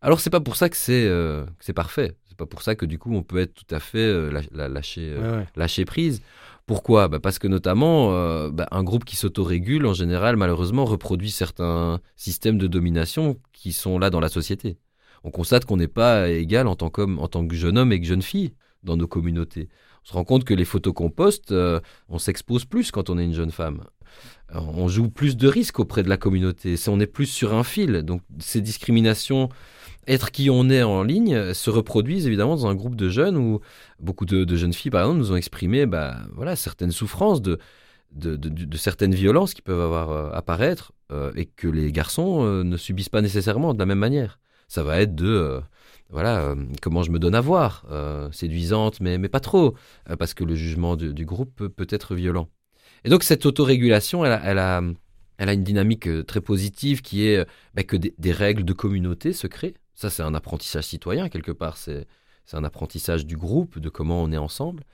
Alors 0.00 0.20
c'est 0.20 0.30
pas 0.30 0.40
pour 0.40 0.56
ça 0.56 0.68
que 0.68 0.76
c'est 0.76 1.06
euh, 1.06 1.44
c'est 1.58 1.72
parfait. 1.72 2.16
C'est 2.28 2.36
pas 2.36 2.46
pour 2.46 2.62
ça 2.62 2.74
que 2.74 2.86
du 2.86 2.98
coup 2.98 3.14
on 3.14 3.22
peut 3.22 3.38
être 3.38 3.54
tout 3.54 3.74
à 3.74 3.80
fait 3.80 3.98
euh, 3.98 4.30
lâcher, 4.52 5.12
euh, 5.14 5.42
lâcher 5.56 5.84
prise. 5.84 6.22
Pourquoi? 6.66 7.08
Bah 7.08 7.18
Parce 7.18 7.40
que 7.40 7.48
notamment, 7.48 8.48
bah, 8.50 8.68
un 8.70 8.84
groupe 8.84 9.04
qui 9.04 9.16
s'autorégule, 9.16 9.86
en 9.86 9.92
général, 9.92 10.36
malheureusement, 10.36 10.84
reproduit 10.84 11.32
certains 11.32 12.00
systèmes 12.14 12.58
de 12.58 12.68
domination 12.68 13.40
qui 13.52 13.72
sont 13.72 13.98
là 13.98 14.08
dans 14.08 14.20
la 14.20 14.28
société 14.28 14.78
on 15.24 15.30
constate 15.30 15.64
qu'on 15.64 15.76
n'est 15.76 15.88
pas 15.88 16.28
égal 16.28 16.66
en 16.66 16.76
tant, 16.76 16.90
en 16.96 17.28
tant 17.28 17.46
que 17.46 17.54
jeune 17.54 17.78
homme 17.78 17.92
et 17.92 18.00
que 18.00 18.06
jeune 18.06 18.22
fille 18.22 18.52
dans 18.82 18.96
nos 18.96 19.06
communautés. 19.06 19.68
on 20.04 20.08
se 20.08 20.12
rend 20.14 20.24
compte 20.24 20.44
que 20.44 20.54
les 20.54 20.64
photos 20.64 20.94
qu'on 20.94 21.10
poste, 21.10 21.52
euh, 21.52 21.80
on 22.08 22.18
s'expose 22.18 22.64
plus 22.64 22.90
quand 22.90 23.10
on 23.10 23.18
est 23.18 23.24
une 23.24 23.34
jeune 23.34 23.50
femme. 23.50 23.84
On 24.52 24.88
joue 24.88 25.08
plus 25.08 25.36
de 25.36 25.46
risques 25.46 25.78
auprès 25.78 26.02
de 26.02 26.08
la 26.08 26.16
communauté. 26.16 26.74
On 26.88 26.98
est 26.98 27.06
plus 27.06 27.26
sur 27.26 27.54
un 27.54 27.62
fil. 27.62 28.02
Donc 28.02 28.22
ces 28.40 28.60
discriminations, 28.60 29.48
être 30.08 30.32
qui 30.32 30.50
on 30.50 30.68
est 30.68 30.82
en 30.82 31.04
ligne, 31.04 31.54
se 31.54 31.70
reproduisent 31.70 32.26
évidemment 32.26 32.56
dans 32.56 32.66
un 32.66 32.74
groupe 32.74 32.96
de 32.96 33.08
jeunes 33.08 33.36
où 33.36 33.60
beaucoup 34.00 34.24
de, 34.24 34.56
jeunes 34.56 34.72
filles, 34.72 34.90
par 34.90 35.02
exemple, 35.02 35.18
nous 35.18 35.30
ont 35.30 35.36
exprimé 35.36 35.86
bah, 35.86 36.16
voilà, 36.34 36.56
certaines 36.56 36.90
souffrances 36.90 37.40
de, 37.40 37.58
certaines 38.74 39.14
violences 39.14 39.54
qui 39.54 39.62
peuvent 39.62 39.80
avoir 39.80 40.10
euh, 40.10 40.30
apparaître 40.32 40.92
euh, 41.12 41.30
et 41.36 41.46
que 41.46 41.68
les 41.68 41.92
garçons 41.92 42.42
ne 42.64 42.76
subissent 42.76 43.08
pas 43.08 43.22
nécessairement 43.22 43.74
de 43.74 43.78
la 43.78 43.86
même 43.86 44.00
manière. 44.00 44.40
Ça 44.70 44.84
va 44.84 45.00
être 45.00 45.16
de 45.16 45.60
voilà, 46.10 46.42
euh, 46.42 46.56
comment 46.82 47.02
je 47.02 47.10
me 47.10 47.18
donne 47.18 47.34
à 47.34 47.40
voir, 47.40 47.84
euh, 47.90 48.30
séduisante, 48.32 49.00
mais, 49.00 49.18
mais 49.18 49.28
pas 49.28 49.40
trop, 49.40 49.74
euh, 50.08 50.16
parce 50.16 50.34
que 50.34 50.44
le 50.44 50.54
jugement 50.54 50.96
du, 50.96 51.24
groupe 51.24 51.54
peut, 51.54 51.86
être 51.90 52.14
violent. 52.14 52.48
Et 53.04 53.08
donc 53.08 53.22
cette 53.22 53.46
autorégulation, 53.46 54.24
elle 54.24 54.32
a, 54.58 54.82
elle 55.38 55.48
a 55.48 55.52
une 55.52 55.64
dynamique 55.64 56.08
très 56.26 56.40
positive 56.40 57.02
qui 57.02 57.26
est 57.26 57.46
bah, 57.74 57.82
que 57.82 57.96
des, 57.96 58.32
règles 58.32 58.64
de 58.64 58.72
communauté 58.72 59.32
se 59.32 59.46
créent. 59.46 59.74
Ça, 59.94 60.10
c'est 60.10 60.22
un 60.22 60.34
apprentissage 60.34 60.84
citoyen, 60.84 61.28
quelque 61.28 61.52
part, 61.52 61.76
c'est 61.76 62.06
un 62.52 62.64
apprentissage 62.64 63.26
du 63.26 63.36
groupe, 63.36 63.78
de 63.78 63.88
comment 63.88 64.22
on 64.22 64.32
est 64.32 64.38
ensemble. 64.38 64.84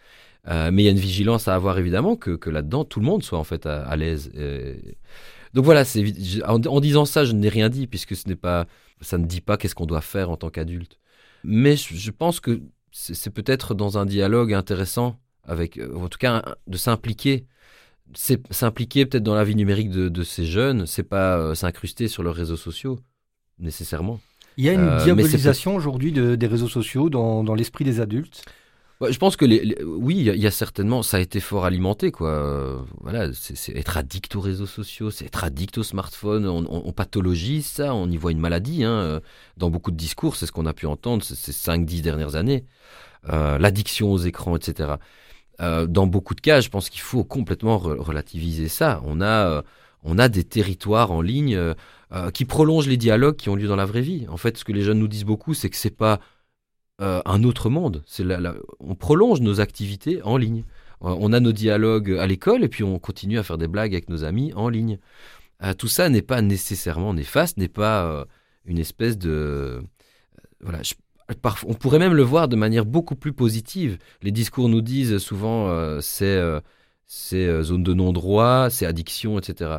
mais 0.47 0.83
il 0.83 0.85
y 0.85 0.89
a 0.89 0.93
une 0.93 0.99
vigilance 0.99 1.49
à 1.49 1.55
avoir, 1.55 1.79
évidemment, 1.79 2.17
que, 2.17 2.33
que 2.33 2.51
là-dedans, 2.51 2.85
tout 2.85 3.01
le 3.01 3.07
monde 3.07 3.23
soit 3.23 3.39
en 3.39 3.45
fait 3.45 3.67
à, 3.67 3.95
l'aise. 3.97 4.31
Donc 5.55 5.65
voilà, 5.65 5.85
en, 6.47 6.63
en, 6.63 6.81
disant 6.81 7.05
ça, 7.05 7.25
je 7.25 7.33
n'ai 7.33 7.49
rien 7.49 7.69
dit, 7.69 7.87
puisque 7.87 8.17
ce 8.17 8.29
n'est 8.29 8.37
pas, 8.37 8.67
ça 9.01 9.19
ne 9.19 9.27
dit 9.27 9.41
pas 9.41 9.57
qu'est-ce 9.57 9.75
qu'on 9.75 9.87
doit 9.87 10.01
faire 10.01 10.31
en 10.31 10.37
tant 10.37 10.51
qu'adulte. 10.51 10.99
Mais 11.45 11.77
je 11.77 12.11
pense 12.11 12.41
que 12.41 12.61
c'est 12.91 13.31
peut-être 13.31 13.75
dans 13.75 13.99
un 13.99 14.07
dialogue 14.07 14.53
intéressant, 14.55 15.19
avec, 15.45 15.79
euh, 15.79 15.95
en 15.97 16.09
tout 16.09 16.19
cas, 16.19 16.57
de 16.67 16.77
s'impliquer. 16.77 17.47
S'impliquer 18.15 19.05
peut-être 19.05 19.25
dans 19.25 19.35
la 19.35 19.43
vie 19.43 19.57
numérique 19.57 19.91
de, 19.91 20.23
ces 20.23 20.47
jeunes, 20.47 20.87
c'est 20.87 21.03
pas 21.03 21.39
euh, 21.39 21.55
s'incruster 21.57 22.07
sur 22.07 22.23
leurs 22.23 22.37
réseaux 22.37 22.57
sociaux, 22.57 23.01
nécessairement. 23.59 24.21
Il 24.57 24.65
y 24.65 24.69
a 24.69 24.73
une 24.73 24.81
euh, 24.81 25.03
diabolisation 25.03 25.75
aujourd'hui 25.75 26.13
des 26.13 26.47
réseaux 26.47 26.69
sociaux 26.69 27.11
dans 27.11 27.55
l'esprit 27.55 27.85
des 27.85 28.01
adultes 28.01 28.45
je 29.01 29.19
pense 29.19 29.37
que 29.37 29.45
les, 29.45 29.77
oui, 29.85 30.17
il 30.17 30.41
y, 30.41 30.47
a 30.47 30.51
certainement, 30.51 31.03
ça 31.03 31.19
a 31.19 31.21
été 31.21 31.41
fort 31.41 31.65
alimenté, 31.65 32.11
quoi. 32.11 32.85
voilà, 33.01 33.31
c'est 33.33 33.77
être 33.77 33.97
addict 33.97 34.35
aux 34.37 34.41
réseaux 34.41 34.67
sociaux, 34.67 35.11
c'est 35.11 35.27
être 35.27 35.45
addict 35.45 35.79
au 35.79 35.83
smartphone. 35.83 36.47
On, 36.47 36.93
pathologise 36.93 37.67
ça, 37.67 37.95
on 37.95 38.11
y 38.11 38.17
voit 38.17 38.33
une 38.33 38.41
maladie. 38.41 38.85
Hein, 38.85 39.21
dans 39.59 39.71
beaucoup 39.71 39.91
de 39.91 39.97
discours, 39.97 40.37
c'est 40.37 40.47
ce 40.47 40.53
qu'on 40.53 40.67
a 40.67 40.73
pu 40.73 40.87
entendre 40.87 41.23
ces 41.23 41.53
5-10 41.53 42.01
dernières 42.01 42.37
années. 42.37 42.65
Euh, 43.31 43.59
l'addiction 43.59 44.13
aux 44.13 44.19
écrans, 44.19 44.57
etc. 44.57 44.95
Euh, 45.61 45.87
dans 45.87 46.07
beaucoup 46.07 46.35
de 46.35 46.41
cas, 46.41 46.61
je 46.61 46.69
pense 46.69 46.91
qu'il 46.91 47.01
faut 47.01 47.25
complètement 47.25 47.79
relativiser 47.79 48.69
ça. 48.69 49.03
On 49.05 49.21
a, 49.21 49.49
euh, 49.49 49.63
on 50.05 50.19
a 50.19 50.29
des 50.29 50.45
territoires 50.45 51.11
en 51.11 51.21
ligne 51.21 51.75
qui 52.33 52.45
prolongent 52.45 52.87
les 52.87 52.97
dialogues 52.97 53.35
qui 53.35 53.49
ont 53.49 53.57
lieu 53.57 53.67
dans 53.67 53.77
la 53.77 53.85
vraie 53.85 54.01
vie. 54.01 54.27
En 54.29 54.37
fait, 54.37 54.57
ce 54.57 54.65
que 54.65 54.71
les 54.73 54.83
jeunes 54.83 55.01
nous 55.01 55.09
disent 55.09 55.25
beaucoup, 55.25 55.55
c'est 55.55 55.69
que 55.69 55.77
c'est 55.77 55.91
pas 55.91 56.21
euh, 57.03 57.21
un 57.27 57.43
autre 57.43 57.69
monde. 57.69 58.03
C'est 58.07 58.25
on 58.81 58.95
prolonge 58.95 59.43
nos 59.43 59.61
activités 59.61 60.23
en 60.23 60.39
ligne. 60.39 60.65
Euh, 61.03 61.15
on 61.19 61.35
a 61.35 61.41
nos 61.41 61.53
dialogues 61.53 62.13
à 62.13 62.27
l'école 62.27 62.65
et 62.65 62.69
puis 62.69 62.85
on 62.85 62.99
continue 62.99 63.39
à 63.39 63.43
faire 63.43 63.59
des 63.59 63.69
blagues 63.69 63.93
avec 63.93 64.09
nos 64.09 64.25
amis 64.25 64.55
en 64.55 64.71
ligne. 64.71 64.99
Euh, 65.63 65.75
tout 65.75 65.89
ça 65.89 66.09
n'est 66.09 66.23
pas 66.23 66.41
nécessairement 66.41 67.13
néfaste, 67.13 67.59
n'est 67.59 67.69
pas 67.69 68.27
une 68.65 68.79
espèce 68.79 69.19
de... 69.19 69.83
voilà, 70.61 70.81
on 71.67 71.75
pourrait 71.75 71.99
même 71.99 72.15
le 72.15 72.23
voir 72.23 72.49
de 72.49 72.57
manière 72.57 72.87
beaucoup 72.87 73.15
plus 73.15 73.35
positive. 73.35 73.99
Les 74.23 74.33
discours 74.33 74.71
nous 74.71 74.81
disent 74.81 75.19
souvent 75.19 76.01
c'est 76.01 76.41
zone 77.63 77.83
de 77.83 77.93
non-droit, 77.93 78.71
c'est 78.71 78.87
addiction, 78.87 79.39
etc. 79.39 79.79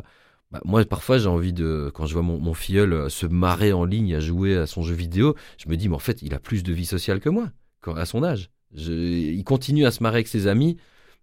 Bah, 0.52 0.62
moi, 0.64 0.86
parfois, 0.86 1.18
j'ai 1.18 1.28
envie 1.28 1.54
de, 1.54 1.92
quand 1.94 2.06
je 2.06 2.14
vois 2.14 2.24
mon, 2.24 2.54
filleul 2.54 2.94
euh, 2.94 3.10
se 3.10 3.26
marrer 3.26 3.74
en 3.74 3.84
ligne 3.84 4.16
à 4.16 4.20
jouer 4.22 4.56
à 4.56 4.66
son 4.66 4.82
jeu 4.82 4.96
vidéo, 4.96 5.36
je 5.58 5.68
me 5.68 5.76
dis, 5.76 5.90
mais 5.90 5.96
en 5.96 6.00
fait, 6.00 6.22
il 6.22 6.34
a 6.34 6.40
plus 6.40 6.64
de 6.64 6.72
vie 6.74 6.86
sociale 6.86 7.20
que 7.20 7.30
moi, 7.30 7.52
à 7.96 8.06
son 8.06 8.24
âge. 8.24 8.50
il 8.74 9.44
continue 9.44 9.86
à 9.86 9.92
se 9.92 10.04
marrer 10.04 10.18
avec 10.18 10.28
ses 10.28 10.48
amis 10.48 10.78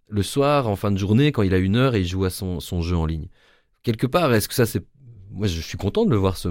le 0.07 0.23
soir, 0.23 0.67
en 0.67 0.75
fin 0.75 0.91
de 0.91 0.97
journée, 0.97 1.31
quand 1.31 1.43
il 1.43 1.53
a 1.53 1.57
une 1.57 1.75
heure 1.75 1.95
et 1.95 2.01
il 2.01 2.07
joue 2.07 2.25
à 2.25 2.29
son, 2.29 2.59
jeu 2.81 2.95
en 2.95 3.05
ligne. 3.05 3.27
Quelque 3.83 4.07
part, 4.07 4.33
est-ce 4.33 4.47
que 4.47 4.53
ça, 4.53 4.65
c'est. 4.65 4.83
Moi, 5.31 5.47
je 5.47 5.59
suis 5.59 5.77
content 5.77 6.05
de 6.05 6.11
le 6.11 6.15
voir. 6.15 6.37
Ce, 6.37 6.49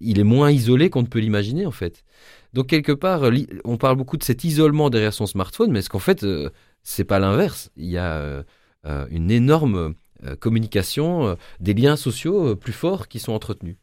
Il 0.00 0.18
est 0.18 0.24
moins 0.24 0.50
isolé 0.50 0.90
qu'on 0.90 1.02
ne 1.02 1.06
peut 1.06 1.18
l'imaginer, 1.18 1.66
en 1.66 1.70
fait. 1.70 2.04
Donc, 2.52 2.68
quelque 2.68 2.92
part, 2.92 3.22
on 3.64 3.76
parle 3.78 3.96
beaucoup 3.96 4.16
de 4.16 4.22
cet 4.22 4.44
isolement 4.44 4.90
derrière 4.90 5.14
son 5.14 5.26
smartphone, 5.26 5.72
mais 5.72 5.80
est-ce 5.80 5.90
qu'en 5.90 5.98
fait, 5.98 6.24
euh, 6.24 6.50
c'est 6.82 7.04
pas 7.04 7.18
l'inverse? 7.18 7.70
Il 7.76 7.88
y 7.88 7.98
a 7.98 8.44
euh, 8.86 9.06
une 9.10 9.30
énorme 9.30 9.94
communication, 10.38 11.26
euh, 11.26 11.34
des 11.60 11.74
liens 11.74 11.96
sociaux 11.96 12.48
euh, 12.50 12.56
plus 12.56 12.72
forts 12.72 13.08
qui 13.08 13.18
sont 13.18 13.32
entretenus. 13.32 13.76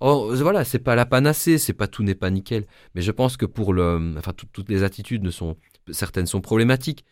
Or, 0.00 0.34
voilà, 0.34 0.64
c'est 0.64 0.78
pas 0.78 0.94
la 0.94 1.06
panacée, 1.06 1.58
c'est 1.58 1.72
pas 1.72 1.88
tout 1.88 2.02
n'est 2.02 2.14
pas 2.14 2.30
nickel. 2.30 2.66
Mais 2.94 3.02
je 3.02 3.10
pense 3.10 3.36
que 3.36 3.46
pour 3.46 3.72
le, 3.72 4.14
enfin, 4.18 4.32
toutes 4.32 4.68
les 4.68 4.82
attitudes 4.82 5.22
ne 5.22 5.30
sont, 5.30 5.56
certaines 5.90 6.26
sont 6.26 6.40
problématiques. 6.40 7.04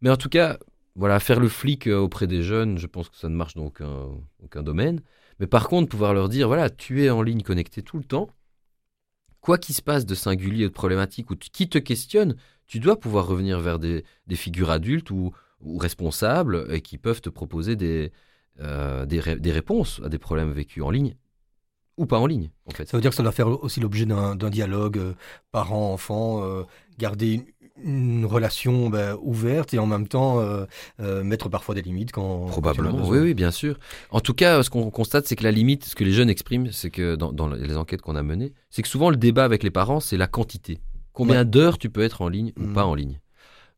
Mais 0.00 0.10
en 0.10 0.16
tout 0.16 0.28
cas, 0.28 0.58
voilà, 0.96 1.20
faire 1.20 1.40
le 1.40 1.48
flic 1.48 1.86
auprès 1.86 2.26
des 2.26 2.42
jeunes, 2.42 2.78
je 2.78 2.86
pense 2.86 3.08
que 3.08 3.16
ça 3.16 3.28
ne 3.28 3.36
marche 3.36 3.54
dans 3.54 3.66
aucun, 3.66 4.08
aucun 4.42 4.62
domaine. 4.62 5.00
Mais 5.40 5.46
par 5.46 5.68
contre, 5.68 5.88
pouvoir 5.88 6.14
leur 6.14 6.28
dire, 6.28 6.48
voilà, 6.48 6.70
tu 6.70 7.04
es 7.04 7.10
en 7.10 7.22
ligne 7.22 7.42
connecté 7.42 7.82
tout 7.82 7.98
le 7.98 8.04
temps. 8.04 8.28
Quoi 9.40 9.58
qu'il 9.58 9.74
se 9.74 9.82
passe 9.82 10.04
de 10.04 10.14
singulier 10.14 10.66
ou 10.66 10.68
de 10.68 10.74
problématique 10.74 11.30
ou 11.30 11.36
qui 11.36 11.68
te 11.68 11.78
questionne, 11.78 12.36
tu 12.66 12.80
dois 12.80 12.98
pouvoir 12.98 13.26
revenir 13.26 13.60
vers 13.60 13.78
des, 13.78 14.04
des 14.26 14.36
figures 14.36 14.70
adultes 14.70 15.10
ou, 15.10 15.32
ou 15.60 15.78
responsables 15.78 16.66
et 16.70 16.80
qui 16.80 16.98
peuvent 16.98 17.20
te 17.20 17.30
proposer 17.30 17.76
des, 17.76 18.12
euh, 18.60 19.06
des, 19.06 19.20
réponses 19.20 20.00
à 20.04 20.08
des 20.08 20.18
problèmes 20.18 20.50
vécus 20.50 20.82
en 20.82 20.90
ligne 20.90 21.14
ou 21.96 22.06
pas 22.06 22.18
en 22.18 22.26
ligne. 22.26 22.50
En 22.66 22.70
fait. 22.70 22.88
Ça 22.88 22.96
veut 22.96 23.00
dire 23.00 23.10
que 23.10 23.16
ça 23.16 23.22
doit 23.22 23.32
faire 23.32 23.62
aussi 23.62 23.78
l'objet 23.78 24.04
d'un 24.04 24.34
dialogue 24.50 24.98
euh, 24.98 25.14
parent-enfant, 25.52 26.42
euh, 26.42 26.64
garder 26.98 27.54
une, 27.84 28.24
relation 28.26 28.90
ben, 28.90 29.16
ouverte 29.22 29.74
et 29.74 29.78
en 29.78 29.86
même 29.86 30.08
temps 30.08 30.42
mettre 30.98 31.48
parfois 31.48 31.76
des 31.76 31.82
limites 31.82 32.10
quand. 32.10 32.46
Probablement, 32.46 33.08
oui, 33.08 33.18
oui, 33.18 33.34
bien 33.34 33.52
sûr. 33.52 33.78
En 34.10 34.18
tout 34.18 34.34
cas, 34.34 34.64
ce 34.64 34.70
qu'on 34.70 34.90
constate, 34.90 35.28
c'est 35.28 35.36
que 35.36 35.44
la 35.44 35.52
limite, 35.52 35.84
ce 35.84 35.94
que 35.94 36.02
les 36.02 36.12
jeunes 36.12 36.30
expriment, 36.30 36.72
c'est 36.72 36.90
que 36.90 37.14
dans, 37.14 37.48
les 37.48 37.76
enquêtes 37.76 38.02
qu'on 38.02 38.16
a 38.16 38.22
menées, 38.24 38.52
c'est 38.70 38.82
que 38.82 38.88
souvent 38.88 39.10
le 39.10 39.16
débat 39.16 39.44
avec 39.44 39.62
les 39.62 39.70
parents, 39.70 40.00
c'est 40.00 40.16
la 40.16 40.26
quantité. 40.26 40.80
Combien 41.12 41.44
d'heures 41.44 41.78
tu 41.78 41.90
peux 41.90 42.02
être 42.02 42.22
en 42.22 42.28
ligne 42.28 42.52
ou 42.56 42.64
mmh. 42.64 42.74
pas 42.74 42.84
en 42.84 42.96
ligne? 42.96 43.20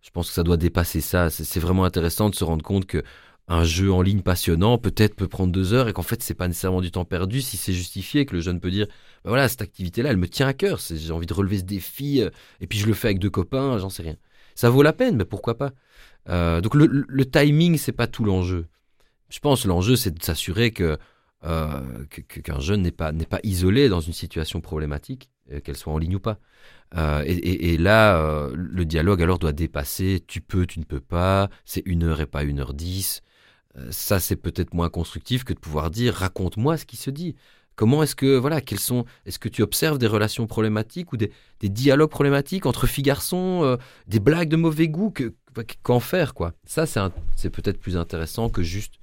Je 0.00 0.10
pense 0.10 0.28
que 0.28 0.34
ça 0.34 0.42
doit 0.42 0.56
dépasser 0.56 1.02
ça. 1.02 1.28
C'est 1.28 1.60
vraiment 1.60 1.84
intéressant 1.84 2.30
de 2.30 2.34
se 2.34 2.44
rendre 2.44 2.64
compte 2.64 2.86
que 2.86 3.02
un 3.50 3.64
jeu 3.64 3.92
en 3.92 4.00
ligne 4.00 4.22
passionnant 4.22 4.78
peut-être 4.78 5.16
peut 5.16 5.26
prendre 5.26 5.52
deux 5.52 5.74
heures 5.74 5.88
et 5.88 5.92
qu'en 5.92 6.02
fait 6.02 6.22
c'est 6.22 6.34
pas 6.34 6.46
nécessairement 6.46 6.80
du 6.80 6.92
temps 6.92 7.04
perdu 7.04 7.42
si 7.42 7.56
c'est 7.56 7.72
justifié 7.72 8.24
que 8.24 8.36
le 8.36 8.40
jeune 8.40 8.60
peut 8.60 8.70
dire 8.70 8.86
bah 9.24 9.30
voilà 9.30 9.48
cette 9.48 9.60
activité 9.60 10.02
là 10.02 10.10
elle 10.10 10.18
me 10.18 10.28
tient 10.28 10.46
à 10.46 10.54
cœur. 10.54 10.78
J'ai 10.78 11.12
envie 11.12 11.26
de 11.26 11.34
relever 11.34 11.58
ce 11.58 11.64
défi 11.64 12.22
euh, 12.22 12.30
et 12.60 12.68
puis 12.68 12.78
je 12.78 12.86
le 12.86 12.94
fais 12.94 13.08
avec 13.08 13.18
deux 13.18 13.28
copains 13.28 13.76
j'en 13.78 13.90
sais 13.90 14.04
rien. 14.04 14.14
Ça 14.54 14.70
vaut 14.70 14.84
la 14.84 14.92
peine 14.92 15.16
mais 15.16 15.24
pourquoi 15.24 15.58
pas? 15.58 15.72
Euh, 16.28 16.60
donc 16.60 16.76
le, 16.76 16.86
le, 16.86 17.24
timing 17.24 17.76
c'est 17.76 17.90
pas 17.92 18.06
tout 18.06 18.24
l'enjeu. 18.24 18.68
Je 19.30 19.40
pense 19.40 19.66
l'enjeu 19.66 19.96
c'est 19.96 20.12
de 20.12 20.22
s'assurer 20.22 20.70
que 20.70 20.96
euh, 21.44 22.04
qu'un 22.44 22.60
jeune 22.60 22.82
n'est 22.82 22.92
pas 22.92 23.10
n'est 23.10 23.26
pas 23.26 23.40
isolé 23.42 23.88
dans 23.88 24.00
une 24.00 24.12
situation 24.12 24.60
problématique 24.60 25.28
qu'elle 25.64 25.76
soit 25.76 25.92
en 25.92 25.98
ligne 25.98 26.14
ou 26.14 26.20
pas. 26.20 26.38
Et, 27.24 27.76
là 27.78 28.48
le 28.54 28.84
dialogue 28.84 29.20
alors 29.24 29.40
doit 29.40 29.52
dépasser. 29.52 30.22
Tu 30.28 30.40
peux 30.40 30.66
tu 30.66 30.78
ne 30.78 30.84
peux 30.84 31.00
pas. 31.00 31.50
C'est 31.64 31.82
une 31.84 32.04
heure 32.04 32.20
et 32.20 32.26
pas 32.26 32.44
une 32.44 32.60
heure 32.60 32.74
dix 32.74 33.22
ça, 33.90 34.20
c'est 34.20 34.36
peut-être 34.36 34.74
moins 34.74 34.88
constructif 34.88 35.44
que 35.44 35.52
de 35.52 35.58
pouvoir 35.58 35.90
dire 35.90 36.14
raconte-moi 36.14 36.76
ce 36.76 36.86
qui 36.86 36.96
se 36.96 37.10
dit. 37.10 37.36
Comment 37.76 38.02
est-ce 38.02 38.14
que 38.14 38.36
voilà, 38.36 38.60
quels 38.60 38.80
sont 38.80 39.06
Est-ce 39.24 39.38
que 39.38 39.48
tu 39.48 39.62
observes 39.62 39.96
des 39.96 40.06
relations 40.06 40.46
problématiques 40.46 41.12
ou 41.12 41.16
des, 41.16 41.30
dialogues 41.62 42.10
problématiques 42.10 42.66
entre 42.66 42.86
filles 42.86 43.04
garçons, 43.04 43.60
euh, 43.62 43.76
des 44.06 44.20
blagues 44.20 44.50
de 44.50 44.56
mauvais 44.56 44.88
goût 44.88 45.14
qu'en 45.82 46.00
faire 46.00 46.34
quoi? 46.34 46.52
Ça, 46.66 46.84
c'est 46.86 47.50
peut-être 47.50 47.78
plus 47.78 47.96
intéressant 47.96 48.50
que 48.50 48.62
juste 48.62 48.94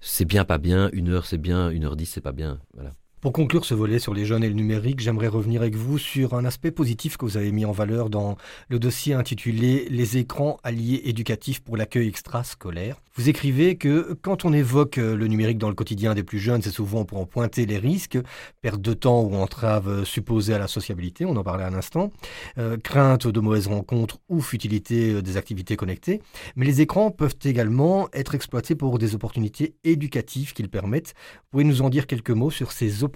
c'est 0.00 0.24
bien 0.24 0.44
pas 0.44 0.58
bien, 0.58 0.88
une 0.92 1.08
heure 1.08 1.26
c'est 1.26 1.38
bien, 1.38 1.70
une 1.70 1.84
heure 1.84 1.96
dix 1.96 2.06
c'est 2.06 2.20
pas 2.20 2.32
bien. 2.32 2.60
Voilà. 2.74 2.92
Pour 3.20 3.32
conclure 3.32 3.64
ce 3.64 3.74
volet 3.74 3.98
sur 3.98 4.14
les 4.14 4.24
jeunes 4.24 4.44
et 4.44 4.48
le 4.48 4.54
numérique, 4.54 5.00
j'aimerais 5.00 5.26
revenir 5.26 5.60
avec 5.60 5.74
vous 5.74 5.98
sur 5.98 6.34
un 6.34 6.44
aspect 6.44 6.70
positif 6.70 7.16
que 7.16 7.24
vous 7.24 7.36
avez 7.36 7.50
mis 7.50 7.64
en 7.64 7.72
valeur 7.72 8.10
dans 8.10 8.36
le 8.68 8.78
dossier 8.78 9.12
intitulé 9.12 9.88
Les 9.90 10.18
écrans 10.18 10.58
alliés 10.62 11.02
éducatifs 11.04 11.58
pour 11.58 11.76
l'accueil 11.76 12.06
extrascolaire. 12.06 12.94
Vous 13.16 13.28
écrivez 13.28 13.74
que 13.74 14.16
quand 14.22 14.44
on 14.44 14.52
évoque 14.52 14.98
le 14.98 15.26
numérique 15.26 15.58
dans 15.58 15.68
le 15.68 15.74
quotidien 15.74 16.14
des 16.14 16.22
plus 16.22 16.38
jeunes, 16.38 16.62
c'est 16.62 16.70
souvent 16.70 17.04
pour 17.04 17.18
en 17.18 17.26
pointer 17.26 17.66
les 17.66 17.78
risques, 17.78 18.16
perte 18.62 18.80
de 18.80 18.94
temps 18.94 19.22
ou 19.22 19.34
entrave 19.34 20.04
supposée 20.04 20.54
à 20.54 20.58
la 20.58 20.68
sociabilité, 20.68 21.24
on 21.24 21.34
en 21.34 21.42
parlait 21.42 21.64
un 21.64 21.74
instant, 21.74 22.12
euh, 22.58 22.76
crainte 22.76 23.26
de 23.26 23.40
mauvaises 23.40 23.66
rencontres 23.66 24.18
ou 24.28 24.40
futilité 24.40 25.20
des 25.22 25.36
activités 25.36 25.74
connectées. 25.74 26.22
Mais 26.54 26.66
les 26.66 26.82
écrans 26.82 27.10
peuvent 27.10 27.34
également 27.44 28.08
être 28.12 28.36
exploités 28.36 28.76
pour 28.76 29.00
des 29.00 29.16
opportunités 29.16 29.74
éducatives 29.82 30.52
qu'ils 30.52 30.70
permettent. 30.70 31.14
Vous 31.34 31.48
pouvez 31.50 31.64
nous 31.64 31.82
en 31.82 31.88
dire 31.88 32.06
quelques 32.06 32.30
mots 32.30 32.52
sur 32.52 32.70
ces 32.70 33.02
opportunités 33.02 33.07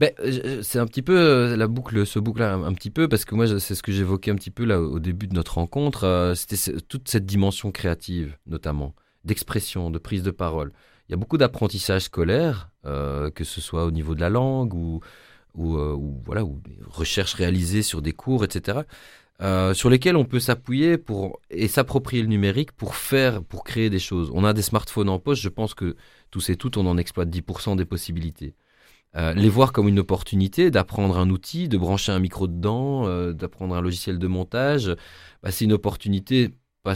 Ben, 0.00 0.12
euh, 0.20 0.62
c'est 0.62 0.78
un 0.78 0.86
petit 0.86 1.02
peu 1.02 1.14
euh, 1.18 1.56
la 1.58 1.66
boucle, 1.66 2.06
ce 2.06 2.18
boucle-là, 2.18 2.54
un, 2.54 2.72
petit 2.72 2.88
peu, 2.88 3.06
parce 3.06 3.26
que 3.26 3.34
moi, 3.34 3.46
c'est 3.60 3.74
ce 3.74 3.82
que 3.82 3.92
j'évoquais 3.92 4.30
un 4.30 4.34
petit 4.34 4.50
peu 4.50 4.64
là 4.64 4.80
au 4.80 4.98
début 4.98 5.26
de 5.26 5.34
notre 5.34 5.56
rencontre. 5.56 6.04
Euh, 6.04 6.34
c'était 6.34 6.80
toute 6.88 7.08
cette 7.08 7.26
dimension 7.26 7.70
créative, 7.70 8.38
notamment, 8.46 8.94
d'expression, 9.24 9.90
de 9.90 9.98
prise 9.98 10.22
de 10.22 10.30
parole. 10.30 10.72
Il 11.08 11.12
y 11.12 11.14
a 11.14 11.18
beaucoup 11.18 11.36
d'apprentissage 11.36 12.02
scolaire, 12.04 12.70
que 12.84 13.44
ce 13.44 13.60
soit 13.60 13.84
au 13.84 13.90
niveau 13.90 14.14
de 14.14 14.20
la 14.20 14.30
langue 14.30 14.72
ou, 14.74 15.00
ou, 15.54 15.76
ou 15.76 16.22
voilà, 16.24 16.44
ou 16.44 16.62
recherches 16.86 17.34
réalisées 17.34 17.82
sur 17.82 18.00
des 18.00 18.12
cours, 18.12 18.44
etc. 18.44 18.82
sur 19.72 19.88
lesquels 19.88 20.16
on 20.16 20.24
peut 20.24 20.40
s'appuyer 20.40 20.98
pour 20.98 21.40
et 21.50 21.66
s'approprier 21.66 22.22
le 22.22 22.28
numérique 22.28 22.72
pour 22.72 22.94
faire, 22.94 23.42
pour 23.42 23.64
créer 23.64 23.88
des 23.88 23.98
choses. 23.98 24.30
On 24.34 24.44
a 24.44 24.52
des 24.52 24.62
smartphones 24.62 25.08
en 25.08 25.18
poche, 25.18 25.40
je 25.40 25.48
pense 25.48 25.74
que 25.74 25.96
tous 26.30 26.50
et 26.50 26.56
toutes, 26.56 26.76
on 26.76 26.86
en 26.86 26.98
exploite 26.98 27.30
10% 27.30 27.76
des 27.76 27.84
possibilités. 27.86 28.54
Euh, 29.16 29.34
les 29.34 29.48
voir 29.48 29.72
comme 29.72 29.88
une 29.88 29.98
opportunité 29.98 30.70
d'apprendre 30.70 31.18
un 31.18 31.30
outil, 31.30 31.68
de 31.68 31.76
brancher 31.76 32.12
un 32.12 32.20
micro 32.20 32.46
dedans, 32.46 33.06
euh, 33.06 33.32
d'apprendre 33.32 33.74
un 33.74 33.80
logiciel 33.80 34.18
de 34.18 34.26
montage, 34.28 34.94
bah, 35.42 35.50
c'est 35.50 35.64
une 35.64 35.72
opportunité. 35.72 36.50
Bah, 36.84 36.94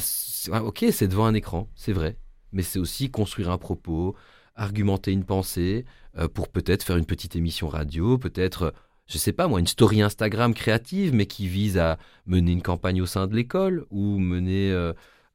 ok, 0.62 0.86
c'est 0.92 1.08
devant 1.08 1.26
un 1.26 1.34
écran, 1.34 1.68
c'est 1.74 1.92
vrai, 1.92 2.18
mais 2.52 2.62
c'est 2.62 2.78
aussi 2.78 3.10
construire 3.10 3.50
un 3.50 3.58
propos, 3.58 4.14
argumenter 4.54 5.12
une 5.12 5.24
pensée, 5.24 5.84
euh, 6.16 6.28
pour 6.28 6.48
peut-être 6.48 6.84
faire 6.84 6.96
une 6.96 7.04
petite 7.04 7.34
émission 7.36 7.68
radio, 7.68 8.16
peut-être, 8.16 8.72
je 9.06 9.18
sais 9.18 9.32
pas 9.32 9.48
moi, 9.48 9.60
une 9.60 9.66
story 9.66 10.02
Instagram 10.02 10.54
créative, 10.54 11.14
mais 11.14 11.26
qui 11.26 11.48
vise 11.48 11.78
à 11.78 11.98
mener 12.26 12.52
une 12.52 12.62
campagne 12.62 13.02
au 13.02 13.06
sein 13.06 13.26
de 13.26 13.34
l'école 13.34 13.86
ou 13.90 14.18
mener 14.18 14.72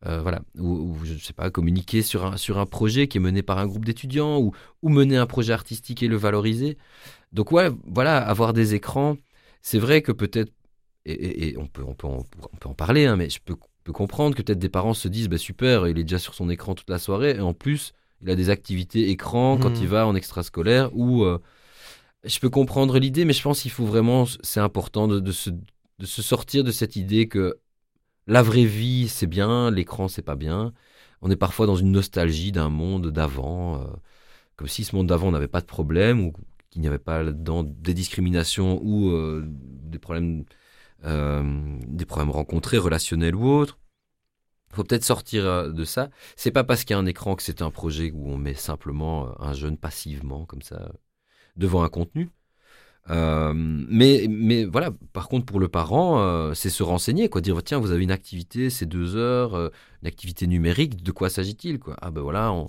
euh, 0.05 0.21
voilà, 0.21 0.41
ou, 0.57 0.95
je 1.03 1.17
sais 1.17 1.33
pas, 1.33 1.49
communiquer 1.49 2.01
sur 2.01 2.25
un, 2.25 2.37
sur 2.37 2.57
un 2.57 2.65
projet 2.65 3.07
qui 3.07 3.17
est 3.17 3.21
mené 3.21 3.43
par 3.43 3.57
un 3.57 3.67
groupe 3.67 3.83
d'étudiants, 3.83 4.39
ou, 4.39 4.53
ou 4.81 4.89
mener 4.89 5.17
un 5.17 5.25
projet 5.25 5.51
artistique 5.51 6.01
et 6.03 6.07
le 6.07 6.15
valoriser. 6.15 6.77
Donc 7.33 7.51
ouais, 7.51 7.69
voilà, 7.85 8.17
avoir 8.17 8.53
des 8.53 8.75
écrans, 8.75 9.17
c'est 9.61 9.79
vrai 9.79 10.01
que 10.01 10.13
peut-être, 10.13 10.53
et, 11.05 11.55
on, 11.57 11.67
peut, 11.67 11.83
on, 11.85 11.93
peut 11.93 12.07
on 12.07 12.57
peut 12.57 12.69
en 12.69 12.73
parler, 12.73 13.05
hein, 13.05 13.17
mais 13.17 13.29
je 13.29 13.39
peux, 13.43 13.55
peux 13.83 13.91
comprendre 13.91 14.35
que 14.35 14.41
peut-être 14.41 14.59
des 14.59 14.69
parents 14.69 14.93
se 14.93 15.09
disent, 15.09 15.27
bah, 15.27 15.37
super, 15.37 15.87
il 15.87 15.97
est 15.97 16.03
déjà 16.03 16.19
sur 16.19 16.33
son 16.33 16.49
écran 16.49 16.75
toute 16.75 16.89
la 16.89 16.99
soirée, 16.99 17.35
et 17.35 17.41
en 17.41 17.53
plus, 17.53 17.93
il 18.21 18.29
a 18.29 18.35
des 18.35 18.49
activités 18.49 19.09
écran 19.09 19.57
quand 19.57 19.71
mmh. 19.71 19.81
il 19.81 19.87
va 19.87 20.07
en 20.07 20.15
extrascolaire, 20.15 20.95
ou... 20.95 21.23
Euh, 21.23 21.39
je 22.23 22.39
peux 22.39 22.49
comprendre 22.49 22.99
l'idée, 22.99 23.25
mais 23.25 23.33
je 23.33 23.41
pense 23.41 23.61
qu'il 23.61 23.71
faut 23.71 23.85
vraiment, 23.85 24.25
c'est 24.41 24.59
important 24.59 25.07
de, 25.07 25.31
se 25.31 25.51
sortir 26.21 26.63
de 26.63 26.71
cette 26.71 26.95
idée 26.95 27.27
que 27.27 27.59
la 28.27 28.43
vraie 28.43 28.65
vie, 28.65 29.07
c'est 29.09 29.27
bien, 29.27 29.71
l'écran, 29.71 30.07
c'est 30.07 30.21
pas 30.21 30.35
bien. 30.35 30.73
On 31.21 31.31
est 31.31 31.35
parfois 31.35 31.65
dans 31.65 31.75
une 31.75 31.91
nostalgie 31.91 32.51
d'un 32.51 32.69
monde 32.69 33.11
d'avant, 33.11 33.81
euh, 33.81 33.87
comme 34.55 34.67
si 34.67 34.83
ce 34.83 34.95
monde 34.95 35.07
d'avant 35.07 35.31
n'avait 35.31 35.47
pas 35.47 35.61
de 35.61 35.65
problème 35.65 36.21
ou 36.21 36.33
qu'il 36.69 36.81
n'y 36.81 36.87
avait 36.87 36.99
pas 36.99 37.23
là-dedans 37.23 37.63
des 37.63 37.93
discriminations 37.93 38.79
ou 38.83 39.09
euh, 39.11 39.43
des 39.47 39.99
problèmes, 39.99 40.45
euh, 41.05 41.79
des 41.87 42.05
problèmes 42.05 42.31
rencontrés, 42.31 42.77
relationnels 42.77 43.35
ou 43.35 43.47
autres. 43.47 43.79
Il 44.71 44.75
faut 44.75 44.83
peut-être 44.83 45.05
sortir 45.05 45.73
de 45.73 45.83
ça. 45.83 46.11
C'est 46.35 46.51
pas 46.51 46.63
parce 46.63 46.83
qu'il 46.83 46.93
y 46.93 46.97
a 46.97 46.99
un 46.99 47.07
écran 47.07 47.35
que 47.35 47.41
c'est 47.41 47.63
un 47.63 47.71
projet 47.71 48.11
où 48.11 48.29
on 48.29 48.37
met 48.37 48.53
simplement 48.53 49.41
un 49.41 49.53
jeune 49.53 49.77
passivement 49.77 50.45
comme 50.45 50.61
ça 50.61 50.91
devant 51.59 51.83
un 51.83 51.89
contenu. 51.89 52.29
Euh, 53.09 53.53
mais, 53.55 54.27
mais 54.29 54.65
voilà, 54.65 54.91
par 55.13 55.29
contre, 55.29 55.45
pour 55.45 55.59
le 55.59 55.67
parent, 55.67 56.19
euh, 56.19 56.53
c'est 56.53 56.69
se 56.69 56.83
renseigner, 56.83 57.29
quoi. 57.29 57.41
Dire, 57.41 57.61
tiens, 57.63 57.79
vous 57.79 57.91
avez 57.91 58.03
une 58.03 58.11
activité, 58.11 58.69
c'est 58.69 58.85
deux 58.85 59.15
heures, 59.15 59.55
euh, 59.55 59.69
une 60.01 60.07
activité 60.07 60.47
numérique, 60.47 61.01
de 61.03 61.11
quoi 61.11 61.29
s'agit-il, 61.29 61.79
quoi? 61.79 61.95
Ah 62.01 62.11
ben 62.11 62.21
voilà, 62.21 62.51
on, 62.51 62.67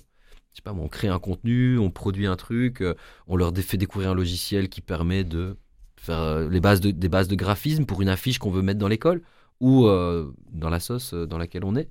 je 0.52 0.56
sais 0.56 0.62
pas, 0.62 0.72
on 0.72 0.88
crée 0.88 1.08
un 1.08 1.18
contenu, 1.18 1.78
on 1.78 1.90
produit 1.90 2.26
un 2.26 2.36
truc, 2.36 2.82
on 3.26 3.36
leur 3.36 3.52
fait 3.56 3.76
découvrir 3.76 4.10
un 4.10 4.14
logiciel 4.14 4.68
qui 4.68 4.80
permet 4.80 5.24
de 5.24 5.56
faire 5.96 6.48
les 6.48 6.60
bases 6.60 6.80
de, 6.80 6.90
des 6.90 7.08
bases 7.10 7.28
de 7.28 7.36
graphisme 7.36 7.84
pour 7.84 8.00
une 8.00 8.08
affiche 8.08 8.38
qu'on 8.38 8.50
veut 8.50 8.62
mettre 8.62 8.78
dans 8.78 8.88
l'école 8.88 9.22
ou 9.60 9.86
dans 9.86 10.70
la 10.70 10.80
sauce 10.80 11.12
dans 11.14 11.38
laquelle 11.38 11.64
on 11.64 11.76
est. 11.76 11.90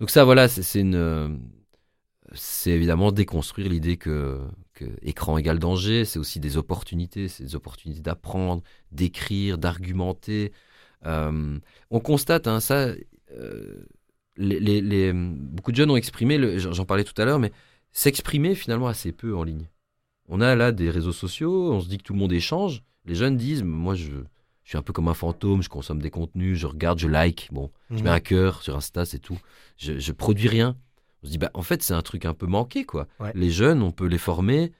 Donc 0.00 0.10
ça, 0.10 0.24
voilà, 0.24 0.48
c'est 0.48 0.84
c'est 2.34 2.70
évidemment 2.70 3.12
déconstruire 3.12 3.68
l'idée 3.70 3.96
que, 3.96 4.40
écran 5.02 5.38
égale 5.38 5.58
danger, 5.58 6.04
c'est 6.04 6.18
aussi 6.18 6.40
des 6.40 6.56
opportunités, 6.56 7.28
c'est 7.28 7.44
des 7.44 7.54
opportunités 7.54 8.00
d'apprendre, 8.00 8.62
d'écrire, 8.92 9.58
d'argumenter. 9.58 10.52
Euh, 11.06 11.58
on 11.90 12.00
constate 12.00 12.46
hein, 12.46 12.60
ça, 12.60 12.88
euh, 13.32 13.86
les, 14.36 15.12
beaucoup 15.12 15.72
de 15.72 15.76
jeunes 15.76 15.90
ont 15.90 15.96
exprimé, 15.96 16.58
j'en 16.58 16.84
parlais 16.84 17.04
tout 17.04 17.20
à 17.20 17.24
l'heure, 17.24 17.38
mais 17.38 17.52
s'exprimer 17.92 18.54
finalement 18.54 18.88
assez 18.88 19.12
peu 19.12 19.36
en 19.36 19.42
ligne. 19.42 19.68
On 20.28 20.40
a 20.40 20.54
là 20.54 20.72
des 20.72 20.90
réseaux 20.90 21.12
sociaux, 21.12 21.72
on 21.72 21.80
se 21.80 21.88
dit 21.88 21.98
que 21.98 22.02
tout 22.02 22.12
le 22.12 22.18
monde 22.18 22.32
échange. 22.32 22.82
Les 23.06 23.14
jeunes 23.14 23.36
disent, 23.36 23.62
moi 23.62 23.94
je, 23.94 24.10
suis 24.64 24.76
un 24.76 24.82
peu 24.82 24.92
comme 24.92 25.08
un 25.08 25.14
fantôme, 25.14 25.62
je 25.62 25.70
consomme 25.70 26.02
des 26.02 26.10
contenus, 26.10 26.58
je 26.58 26.66
regarde, 26.66 26.98
je 26.98 27.08
like, 27.08 27.48
bon, 27.52 27.70
je 27.90 27.96
mets 27.96 28.02
mhm. 28.02 28.08
un 28.08 28.20
cœur 28.20 28.62
sur 28.62 28.76
Insta, 28.76 29.06
c'est 29.06 29.18
tout. 29.18 29.38
Je, 29.78 29.98
je 29.98 30.12
produis 30.12 30.48
rien 30.48 30.76
on 31.22 31.26
se 31.26 31.32
dit, 31.32 31.38
bah, 31.38 31.50
en 31.54 31.62
fait, 31.62 31.82
c'est 31.82 31.94
un 31.94 32.02
truc 32.02 32.24
un 32.24 32.34
peu 32.34 32.46
manqué, 32.46 32.84
quoi. 32.84 33.06
Les 33.34 33.50
jeunes, 33.50 33.82
on 33.82 33.90
peut 33.90 34.06
les 34.06 34.18
former 34.18 34.72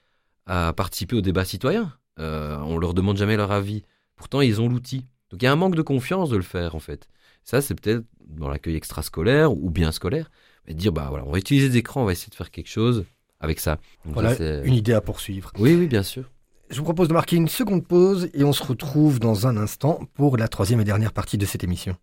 à 0.45 0.73
participer 0.73 1.15
au 1.15 1.21
débat 1.21 1.45
citoyen. 1.45 1.93
Euh, 2.19 2.57
on 2.59 2.77
leur 2.77 2.93
demande 2.93 3.17
jamais 3.17 3.37
leur 3.37 3.51
avis. 3.51 3.83
Pourtant, 4.15 4.41
ils 4.41 4.61
ont 4.61 4.67
l'outil. 4.67 5.05
Donc, 5.31 5.41
il 5.41 5.45
y 5.45 5.47
a 5.47 5.51
un 5.51 5.55
manque 5.55 5.75
de 5.75 5.81
confiance 5.81 6.29
de 6.29 6.37
le 6.37 6.43
faire, 6.43 6.75
en 6.75 6.79
fait. 6.79 7.07
Ça, 7.43 7.61
c'est 7.61 7.75
peut-être 7.75 8.03
dans 8.27 8.49
l'accueil 8.49 8.75
extrascolaire 8.75 9.51
ou 9.51 9.69
bien 9.69 9.91
scolaire. 9.91 10.29
Mais 10.67 10.73
dire, 10.73 10.91
bah 10.91 11.07
voilà, 11.09 11.25
on 11.25 11.31
va 11.31 11.37
utiliser 11.37 11.69
des 11.69 11.77
écrans, 11.77 12.01
on 12.01 12.05
va 12.05 12.11
essayer 12.11 12.29
de 12.29 12.35
faire 12.35 12.51
quelque 12.51 12.69
chose 12.69 13.05
avec 13.39 13.59
ça. 13.59 13.77
voilà, 14.05 14.35
une 14.63 14.73
idée 14.73 14.93
à 14.93 15.01
poursuivre. 15.01 15.51
Oui, 15.57 15.75
oui, 15.75 15.87
bien 15.87 16.03
sûr. 16.03 16.29
Je 16.69 16.77
vous 16.77 16.83
propose 16.83 17.07
de 17.07 17.13
marquer 17.13 17.35
une 17.35 17.47
seconde 17.47 17.85
pause 17.87 18.29
et 18.33 18.43
on 18.43 18.53
se 18.53 18.63
retrouve 18.63 19.19
dans 19.19 19.47
un 19.47 19.57
instant 19.57 20.01
pour 20.13 20.37
la 20.37 20.47
troisième 20.47 20.79
et 20.81 20.83
dernière 20.83 21.13
partie 21.13 21.37
de 21.37 21.45
cette 21.45 21.63
émission. 21.63 21.95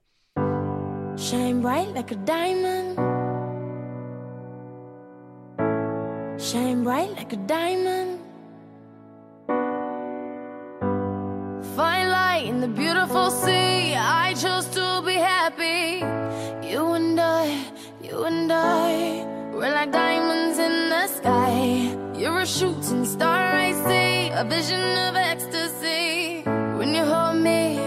Shine 1.16 1.61
bright 1.61 1.95
like 1.95 2.11
a 2.12 2.16
diamond. 2.16 3.16
Shine 6.39 6.84
bright 6.84 7.11
like 7.16 7.32
a 7.32 7.37
diamond. 7.37 8.20
Find 11.74 12.11
light 12.11 12.45
in 12.47 12.61
the 12.61 12.68
beautiful 12.68 13.30
sea. 13.30 13.95
I 13.95 14.34
chose 14.34 14.66
to 14.76 15.03
be 15.05 15.14
happy. 15.14 16.05
You 16.66 16.93
and 16.93 17.18
I, 17.18 17.64
you 18.03 18.24
and 18.24 18.53
I, 18.53 19.24
we're 19.53 19.72
like 19.72 19.93
diamonds 19.93 20.59
in 20.59 20.91
the 20.91 21.07
sky. 21.07 21.97
You're 22.18 22.41
a 22.41 22.47
shooting 22.47 23.05
star, 23.05 23.53
I 23.55 23.72
see, 23.72 24.30
a 24.30 24.45
vision 24.45 24.80
of 25.07 25.16
ecstasy. 25.16 26.43
When 26.78 26.95
you 26.95 27.05
hold 27.05 27.37
me, 27.37 27.78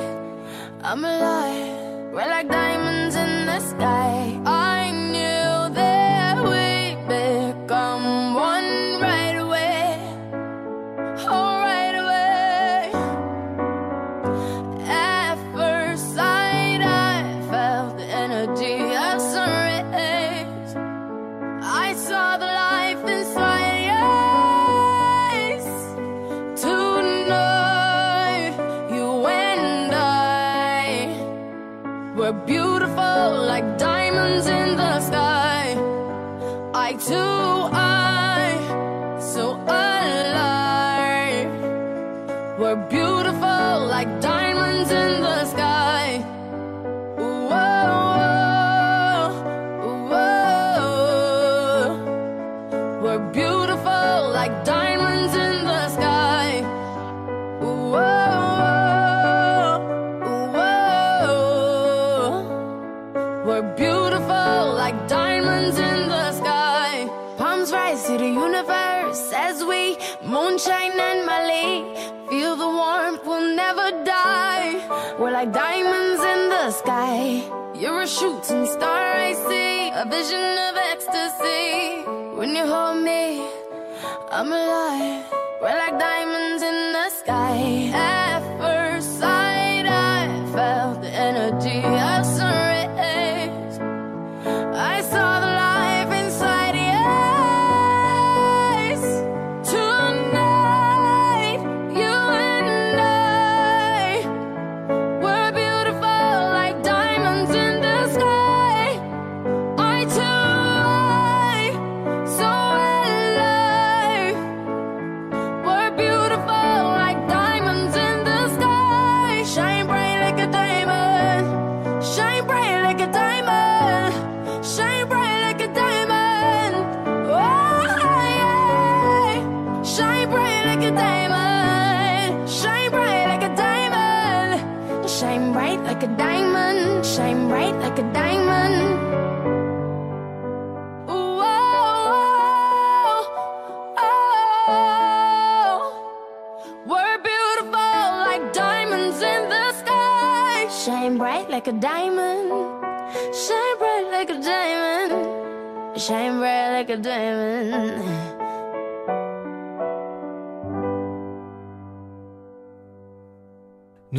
I'm 0.82 1.04
alive. 1.06 2.14
We're 2.14 2.30
like 2.30 2.50
diamonds 2.50 3.16
in 3.16 3.46
the 3.46 3.60
sky. 3.60 4.29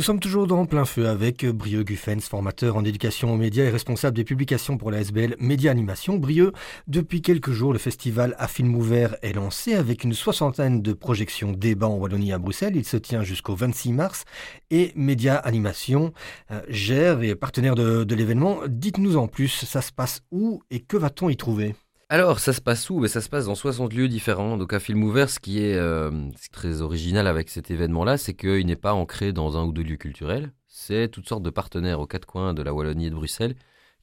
Nous 0.00 0.04
sommes 0.04 0.18
toujours 0.18 0.46
dans 0.46 0.64
plein 0.64 0.86
feu 0.86 1.08
avec 1.08 1.44
Brieux 1.44 1.82
Guffens, 1.82 2.20
formateur 2.20 2.76
en 2.76 2.86
éducation 2.86 3.34
aux 3.34 3.36
médias 3.36 3.64
et 3.64 3.68
responsable 3.68 4.16
des 4.16 4.24
publications 4.24 4.78
pour 4.78 4.90
la 4.90 5.02
SBL 5.02 5.36
Média 5.38 5.70
Animation. 5.70 6.16
Brieux, 6.16 6.52
depuis 6.88 7.20
quelques 7.20 7.50
jours, 7.50 7.74
le 7.74 7.78
festival 7.78 8.34
à 8.38 8.48
film 8.48 8.74
ouvert 8.74 9.16
est 9.20 9.34
lancé 9.34 9.74
avec 9.74 10.02
une 10.02 10.14
soixantaine 10.14 10.80
de 10.80 10.94
projections 10.94 11.52
débats 11.52 11.88
en 11.88 11.96
Wallonie 11.96 12.32
à 12.32 12.38
Bruxelles. 12.38 12.76
Il 12.76 12.86
se 12.86 12.96
tient 12.96 13.24
jusqu'au 13.24 13.54
26 13.54 13.92
mars 13.92 14.24
et 14.70 14.92
Média 14.96 15.36
Animation 15.36 16.14
euh, 16.50 16.62
gère 16.70 17.20
et 17.20 17.34
partenaire 17.34 17.74
de 17.74 18.14
l'événement. 18.14 18.60
Dites-nous 18.68 19.18
en 19.18 19.28
plus, 19.28 19.66
ça 19.66 19.82
se 19.82 19.92
passe 19.92 20.22
où 20.30 20.62
et 20.70 20.80
que 20.80 20.96
va-t-on 20.96 21.28
y 21.28 21.36
trouver? 21.36 21.74
Alors, 22.10 22.40
ça 22.40 22.52
se 22.52 22.60
passe 22.60 22.90
où? 22.90 22.98
Ben, 22.98 23.06
Ça 23.06 23.20
se 23.20 23.28
passe 23.28 23.46
dans 23.46 23.54
60 23.54 23.94
lieux 23.94 24.08
différents. 24.08 24.56
Donc, 24.56 24.72
à 24.72 24.80
film 24.80 25.04
ouvert, 25.04 25.30
ce 25.30 25.38
qui 25.38 25.60
est, 25.60 25.76
euh, 25.76 26.10
très 26.50 26.82
original 26.82 27.28
avec 27.28 27.48
cet 27.48 27.70
événement-là, 27.70 28.18
c'est 28.18 28.34
qu'il 28.34 28.66
n'est 28.66 28.74
pas 28.74 28.94
ancré 28.94 29.32
dans 29.32 29.56
un 29.56 29.64
ou 29.64 29.72
deux 29.72 29.84
lieux 29.84 29.96
culturels. 29.96 30.52
C'est 30.66 31.08
toutes 31.08 31.28
sortes 31.28 31.44
de 31.44 31.50
partenaires 31.50 32.00
aux 32.00 32.08
quatre 32.08 32.26
coins 32.26 32.52
de 32.52 32.62
la 32.62 32.74
Wallonie 32.74 33.06
et 33.06 33.10
de 33.10 33.14
Bruxelles 33.14 33.54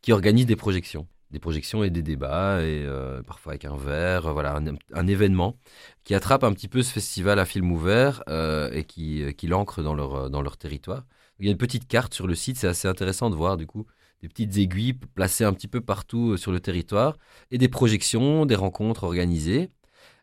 qui 0.02 0.14
organisent 0.14 0.46
des 0.46 0.56
projections. 0.56 1.06
Des 1.32 1.40
projections 1.40 1.84
et 1.84 1.90
des 1.90 2.02
débats, 2.02 2.62
et 2.62 2.86
euh, 2.86 3.22
parfois 3.24 3.52
avec 3.52 3.66
un 3.66 3.76
verre, 3.76 4.32
voilà, 4.32 4.58
un, 4.94 5.08
événement 5.08 5.60
qui 6.06 6.16
attrape 6.16 6.46
un 6.46 6.54
petit 6.54 6.70
peu 6.70 6.84
ce 6.84 6.94
festival 6.94 7.40
à 7.40 7.46
film 7.46 7.70
ouvert 7.74 8.24
euh, 8.30 8.72
et 8.72 8.86
qui, 8.86 9.36
l'ancre 9.44 9.84
dans 9.84 9.94
leur 9.94 10.58
territoire. 10.58 11.04
Il 11.40 11.46
y 11.46 11.50
a 11.50 11.52
une 11.52 11.58
petite 11.58 11.90
carte 11.90 12.14
sur 12.14 12.26
le 12.26 12.36
site, 12.36 12.58
c'est 12.58 12.68
assez 12.68 12.88
intéressant 12.88 13.30
de 13.30 13.36
voir 13.36 13.58
du 13.58 13.68
coup 13.68 13.86
des 14.22 14.28
petites 14.28 14.58
aiguilles 14.58 14.94
placées 14.94 15.44
un 15.44 15.54
petit 15.54 15.68
peu 15.68 15.82
partout 15.82 16.32
euh, 16.32 16.38
sur 16.38 16.52
le 16.52 16.60
territoire 16.60 17.18
et 17.52 17.58
des 17.58 17.68
projections, 17.68 18.46
des 18.46 18.56
rencontres 18.56 19.04
organisées, 19.04 19.70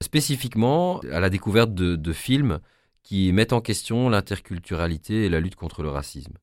spécifiquement 0.01 1.01
à 1.13 1.21
la 1.21 1.31
découverte 1.31 1.75
de, 1.75 2.13
films 2.13 2.61
qui 3.03 3.33
mettent 3.33 3.53
en 3.53 3.61
question 3.61 4.09
l'interculturalité 4.09 5.25
et 5.25 5.29
la 5.29 5.41
lutte 5.41 5.57
contre 5.57 5.83
le 5.83 5.91
racisme. 5.91 6.35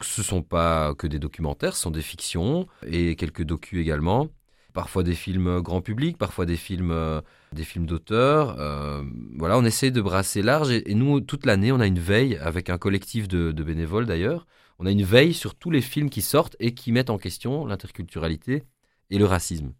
Ce 0.00 0.20
ne 0.20 0.24
sont 0.24 0.42
pas 0.42 0.94
que 0.94 1.06
des 1.06 1.18
documentaires, 1.18 1.76
ce 1.76 1.82
sont 1.82 1.90
des 1.90 2.02
fictions 2.02 2.66
et 2.86 3.16
quelques 3.16 3.44
docus 3.44 3.80
également. 3.80 4.28
Parfois 4.72 5.02
des 5.02 5.14
films 5.14 5.60
grand 5.60 5.82
public, 5.82 6.16
parfois 6.16 6.46
des 6.46 6.56
films, 6.56 6.92
euh, 6.92 7.20
des 7.52 7.64
films 7.64 7.84
d'auteur. 7.84 8.58
Euh, 8.58 9.02
voilà, 9.36 9.58
on 9.58 9.64
essaie 9.64 9.90
de 9.90 10.00
brasser 10.00 10.40
large 10.40 10.70
et, 10.70 10.94
nous, 10.94 11.20
toute 11.20 11.44
l'année, 11.44 11.72
on 11.72 11.80
a 11.80 11.86
une 11.86 11.98
veille 11.98 12.36
avec 12.38 12.70
un 12.70 12.78
collectif 12.78 13.28
de 13.28 13.52
bénévoles 13.52 14.06
d'ailleurs 14.06 14.46
on 14.82 14.86
a 14.86 14.90
une 14.90 15.04
veille 15.04 15.32
sur 15.32 15.54
tous 15.54 15.70
les 15.70 15.80
films 15.80 16.10
qui 16.10 16.22
sortent 16.22 16.56
et 16.58 16.74
qui 16.74 16.90
mettent 16.90 17.10
en 17.10 17.18
question 17.18 17.66
l'interculturalité 17.66 18.64
et 19.10 19.18
le 19.18 19.26
racisme. 19.26 19.72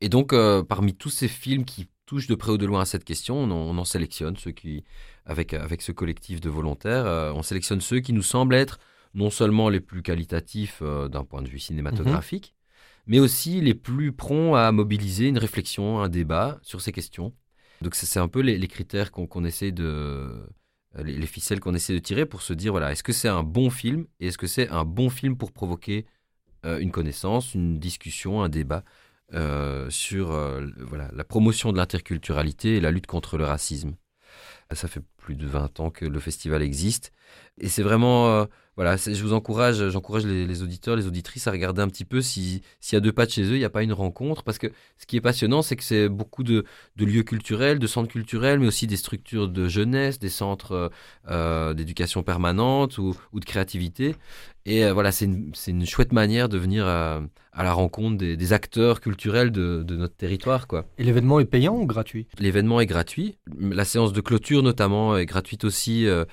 Et 0.00 0.08
donc, 0.08 0.32
euh, 0.32 0.62
parmi 0.62 0.94
tous 0.94 1.10
ces 1.10 1.28
films 1.28 1.66
qui 1.66 1.88
touchent 2.06 2.28
de 2.28 2.34
près 2.34 2.52
ou 2.52 2.56
de 2.56 2.64
loin 2.64 2.80
à 2.80 2.84
cette 2.86 3.04
question, 3.04 3.36
on 3.36 3.78
en, 3.78 3.84
sélectionne 3.84 4.38
ceux 4.38 4.52
qui, 4.52 4.84
avec, 5.26 5.52
avec 5.52 5.82
ce 5.82 5.92
collectif 5.92 6.40
de 6.40 6.48
volontaires, 6.48 7.04
euh, 7.04 7.30
on 7.34 7.42
sélectionne 7.42 7.82
ceux 7.82 8.00
qui 8.00 8.14
nous 8.14 8.22
semblent 8.22 8.54
être 8.54 8.78
non 9.12 9.28
seulement 9.28 9.68
les 9.68 9.80
plus 9.80 10.02
qualitatifs 10.02 10.78
euh, 10.80 11.08
d'un 11.08 11.24
point 11.24 11.42
de 11.42 11.48
vue 11.48 11.58
cinématographique, 11.58 12.54
mhm. 12.54 13.12
mais 13.12 13.18
aussi 13.18 13.60
les 13.60 13.74
plus 13.74 14.12
prompts 14.12 14.56
à 14.56 14.72
mobiliser 14.72 15.28
une 15.28 15.38
réflexion, 15.38 16.00
un 16.00 16.08
débat 16.08 16.58
sur 16.62 16.80
ces 16.80 16.92
questions. 16.92 17.34
Donc, 17.82 17.94
c'est 17.94 18.18
un 18.18 18.28
peu 18.28 18.40
les, 18.40 18.66
critères 18.66 19.12
qu'on 19.12 19.44
essaie 19.44 19.72
de, 19.72 20.42
euh, 20.96 21.02
les, 21.02 21.26
ficelles 21.26 21.60
qu'on 21.60 21.74
essaie 21.74 21.92
de 21.92 21.98
tirer 21.98 22.26
pour 22.26 22.42
se 22.42 22.52
dire 22.52 22.72
voilà, 22.72 22.92
est-ce 22.92 23.02
que 23.02 23.12
c'est 23.12 23.28
un 23.28 23.42
bon 23.42 23.70
film 23.70 24.06
et 24.20 24.28
est-ce 24.28 24.38
que 24.38 24.46
c'est 24.46 24.68
un 24.70 24.84
bon 24.84 25.10
film 25.10 25.36
pour 25.36 25.52
provoquer 25.52 26.06
euh, 26.64 26.78
une 26.78 26.90
connaissance, 26.90 27.54
une 27.54 27.78
discussion, 27.78 28.42
un 28.42 28.48
débat 28.48 28.84
euh, 29.34 29.90
sur 29.90 30.28
voilà, 30.78 31.10
la 31.12 31.24
promotion 31.24 31.72
de 31.72 31.76
l'interculturalité 31.76 32.76
et 32.76 32.80
la 32.80 32.90
lutte 32.90 33.06
contre 33.06 33.36
le 33.36 33.44
racisme? 33.44 33.96
Ça 34.72 34.88
fait 34.88 35.02
plus 35.16 35.36
de 35.36 35.46
20 35.46 35.80
ans 35.80 35.90
que 35.90 36.04
le 36.04 36.20
festival 36.20 36.62
existe 36.62 37.12
et 37.60 37.68
c'est 37.68 37.82
vraiment 37.82 38.46
voilà, 38.78 38.94
je 38.94 39.20
vous 39.24 39.32
encourage, 39.32 39.88
j'encourage 39.88 40.24
les, 40.24 40.62
auditeurs, 40.62 40.94
les 40.94 41.08
auditrices 41.08 41.48
à 41.48 41.50
regarder 41.50 41.82
un 41.82 41.88
petit 41.88 42.04
peu 42.04 42.22
s'il 42.22 42.62
y 42.92 42.94
a 42.94 43.00
deux 43.00 43.10
pas 43.10 43.26
de 43.26 43.32
chez 43.32 43.42
eux, 43.42 43.56
il 43.56 43.58
n'y 43.58 43.64
a 43.64 43.70
pas 43.70 43.82
une 43.82 43.92
rencontre. 43.92 44.44
Parce 44.44 44.58
que 44.58 44.68
ce 44.96 45.04
qui 45.04 45.16
est 45.16 45.20
passionnant, 45.20 45.62
c'est 45.62 45.74
que 45.74 45.82
c'est 45.82 46.08
beaucoup 46.08 46.44
de, 46.44 46.64
lieux 46.96 47.24
culturels, 47.24 47.80
de 47.80 47.86
centres 47.88 48.08
culturels, 48.08 48.60
mais 48.60 48.68
aussi 48.68 48.86
des 48.86 48.96
structures 48.96 49.48
de 49.48 49.66
jeunesse, 49.66 50.20
des 50.20 50.28
centres 50.28 50.92
euh, 51.28 51.74
d'éducation 51.74 52.22
permanente 52.22 52.98
ou, 52.98 53.16
de 53.34 53.44
créativité. 53.44 54.14
Et 54.64 54.84
euh, 54.84 54.92
voilà, 54.92 55.10
c'est 55.10 55.24
une, 55.24 55.86
chouette 55.86 56.12
manière 56.12 56.48
de 56.48 56.56
venir 56.56 56.86
à, 56.86 57.20
la 57.56 57.72
rencontre 57.72 58.16
des, 58.16 58.52
acteurs 58.52 59.00
culturels 59.00 59.50
de, 59.50 59.84
notre 59.88 60.14
territoire. 60.14 60.68
Quoi. 60.68 60.86
Et 60.98 61.02
l'événement 61.02 61.40
est 61.40 61.46
payant 61.46 61.74
ou 61.74 61.84
gratuit? 61.84 62.28
L'événement 62.38 62.78
est 62.78 62.86
gratuit. 62.86 63.38
La 63.58 63.84
séance 63.84 64.12
de 64.12 64.20
clôture, 64.20 64.62
notamment, 64.62 65.16
est 65.16 65.26
gratuite 65.26 65.64
aussi. 65.64 66.06
Euh, 66.06 66.24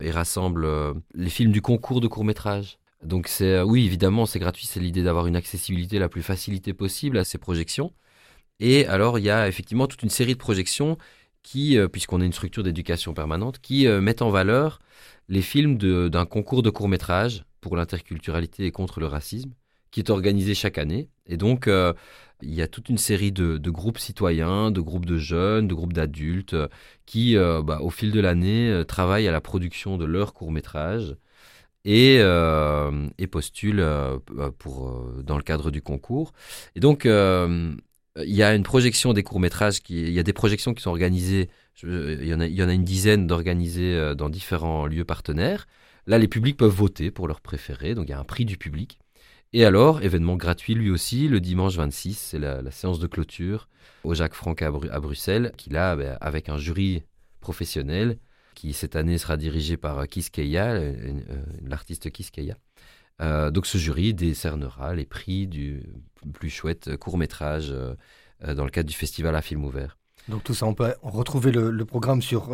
et 0.00 0.10
rassemble 0.10 0.64
euh, 0.64 0.94
les 1.14 1.30
films 1.30 1.52
du 1.52 1.62
concours 1.62 2.00
de 2.00 2.08
court 2.08 2.24
métrage. 2.24 2.78
Donc 3.02 3.30
euh, 3.40 3.62
oui 3.62 3.84
évidemment 3.84 4.26
c'est 4.26 4.38
gratuit, 4.38 4.66
c'est 4.66 4.80
l'idée 4.80 5.02
d'avoir 5.02 5.26
une 5.26 5.36
accessibilité 5.36 5.98
la 5.98 6.08
plus 6.08 6.22
facilitée 6.22 6.72
possible 6.72 7.18
à 7.18 7.24
ces 7.24 7.38
projections. 7.38 7.92
Et 8.60 8.86
alors 8.86 9.18
il 9.18 9.24
y 9.24 9.30
a 9.30 9.48
effectivement 9.48 9.86
toute 9.86 10.02
une 10.02 10.10
série 10.10 10.34
de 10.34 10.38
projections 10.38 10.96
qui, 11.42 11.76
euh, 11.76 11.88
puisqu'on 11.88 12.20
est 12.20 12.26
une 12.26 12.32
structure 12.32 12.62
d'éducation 12.62 13.12
permanente, 13.12 13.58
qui 13.60 13.86
mettent 13.86 14.22
en 14.22 14.30
valeur 14.30 14.78
les 15.28 15.42
films 15.42 15.76
d'un 15.76 16.26
concours 16.26 16.62
de 16.62 16.70
court 16.70 16.88
métrage 16.88 17.44
pour 17.60 17.76
l'interculturalité 17.76 18.64
et 18.64 18.70
contre 18.70 19.00
le 19.00 19.06
racisme, 19.06 19.52
qui 19.90 20.00
est 20.00 20.10
organisé 20.10 20.54
chaque 20.54 20.78
année. 20.78 21.08
Et 21.26 21.36
donc 21.36 21.68
il 22.44 22.54
y 22.54 22.62
a 22.62 22.68
toute 22.68 22.88
une 22.88 22.98
série 22.98 23.32
de, 23.32 23.58
groupes 23.70 23.98
citoyens, 23.98 24.70
de 24.70 24.80
groupes 24.80 25.06
de 25.06 25.18
jeunes, 25.18 25.68
de 25.68 25.74
groupes 25.74 25.92
d'adultes 25.92 26.54
euh, 26.54 26.68
qui, 27.06 27.36
euh, 27.36 27.62
bah, 27.62 27.78
au 27.80 27.90
fil 27.90 28.12
de 28.12 28.20
l'année, 28.20 28.70
euh, 28.70 28.84
travaillent 28.84 29.28
à 29.28 29.32
la 29.32 29.40
production 29.40 29.96
de 29.98 30.04
leurs 30.04 30.34
courts-métrages 30.34 31.16
et, 31.84 32.18
postulent 33.30 33.84
dans 35.24 35.36
le 35.36 35.42
cadre 35.42 35.70
du 35.70 35.82
concours. 35.82 36.32
Et 36.76 36.80
donc, 36.80 37.04
il 37.04 37.80
y 38.16 38.42
a 38.42 38.54
une 38.54 38.62
projection 38.62 39.12
des 39.12 39.22
courts-métrages, 39.22 39.80
il 39.88 40.12
y 40.12 40.18
a 40.18 40.22
des 40.22 40.32
projections 40.32 40.72
qui 40.72 40.82
sont 40.82 40.90
organisées, 40.90 41.50
il, 41.82 42.24
y 42.24 42.34
en 42.34 42.40
a, 42.40 42.46
il 42.46 42.54
y 42.54 42.62
en 42.62 42.68
a 42.68 42.72
une 42.72 42.84
dizaine 42.84 43.26
d'organisées 43.26 44.14
dans 44.16 44.30
différents 44.30 44.86
lieux 44.86 45.04
partenaires. 45.04 45.66
Là, 46.06 46.18
les 46.18 46.28
publics 46.28 46.56
peuvent 46.56 46.70
voter 46.72 47.10
pour 47.10 47.28
leur 47.28 47.40
préféré, 47.40 47.94
donc 47.94 48.06
il 48.08 48.10
y 48.10 48.14
a 48.14 48.20
un 48.20 48.24
prix 48.24 48.44
du 48.44 48.56
public. 48.56 48.98
Et 49.56 49.64
alors, 49.64 50.02
événement 50.02 50.34
gratuit 50.34 50.74
lui 50.74 50.90
aussi, 50.90 51.28
le 51.28 51.38
dimanche 51.38 51.76
26, 51.76 52.14
c'est 52.14 52.40
la, 52.40 52.68
séance 52.72 52.98
de 52.98 53.06
clôture 53.06 53.68
au 54.02 54.12
Jacques 54.12 54.34
Franck 54.34 54.62
à, 54.62 54.72
Bruxelles, 54.72 55.52
qui 55.56 55.70
là, 55.70 55.94
ben, 55.94 56.18
avec 56.20 56.48
un 56.48 56.58
jury 56.58 57.04
professionnel, 57.38 58.18
qui 58.56 58.72
cette 58.72 58.96
année 58.96 59.16
sera 59.16 59.36
dirigé 59.36 59.76
par 59.76 60.08
Kiskeya, 60.08 60.72
euh, 60.72 61.22
l'artiste 61.64 62.10
Kiskeya. 62.10 62.56
Euh, 63.22 63.52
donc 63.52 63.66
ce 63.66 63.78
jury 63.78 64.12
décernera 64.12 64.92
les 64.92 65.06
prix 65.06 65.46
du 65.46 65.84
plus 66.32 66.50
chouette 66.50 66.96
court 66.96 67.16
métrage 67.16 67.70
euh, 67.70 67.94
dans 68.56 68.64
le 68.64 68.70
cadre 68.70 68.88
du 68.88 68.96
festival 68.96 69.36
à 69.36 69.40
film 69.40 69.64
ouvert. 69.64 69.98
Donc 70.26 70.42
tout 70.42 70.54
ça, 70.54 70.66
on 70.66 70.74
peut 70.74 70.94
retrouver 71.00 71.52
le, 71.52 71.84
programme 71.84 72.22
sur 72.22 72.50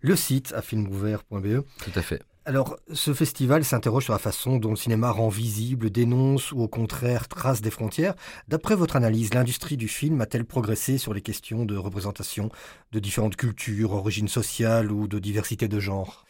le 0.00 0.16
site 0.16 0.52
à 0.52 0.60
filmouvert.be. 0.60 1.64
Tout 1.82 1.92
à 1.94 2.02
fait. 2.02 2.22
Alors, 2.48 2.78
ce 2.92 3.12
festival 3.12 3.64
s'interroge 3.64 4.04
sur 4.04 4.12
la 4.12 4.20
façon 4.20 4.58
dont 4.58 4.70
le 4.70 4.76
cinéma 4.76 5.10
rend 5.10 5.28
visible, 5.28 5.90
dénonce 5.90 6.52
ou 6.52 6.60
au 6.60 6.68
contraire 6.68 7.26
trace 7.26 7.60
des 7.60 7.72
frontières. 7.72 8.14
D'après 8.46 8.76
votre 8.76 8.94
analyse, 8.94 9.34
l'industrie 9.34 9.76
du 9.76 9.88
film 9.88 10.20
a-t-elle 10.20 10.44
progressé 10.44 10.96
sur 10.96 11.12
les 11.12 11.22
questions 11.22 11.64
de 11.64 11.76
représentation 11.76 12.50
de 12.92 13.00
différentes 13.00 13.34
cultures, 13.34 13.94
origines 13.94 14.28
sociales 14.28 14.92
ou 14.92 15.08
de 15.08 15.18
diversité 15.18 15.66
de 15.66 15.80
genre? 15.80 16.24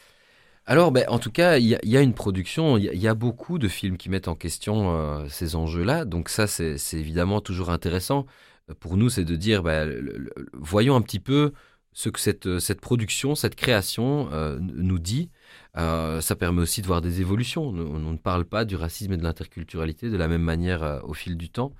Alors, 0.65 0.91
ben, 0.91 1.05
en 1.09 1.19
tout 1.19 1.31
cas, 1.31 1.59
il 1.59 1.67
y, 1.67 1.97
a 1.99 2.01
une 2.01 2.15
production, 2.15 2.79
il 2.79 2.87
y, 2.87 3.09
a 3.09 3.15
beaucoup 3.15 3.59
de 3.59 3.69
films 3.69 3.99
qui 3.99 4.09
mettent 4.09 4.29
en 4.29 4.37
question 4.37 4.97
euh, 4.97 5.29
ces 5.29 5.55
enjeux-là. 5.55 6.07
Donc 6.07 6.31
ça, 6.31 6.47
c'est 6.47 6.79
évidemment 6.95 7.43
toujours 7.43 7.69
intéressant. 7.69 8.25
Pour 8.81 8.97
nous, 8.97 9.11
c'est 9.11 9.27
de 9.27 9.37
dire, 9.37 9.63
ben, 9.63 9.95
voyons 10.55 10.97
un 10.97 11.03
petit 11.03 11.21
peu 11.21 11.53
ce 11.93 12.09
que 12.09 12.21
cette, 12.21 12.81
production, 12.81 13.35
cette 13.35 13.55
création 13.55 14.31
euh, 14.33 14.59
nous 14.61 14.99
dit 14.99 15.29
euh, 15.77 16.21
ça 16.21 16.37
permet 16.37 16.63
aussi 16.63 16.81
de 16.81 16.87
voir 16.87 17.01
des 17.01 17.21
évolutions. 17.21 17.69
On, 17.69 17.99
ne 17.99 18.17
parle 18.17 18.45
pas 18.45 18.65
du 18.65 18.77
racisme 18.77 19.13
et 19.13 19.17
de 19.17 19.23
l'interculturalité 19.23 20.09
de 20.09 20.17
la 20.17 20.29
même 20.29 20.43
manière 20.43 20.83
euh, 20.83 21.01
au 21.03 21.13
fil 21.13 21.37
du 21.37 21.51
temps. 21.51 21.73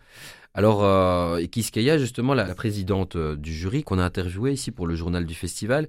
Alors, 0.55 0.85
euh, 0.85 1.43
Kiskaya, 1.47 1.99
justement, 1.99 2.35
la, 2.35 2.55
présidente 2.55 3.17
euh, 3.17 3.37
du 3.37 3.55
jury 3.55 3.83
qu'on 3.83 3.99
a 3.99 4.05
interviewée 4.05 4.53
ici 4.53 4.71
pour 4.71 4.87
le 4.87 4.95
journal 4.95 5.25
du 5.25 5.35
festival, 5.35 5.89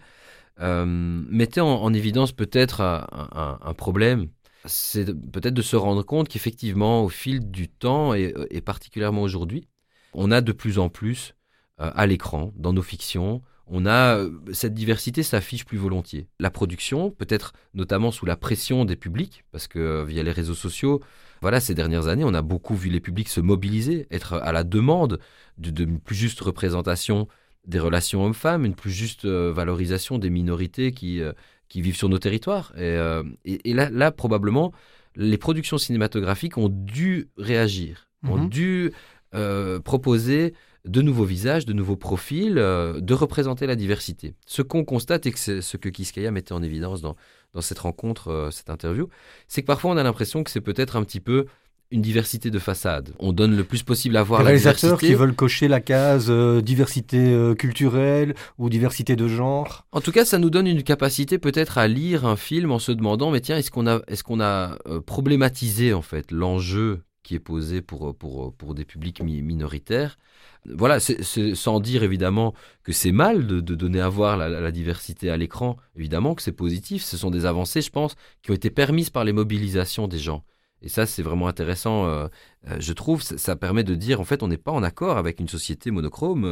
mettait 0.59 1.61
en, 1.61 1.93
évidence 1.93 2.31
peut-être 2.31 2.81
un, 2.81 3.73
problème 3.75 4.29
c'est 4.65 5.05
peut-être 5.05 5.53
de 5.53 5.61
se 5.61 5.75
rendre 5.75 6.01
compte 6.01 6.29
qu'effectivement, 6.29 7.03
au 7.03 7.09
fil 7.09 7.51
du 7.51 7.69
temps, 7.69 8.15
et 8.15 8.61
particulièrement 8.65 9.21
aujourd'hui, 9.21 9.67
on 10.13 10.31
a 10.31 10.41
de 10.41 10.51
plus 10.51 10.79
en 10.79 10.89
plus 10.89 11.35
à 11.77 12.07
l'écran, 12.07 12.51
dans 12.55 12.73
nos 12.73 12.81
fictions, 12.81 13.43
on 13.69 13.85
a 13.85 14.23
cette 14.53 14.73
diversité 14.73 15.23
s'affiche 15.23 15.65
plus 15.65 15.77
volontiers. 15.77 16.27
La 16.39 16.49
production, 16.49 17.11
peut-être 17.11 17.53
notamment 17.73 18.11
sous 18.11 18.25
la 18.25 18.37
pression 18.37 18.85
des 18.85 18.95
publics, 18.95 19.43
parce 19.51 19.67
que 19.67 20.03
via 20.03 20.23
les 20.23 20.31
réseaux 20.31 20.53
sociaux, 20.53 21.01
voilà, 21.41 21.59
ces 21.59 21.75
dernières 21.75 22.07
années, 22.07 22.23
on 22.23 22.33
a 22.33 22.41
beaucoup 22.41 22.75
vu 22.75 22.89
les 22.89 22.99
publics 22.99 23.29
se 23.29 23.41
mobiliser, 23.41 24.07
être 24.11 24.33
à 24.33 24.51
la 24.51 24.63
demande 24.63 25.19
d'une 25.57 25.99
plus 25.99 26.15
juste 26.15 26.39
représentation 26.39 27.27
des 27.67 27.79
relations 27.79 28.25
hommes-femmes, 28.25 28.65
une 28.65 28.75
plus 28.75 28.91
juste 28.91 29.25
euh, 29.25 29.51
valorisation 29.51 30.17
des 30.17 30.29
minorités 30.29 30.91
qui, 30.91 31.21
euh, 31.21 31.33
qui 31.67 31.81
vivent 31.81 31.97
sur 31.97 32.09
nos 32.09 32.17
territoires. 32.17 32.71
Et, 32.75 32.81
euh, 32.81 33.23
là, 33.65 33.89
là, 33.89 34.11
probablement, 34.11 34.71
les 35.15 35.37
productions 35.37 35.77
cinématographiques 35.77 36.57
ont 36.57 36.69
dû 36.69 37.29
réagir, 37.37 38.07
ont 38.23 38.37
mhm. 38.37 38.49
dû 38.49 38.91
proposer 39.83 40.55
de 40.87 41.01
nouveaux 41.01 41.25
visages, 41.25 41.65
de 41.65 41.73
nouveaux 41.73 41.95
profils, 41.95 42.55
de 42.55 43.13
représenter 43.13 43.67
la 43.67 43.75
diversité. 43.75 44.35
Ce 44.45 44.61
qu'on 44.61 44.85
constate 44.85 45.25
et 45.25 45.31
que 45.31 45.61
ce 45.61 45.77
que 45.77 45.89
Kiskaya 45.89 46.31
mettait 46.31 46.53
en 46.53 46.63
évidence 46.63 47.01
dans, 47.01 47.15
dans 47.53 47.61
cette 47.61 47.79
rencontre, 47.79 48.49
cette 48.51 48.69
interview, 48.69 49.09
c'est 49.47 49.61
que 49.61 49.67
parfois 49.67 49.91
on 49.91 49.97
a 49.97 50.03
l'impression 50.03 50.43
que 50.43 50.51
c'est 50.51 50.61
peut-être 50.61 50.95
un 50.95 51.03
petit 51.03 51.19
peu 51.19 51.45
une 51.91 52.01
diversité 52.01 52.51
de 52.51 52.59
façade. 52.59 53.13
On 53.19 53.31
donne 53.31 53.55
le 53.55 53.63
plus 53.63 53.83
possible 53.83 54.17
à 54.17 54.23
voir 54.23 54.41
les 54.41 54.45
la 54.45 54.47
réalisateurs 54.49 54.99
qui 54.99 55.13
veulent 55.13 55.35
cocher 55.35 55.67
la 55.67 55.79
case 55.79 56.27
euh, 56.29 56.61
diversité 56.61 57.17
euh, 57.17 57.55
culturelle 57.55 58.35
ou 58.57 58.69
diversité 58.69 59.15
de 59.15 59.27
genre. 59.27 59.85
En 59.91 60.01
tout 60.01 60.11
cas, 60.11 60.25
ça 60.25 60.37
nous 60.37 60.49
donne 60.49 60.67
une 60.67 60.83
capacité 60.83 61.37
peut-être 61.37 61.77
à 61.77 61.87
lire 61.87 62.25
un 62.25 62.35
film 62.35 62.71
en 62.71 62.79
se 62.79 62.91
demandant 62.91 63.31
mais 63.31 63.39
tiens, 63.39 63.57
est-ce 63.57 63.71
qu'on 63.71 63.87
a 63.87 64.01
est-ce 64.07 64.23
qu'on 64.23 64.41
a 64.41 64.77
euh, 64.87 64.99
problématisé 64.99 65.93
en 65.93 66.01
fait 66.01 66.31
l'enjeu 66.31 67.01
qui 67.27 67.35
est 67.35 67.39
posé 67.39 67.81
pour 67.81 68.15
pour 68.15 68.53
pour 68.55 68.73
des 68.73 68.85
publics 68.85 69.21
minoritaires 69.21 70.17
voilà, 70.65 70.99
sans 70.99 71.79
dire 71.79 72.03
évidemment 72.03 72.53
que 72.83 72.91
c'est 72.91 73.11
mal 73.11 73.47
de, 73.47 73.59
donner 73.61 74.01
à 74.01 74.09
voir 74.09 74.37
la 74.37 74.71
diversité 74.71 75.29
à 75.29 75.37
l'écran, 75.37 75.77
évidemment 75.95 76.35
que 76.35 76.41
c'est 76.41 76.51
positif, 76.51 77.03
ce 77.03 77.17
sont 77.17 77.31
des 77.31 77.45
avancées, 77.45 77.81
je 77.81 77.89
pense, 77.89 78.15
qui 78.41 78.51
ont 78.51 78.53
été 78.53 78.69
permises 78.69 79.09
par 79.09 79.23
les 79.23 79.33
mobilisations 79.33 80.07
des 80.07 80.19
gens. 80.19 80.43
Et 80.83 80.89
ça, 80.89 81.05
c'est 81.07 81.23
vraiment 81.23 81.47
intéressant, 81.47 82.05
euh, 82.05 82.27
euh, 82.69 82.77
je 82.79 82.93
trouve. 82.93 83.23
Ça, 83.23 83.55
permet 83.55 83.83
de 83.83 83.95
dire, 83.95 84.21
en 84.21 84.25
fait, 84.25 84.43
on 84.43 84.47
n'est 84.47 84.57
pas 84.57 84.71
en 84.71 84.83
accord 84.83 85.17
avec 85.17 85.39
une 85.39 85.47
société 85.47 85.89
monochrome 85.89 86.45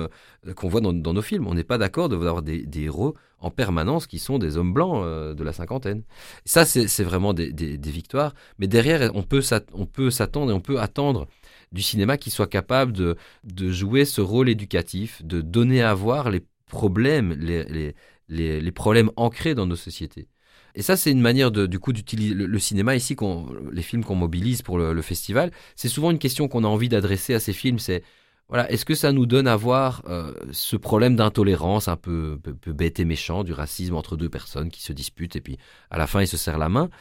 euh, 0.47 0.53
qu'on 0.55 0.67
voit 0.67 0.81
dans, 0.81 0.93
nos 0.93 1.21
films. 1.21 1.47
On 1.47 1.53
n'est 1.53 1.63
pas 1.63 1.77
d'accord 1.77 2.09
d'avoir 2.09 2.41
des, 2.41 2.65
des, 2.65 2.83
héros 2.83 3.13
en 3.39 3.51
permanence 3.51 4.07
qui 4.07 4.17
sont 4.17 4.39
des 4.39 4.57
hommes 4.57 4.73
blancs 4.73 5.05
de 5.35 5.43
la 5.43 5.53
cinquantaine. 5.53 6.03
ça, 6.45 6.65
c'est 6.65 7.03
vraiment 7.03 7.33
des, 7.33 7.51
victoires. 7.83 8.33
Mais 8.57 8.67
derrière, 8.67 9.11
on 9.13 9.23
peut 9.23 9.41
s'attendre 9.41 10.51
et 10.51 10.53
on 10.53 10.61
peut 10.61 10.79
attendre 10.79 11.27
du 11.71 11.83
cinéma 11.83 12.17
qui 12.17 12.31
soit 12.31 12.47
capable 12.47 12.93
de, 12.93 13.17
de, 13.43 13.71
jouer 13.71 14.05
ce 14.05 14.21
rôle 14.21 14.49
éducatif, 14.49 15.23
de 15.23 15.41
donner 15.41 15.83
à 15.83 15.93
voir 15.93 16.31
les 16.31 16.43
problèmes, 16.67 17.33
les 18.29 18.71
problèmes 18.71 19.11
ancrés 19.15 19.53
dans 19.53 19.67
nos 19.67 19.75
sociétés. 19.75 20.27
Et 20.75 20.81
ça, 20.81 20.97
c'est 20.97 21.09
une 21.09 21.21
manière 21.21 21.51
du 21.51 21.79
coup 21.79 21.93
d'utiliser 21.93 22.33
le, 22.33 22.59
cinéma 22.59 22.95
ici, 22.95 23.15
les 23.71 23.81
films 23.81 24.03
qu'on 24.03 24.15
mobilise 24.15 24.61
pour 24.61 24.77
le, 24.77 25.01
festival. 25.01 25.51
C'est 25.75 25.87
souvent 25.87 26.11
une 26.11 26.19
question 26.19 26.47
qu'on 26.47 26.65
a 26.65 26.67
envie 26.67 26.89
d'adresser 26.89 27.33
à 27.33 27.39
ces 27.39 27.53
films. 27.53 27.79
C'est 27.79 28.03
voilà, 28.49 28.69
est-ce 28.71 28.85
que 28.85 28.93
ça 28.93 29.11
nous 29.11 29.25
donne 29.25 29.47
à 29.47 29.55
voir 29.55 30.03
euh, 30.07 30.33
ce 30.51 30.75
problème 30.75 31.15
d'intolérance 31.15 31.87
un 31.87 31.95
peu, 31.95 32.39
bête 32.67 32.99
et 32.99 33.05
méchant, 33.05 33.43
du 33.43 33.53
racisme 33.53 33.95
entre 33.95 34.17
deux 34.17 34.29
personnes 34.29 34.69
qui 34.69 34.83
se 34.83 34.93
disputent 34.93 35.35
et 35.35 35.41
puis 35.41 35.57
à 35.89 35.97
la 35.97 36.05
fin 36.05 36.21
ils 36.21 36.27
se 36.27 36.37
serrent 36.37 36.59
la 36.59 36.69
main, 36.69 36.91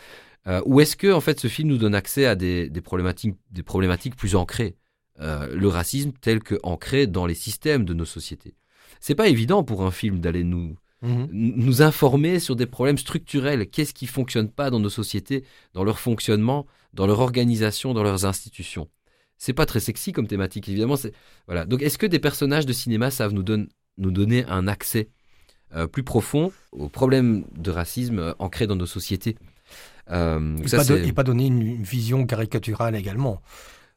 euh, 0.47 0.63
ou 0.65 0.81
est-ce 0.81 0.97
que 0.97 1.13
en 1.13 1.21
fait 1.21 1.39
ce 1.39 1.49
film 1.49 1.69
nous 1.69 1.77
donne 1.77 1.95
accès 1.95 2.25
à 2.25 2.35
des, 2.35 2.71
des 2.71 2.81
problématiques, 2.81 3.37
des 3.51 3.63
problématiques 3.63 4.17
plus 4.17 4.37
ancrées, 4.37 4.77
euh, 5.21 5.55
le 5.55 5.69
racisme 5.69 6.13
tel 6.19 6.43
que 6.43 6.59
ancré 6.63 7.07
dans 7.07 7.27
les 7.27 7.35
systèmes 7.35 7.85
de 7.85 7.93
nos 7.93 8.07
sociétés? 8.07 8.55
C'est 9.01 9.15
pas 9.15 9.29
évident 9.29 9.65
pour 9.65 9.85
un 9.85 9.91
film 9.91 10.21
d'aller 10.21 10.45
nous 10.45 10.77
Mhm. 11.05 11.29
nous 11.33 11.83
informer 11.83 12.41
sur 12.41 12.57
des 12.57 12.67
problèmes 12.67 12.97
structurels. 12.99 13.69
Qu'est-ce 13.69 13.93
qui 13.93 14.07
fonctionne 14.07 14.49
pas 14.49 14.71
dans 14.71 14.81
nos 14.81 14.91
sociétés, 14.91 15.45
dans 15.75 15.85
leur 15.85 15.99
fonctionnement, 15.99 16.67
dans 16.95 17.07
leur 17.07 17.21
organisation, 17.21 17.93
dans 17.93 18.03
leurs 18.03 18.25
institutions? 18.25 18.89
C'est 19.37 19.53
pas 19.53 19.67
très 19.67 19.81
sexy 19.81 20.13
comme 20.13 20.27
thématique, 20.27 20.69
évidemment. 20.69 20.97
Voilà. 21.47 21.67
Donc, 21.67 21.83
est-ce 21.83 21.99
que 21.99 22.07
des 22.07 22.19
personnages 22.19 22.65
de 22.65 22.73
cinéma 22.73 23.11
savent 23.11 23.33
nous, 23.33 23.45
nous 23.99 24.11
donner 24.11 24.45
un 24.47 24.67
accès 24.67 25.11
euh, 25.75 25.87
plus 25.87 26.05
profond 26.05 26.53
aux 26.73 26.89
problèmes 26.89 27.45
de 27.57 27.71
racisme 27.71 28.19
euh, 28.19 28.33
ancrés 28.39 28.67
dans 28.67 28.77
nos 28.77 28.87
sociétés? 28.87 29.37
Euh, 30.11 30.57
et, 30.59 30.69
ça, 30.69 30.79
pas 30.79 31.13
pas 31.13 31.23
donner 31.25 31.47
une, 31.47 31.83
vision 31.83 32.27
caricaturale 32.27 32.97
également. 32.97 33.43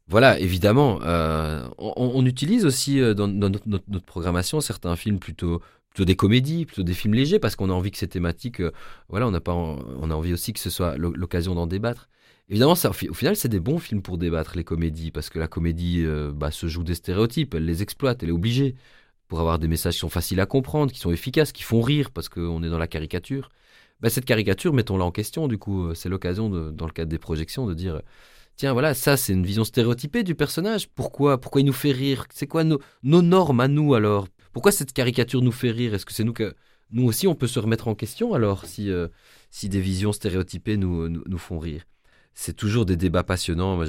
Voilà, 0.09 0.39
évidemment. 0.39 0.99
on, 1.77 2.25
utilise 2.25 2.65
aussi 2.65 3.01
dans, 3.13 3.27
notre, 3.27 3.67
notre, 3.67 4.05
programmation 4.05 4.61
certains 4.61 4.95
films 4.95 5.19
plutôt 5.19 5.61
plutôt 5.97 6.05
des 6.05 6.15
comédies, 6.15 6.67
plutôt 6.67 6.83
des 6.83 6.93
films 6.93 7.15
légers, 7.15 7.39
parce 7.39 7.55
qu'on 7.55 7.71
a 7.71 7.73
envie 7.73 7.89
que 7.89 7.97
ces 7.97 8.07
thématiques, 8.07 8.61
euh, 8.61 8.71
voilà, 9.09 9.27
on 9.27 9.33
a 9.33 9.39
pas, 9.39 9.53
on 9.53 10.11
a 10.11 10.13
envie 10.13 10.31
aussi 10.31 10.53
que 10.53 10.59
ce 10.59 10.69
soit 10.69 10.95
l'occasion 10.95 11.55
d'en 11.55 11.65
débattre. 11.65 12.07
Évidemment, 12.49 12.73
au 12.73 13.13
final, 13.15 13.35
c'est 13.35 13.49
des 13.49 13.59
bons 13.59 13.79
films 13.79 14.03
pour 14.03 14.19
débattre 14.19 14.55
les 14.55 14.63
comédies, 14.63 15.09
parce 15.09 15.31
que 15.31 15.39
la 15.39 15.47
comédie 15.47 16.03
euh, 16.05 16.31
bah, 16.31 16.51
se 16.51 16.67
joue 16.67 16.83
des 16.83 16.93
stéréotypes, 16.93 17.55
elle 17.55 17.65
les 17.65 17.81
exploite, 17.81 18.21
elle 18.21 18.29
est 18.29 18.31
obligée 18.31 18.75
pour 19.27 19.39
avoir 19.39 19.57
des 19.57 19.67
messages 19.67 19.95
qui 19.95 20.01
sont 20.01 20.09
faciles 20.09 20.39
à 20.39 20.45
comprendre, 20.45 20.91
qui 20.91 20.99
sont 20.99 21.11
efficaces, 21.11 21.51
qui 21.51 21.63
font 21.63 21.81
rire, 21.81 22.11
parce 22.11 22.29
qu'on 22.29 22.61
est 22.61 22.69
dans 22.69 22.77
la 22.77 22.87
caricature. 22.87 23.49
Bah, 23.99 24.11
cette 24.11 24.25
caricature, 24.25 24.73
mettons-la 24.73 25.03
en 25.03 25.11
question, 25.11 25.47
du 25.47 25.57
coup, 25.57 25.87
euh, 25.87 25.95
c'est 25.95 26.09
l'occasion, 26.09 26.47
dans 26.51 26.85
le 26.85 26.91
cadre 26.91 27.09
des 27.09 27.17
projections, 27.17 27.65
de 27.65 27.73
dire 27.73 28.03
tiens, 28.55 28.73
voilà, 28.73 28.93
ça, 28.93 29.17
c'est 29.17 29.33
une 29.33 29.45
vision 29.47 29.63
stéréotypée 29.63 30.21
du 30.21 30.35
personnage. 30.35 30.89
Pourquoi 30.89 31.41
Pourquoi 31.41 31.61
il 31.61 31.65
nous 31.65 31.73
fait 31.73 31.91
rire? 31.91 32.27
C'est 32.31 32.45
quoi 32.45 32.63
nos 32.63 32.79
normes 33.01 33.61
à 33.61 33.67
nous 33.67 33.95
alors? 33.95 34.27
Pourquoi 34.53 34.71
cette 34.71 34.93
caricature 34.93 35.41
nous 35.41 35.51
fait 35.51 35.71
rire? 35.71 35.93
Est-ce 35.93 36.05
que 36.05 36.13
c'est 36.13 36.23
nous 36.23 36.33
que 36.33 36.55
nous 36.91 37.05
aussi 37.05 37.27
on 37.27 37.35
peut 37.35 37.47
se 37.47 37.59
remettre 37.59 37.87
en 37.87 37.95
question 37.95 38.33
alors 38.33 38.65
si 38.65 38.89
euh, 38.89 39.07
si 39.51 39.69
des 39.69 39.81
visions 39.81 40.13
stéréotypées 40.13 40.77
nous, 40.77 41.09
nous, 41.09 41.37
font 41.37 41.59
rire? 41.59 41.83
C'est 42.33 42.55
toujours 42.55 42.85
des 42.85 42.97
débats 42.97 43.23
passionnants. 43.23 43.81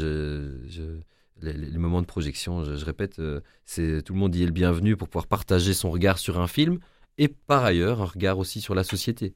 Les, 1.41 1.79
moments 1.79 2.01
de 2.01 2.07
projection, 2.07 2.65
je, 2.65 2.85
répète, 2.85 3.21
euh, 3.21 3.41
c'est 3.65 4.03
tout 4.03 4.13
le 4.13 4.19
monde 4.19 4.35
y 4.35 4.43
est 4.43 4.47
le 4.47 4.53
bienvenu 4.53 4.97
pour 4.97 5.09
pouvoir 5.09 5.29
partager 5.29 5.73
son 5.73 5.89
regard 5.93 6.19
sur 6.19 6.41
un 6.41 6.49
film 6.49 6.81
et 7.17 7.29
par 7.29 7.65
ailleurs 7.65 8.03
un 8.03 8.07
regard 8.07 8.39
aussi 8.39 8.61
sur 8.61 8.75
la 8.75 8.83
société. 8.83 9.35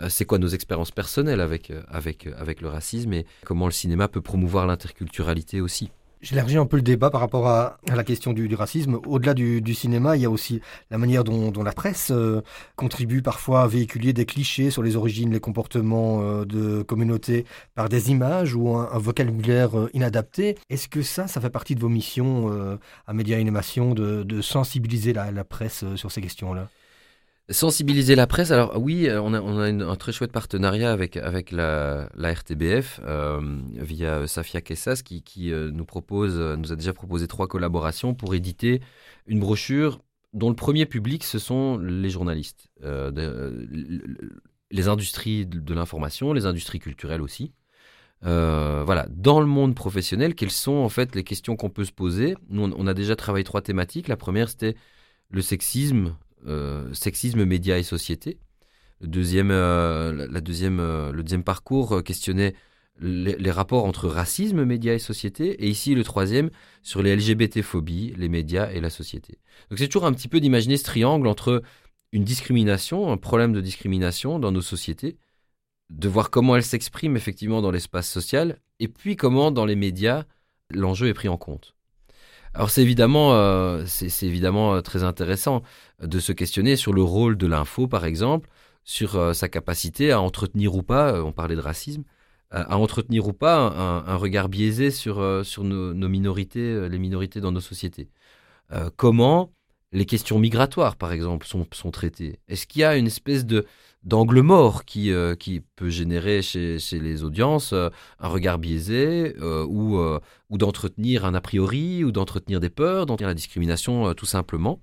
Euh, 0.00 0.08
c'est 0.08 0.24
quoi 0.24 0.38
nos 0.38 0.48
expériences 0.48 0.92
personnelles 0.92 1.42
avec, 1.42 1.70
avec, 1.88 2.26
avec 2.38 2.62
le 2.62 2.68
racisme 2.68 3.12
et 3.12 3.26
comment 3.44 3.66
le 3.66 3.72
cinéma 3.72 4.08
peut 4.08 4.22
promouvoir 4.22 4.66
l'interculturalité 4.66 5.60
aussi? 5.60 5.90
J'élargis 6.22 6.56
un 6.56 6.66
peu 6.66 6.76
le 6.76 6.82
débat 6.82 7.10
par 7.10 7.20
rapport 7.20 7.48
à, 7.48 7.78
la 7.92 8.04
question 8.04 8.32
du, 8.32 8.54
racisme. 8.54 9.00
Au-delà 9.06 9.34
du, 9.34 9.74
cinéma, 9.74 10.16
il 10.16 10.22
y 10.22 10.24
a 10.24 10.30
aussi 10.30 10.60
la 10.92 10.96
manière 10.96 11.24
dont, 11.24 11.50
la 11.64 11.72
presse 11.72 12.12
euh, 12.12 12.42
contribue 12.76 13.22
parfois 13.22 13.62
à 13.62 13.66
véhiculer 13.66 14.12
des 14.12 14.24
clichés 14.24 14.70
sur 14.70 14.84
les 14.84 14.94
origines, 14.94 15.32
les 15.32 15.40
comportements 15.40 16.22
euh, 16.22 16.44
de 16.44 16.82
communautés 16.82 17.44
par 17.74 17.88
des 17.88 18.12
images 18.12 18.54
ou 18.54 18.68
un, 18.76 18.98
vocabulaire 18.98 19.76
euh, 19.76 19.90
inadapté. 19.94 20.56
Est-ce 20.70 20.86
que 20.86 21.02
ça, 21.02 21.26
ça 21.26 21.40
fait 21.40 21.50
partie 21.50 21.74
de 21.74 21.80
vos 21.80 21.88
missions 21.88 22.78
à 23.06 23.12
Média 23.12 23.36
Animation 23.36 23.92
de, 23.92 24.22
de 24.22 24.40
sensibiliser 24.40 25.12
la 25.12 25.44
presse 25.44 25.84
sur 25.96 26.12
ces 26.12 26.20
questions-là? 26.20 26.68
Sensibiliser 27.50 28.14
la 28.14 28.28
presse, 28.28 28.52
alors 28.52 28.80
oui, 28.80 29.08
euh, 29.08 29.20
on 29.20 29.34
a, 29.34 29.40
un 29.40 29.96
très 29.96 30.12
chouette 30.12 30.30
partenariat 30.30 30.92
avec, 30.92 31.16
avec 31.16 31.50
la, 31.50 32.08
RTBF 32.16 33.00
euh, 33.02 33.40
via 33.74 34.28
Safia 34.28 34.60
Kessas 34.60 35.02
qui, 35.02 35.52
euh, 35.52 35.72
nous 35.72 35.84
propose, 35.84 36.38
nous 36.38 36.72
a 36.72 36.76
déjà 36.76 36.92
proposé 36.92 37.26
trois 37.26 37.48
collaborations 37.48 38.14
pour 38.14 38.36
éditer 38.36 38.80
une 39.26 39.40
brochure 39.40 40.00
dont 40.34 40.50
le 40.50 40.54
premier 40.54 40.86
public 40.86 41.24
ce 41.24 41.40
sont 41.40 41.78
les 41.78 42.10
journalistes, 42.10 42.70
les 44.70 44.88
industries 44.88 45.44
de, 45.44 45.74
l'information, 45.74 46.32
les 46.32 46.46
industries 46.46 46.78
culturelles 46.78 47.20
aussi. 47.20 47.52
voilà, 48.22 49.06
dans 49.10 49.40
le 49.40 49.46
monde 49.46 49.74
professionnel, 49.74 50.36
quelles 50.36 50.52
sont 50.52 50.76
en 50.76 50.88
fait 50.88 51.16
les 51.16 51.24
questions 51.24 51.56
qu'on 51.56 51.70
peut 51.70 51.84
se 51.84 51.92
poser? 51.92 52.36
Nous, 52.50 52.72
on 52.74 52.86
a 52.86 52.94
déjà 52.94 53.16
travaillé 53.16 53.44
trois 53.44 53.62
thématiques. 53.62 54.06
La 54.06 54.16
première, 54.16 54.48
c'était 54.48 54.76
le 55.28 55.42
sexisme 55.42 56.06
euh, 56.06 56.12
sexisme, 56.92 57.44
médias 57.44 57.78
et 57.78 57.82
société. 57.82 58.38
Le 59.02 59.08
deuxième, 59.08 59.50
euh, 59.50 60.28
la 60.30 60.40
deuxième, 60.40 60.78
euh, 60.78 61.10
le 61.10 61.24
deuxième 61.24 61.42
parcours 61.42 62.04
questionnait 62.04 62.54
les, 63.00 63.50
rapports 63.50 63.84
entre 63.84 64.06
racisme, 64.08 64.64
médias 64.64 64.94
et 64.94 65.00
société. 65.00 65.64
Et 65.64 65.68
ici, 65.68 65.96
le 65.96 66.04
troisième, 66.04 66.50
sur 66.82 67.02
les 67.02 67.16
LGBT-phobies, 67.16 68.14
les 68.16 68.28
médias 68.28 68.70
et 68.70 68.80
la 68.80 68.90
société. 68.90 69.38
Donc 69.68 69.80
c'est 69.80 69.88
toujours 69.88 70.06
un 70.06 70.12
petit 70.12 70.28
peu 70.28 70.38
d'imaginer 70.38 70.76
ce 70.76 70.84
triangle 70.84 71.26
entre 71.26 71.62
une 72.12 72.22
discrimination, 72.22 73.10
un 73.10 73.16
problème 73.16 73.52
de 73.52 73.60
discrimination 73.60 74.38
dans 74.38 74.52
nos 74.52 74.62
sociétés, 74.62 75.16
de 75.90 76.08
voir 76.08 76.30
comment 76.30 76.54
elle 76.54 76.62
s'exprime 76.62 77.16
effectivement 77.16 77.60
dans 77.60 77.72
l'espace 77.72 78.08
social, 78.08 78.60
et 78.78 78.86
puis 78.86 79.16
comment 79.16 79.50
dans 79.50 79.64
les 79.64 79.76
médias, 79.76 80.26
l'enjeu 80.70 81.08
est 81.08 81.14
pris 81.14 81.28
en 81.28 81.38
compte. 81.38 81.74
Alors 82.54 82.70
c'est 82.70 82.82
évidemment, 82.82 83.32
euh, 83.34 83.84
c'est 83.86 84.26
évidemment 84.26 84.74
euh, 84.74 84.80
très 84.82 85.04
intéressant 85.04 85.62
de 86.02 86.20
se 86.20 86.32
questionner 86.32 86.76
sur 86.76 86.92
le 86.92 87.02
rôle 87.02 87.36
de 87.36 87.46
l'info, 87.46 87.88
par 87.88 88.04
exemple, 88.04 88.50
sur 88.84 89.16
euh, 89.16 89.32
sa 89.32 89.48
capacité 89.48 90.12
à 90.12 90.20
entretenir 90.20 90.74
ou 90.74 90.82
pas, 90.82 91.22
on 91.22 91.32
parlait 91.32 91.56
de 91.56 91.60
racisme, 91.60 92.04
à, 92.50 92.76
entretenir 92.76 93.26
ou 93.26 93.32
pas 93.32 93.56
un, 94.06 94.16
regard 94.16 94.50
biaisé 94.50 94.90
sur, 94.90 95.42
sur 95.42 95.64
nos, 95.64 96.08
minorités, 96.08 96.86
les 96.90 96.98
minorités 96.98 97.40
dans 97.40 97.52
nos 97.52 97.62
sociétés. 97.62 98.10
comment 98.96 99.50
les 99.92 100.04
questions 100.04 100.38
migratoires, 100.38 100.96
par 100.96 101.12
exemple, 101.12 101.46
sont, 101.46 101.66
sont 101.72 101.90
traitées? 101.90 102.40
Est-ce 102.48 102.66
qu'il 102.66 102.82
y 102.82 102.84
a 102.84 102.96
une 102.96 103.06
espèce 103.06 103.46
de 103.46 103.64
d'angle 104.04 104.40
mort 104.40 104.84
qui, 104.84 105.12
euh, 105.12 105.34
qui 105.34 105.60
peut 105.76 105.90
générer 105.90 106.42
chez, 106.42 106.78
les 106.92 107.24
audiences 107.24 107.72
euh, 107.72 107.88
un 108.18 108.28
regard 108.28 108.58
biaisé 108.58 109.34
euh, 109.40 109.64
ou, 109.64 110.58
d'entretenir 110.58 111.24
un 111.24 111.34
a 111.34 111.40
priori 111.40 112.04
ou 112.04 112.12
d'entretenir 112.12 112.60
des 112.60 112.70
peurs, 112.70 113.06
d'entretenir 113.06 113.28
la 113.28 113.34
discrimination 113.34 114.12
tout 114.14 114.26
simplement 114.26 114.80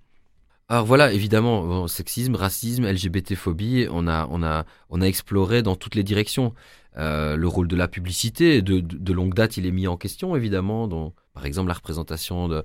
alors 0.71 0.85
voilà, 0.85 1.11
évidemment, 1.11 1.87
sexisme, 1.87 2.35
racisme, 2.35 2.85
LGBT-phobie, 2.85 3.87
on 3.89 4.07
a, 4.07 4.65
exploré 5.01 5.63
dans 5.63 5.75
toutes 5.75 5.95
les 5.95 6.03
directions. 6.03 6.53
le 6.95 7.43
rôle 7.45 7.67
de 7.67 7.75
la 7.75 7.87
publicité, 7.87 8.61
de, 8.61 8.79
de, 8.79 9.13
longue 9.13 9.33
date, 9.33 9.57
il 9.57 9.65
est 9.65 9.71
mis 9.71 9.87
en 9.87 9.97
question, 9.97 10.35
évidemment, 10.35 10.87
par 11.33 11.47
exemple 11.47 11.69
la 11.69 11.73
représentation 11.73 12.61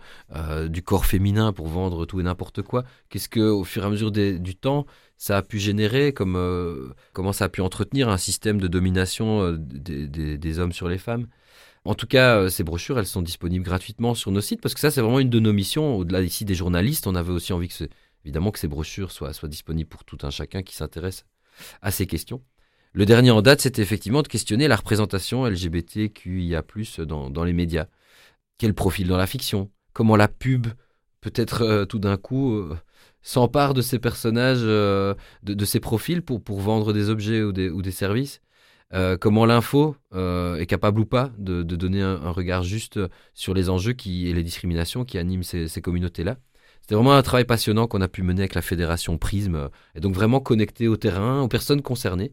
du 0.66 0.82
corps 0.82 1.06
féminin 1.06 1.54
pour 1.54 1.66
vendre 1.68 2.04
tout 2.04 2.20
et 2.20 2.24
n'importe 2.24 2.60
quoi. 2.60 2.84
Qu'est-ce 3.08 3.30
que, 3.30 3.40
au 3.40 3.64
fur 3.64 3.84
et 3.84 3.86
à 3.86 3.88
mesure 3.88 4.12
du 4.12 4.54
temps, 4.54 4.84
ça 5.16 5.38
a 5.38 5.42
pu 5.42 5.58
générer, 5.58 6.14
euh, 6.20 6.92
comment 7.12 7.32
ça 7.32 7.46
a 7.46 7.48
pu 7.48 7.60
entretenir 7.60 8.08
un 8.08 8.18
système 8.18 8.60
de 8.60 8.68
domination 8.68 9.42
euh, 9.42 9.56
des, 9.58 10.58
hommes 10.58 10.72
sur 10.72 10.88
les 10.88 10.98
femmes. 10.98 11.28
En 11.84 11.94
tout 11.94 12.06
cas, 12.06 12.38
euh, 12.38 12.48
ces 12.48 12.64
brochures, 12.64 12.98
elles 12.98 13.06
sont 13.06 13.22
disponibles 13.22 13.64
gratuitement 13.64 14.14
sur 14.14 14.30
nos 14.30 14.40
sites 14.40 14.60
parce 14.60 14.74
que 14.74 14.80
ça, 14.80 14.90
c'est 14.90 15.00
vraiment 15.00 15.20
une 15.20 15.30
de 15.30 15.40
nos 15.40 15.52
missions. 15.52 15.96
Au-delà 15.96 16.22
ici 16.22 16.44
des 16.44 16.54
journalistes, 16.54 17.06
on 17.06 17.14
avait 17.14 17.32
aussi 17.32 17.52
envie 17.52 17.68
que, 17.68 17.84
évidemment, 18.24 18.50
que 18.50 18.58
ces 18.58 18.68
brochures 18.68 19.12
soient, 19.12 19.32
disponibles 19.44 19.88
pour 19.88 20.04
tout 20.04 20.18
un 20.22 20.30
chacun 20.30 20.62
qui 20.62 20.74
s'intéresse 20.74 21.24
à 21.82 21.90
ces 21.90 22.06
questions. 22.06 22.42
Le 22.92 23.06
dernier 23.06 23.30
en 23.30 23.42
date, 23.42 23.60
c'était 23.60 23.82
effectivement 23.82 24.22
de 24.22 24.28
questionner 24.28 24.68
la 24.68 24.76
représentation 24.76 25.46
LGBTQIA+ 25.46 26.62
dans, 26.98 27.28
dans 27.28 27.44
les 27.44 27.52
médias. 27.52 27.86
Quel 28.58 28.72
profil 28.72 29.08
dans 29.08 29.16
la 29.16 29.26
fiction? 29.26 29.70
Comment 29.92 30.16
la 30.16 30.28
pub 30.28 30.68
peut-être 31.20 31.84
tout 31.86 31.98
d'un 31.98 32.16
coup 32.16 32.68
s'empare 33.24 33.74
de 33.74 33.82
ces 33.82 33.98
personnages, 33.98 34.60
euh, 34.62 35.14
de, 35.42 35.64
ces 35.64 35.80
profils 35.80 36.22
pour, 36.22 36.42
pour 36.42 36.60
vendre 36.60 36.92
des 36.92 37.08
objets 37.10 37.42
ou 37.42 37.52
des, 37.52 37.70
ou 37.70 37.82
des 37.82 37.90
services. 37.90 38.40
Euh, 38.92 39.16
comment 39.16 39.46
l'info 39.46 39.96
euh, 40.14 40.56
est 40.56 40.66
capable 40.66 41.00
ou 41.00 41.06
pas 41.06 41.32
de, 41.38 41.62
donner 41.62 42.02
un, 42.02 42.30
regard 42.30 42.62
juste 42.62 43.00
sur 43.32 43.54
les 43.54 43.70
enjeux 43.70 43.94
qui, 43.94 44.28
et 44.28 44.34
les 44.34 44.44
discriminations 44.44 45.04
qui 45.04 45.18
animent 45.18 45.42
ces, 45.42 45.80
communautés-là. 45.80 46.36
C'était 46.82 46.94
vraiment 46.94 47.14
un 47.14 47.22
travail 47.22 47.46
passionnant 47.46 47.86
qu'on 47.88 48.02
a 48.02 48.08
pu 48.08 48.22
mener 48.22 48.42
avec 48.42 48.54
la 48.54 48.62
fédération 48.62 49.16
Prisme, 49.16 49.70
et 49.94 50.00
donc 50.00 50.14
vraiment 50.14 50.40
connecté 50.40 50.86
au 50.86 50.98
terrain, 50.98 51.40
aux 51.40 51.48
personnes 51.48 51.80
concernées. 51.80 52.32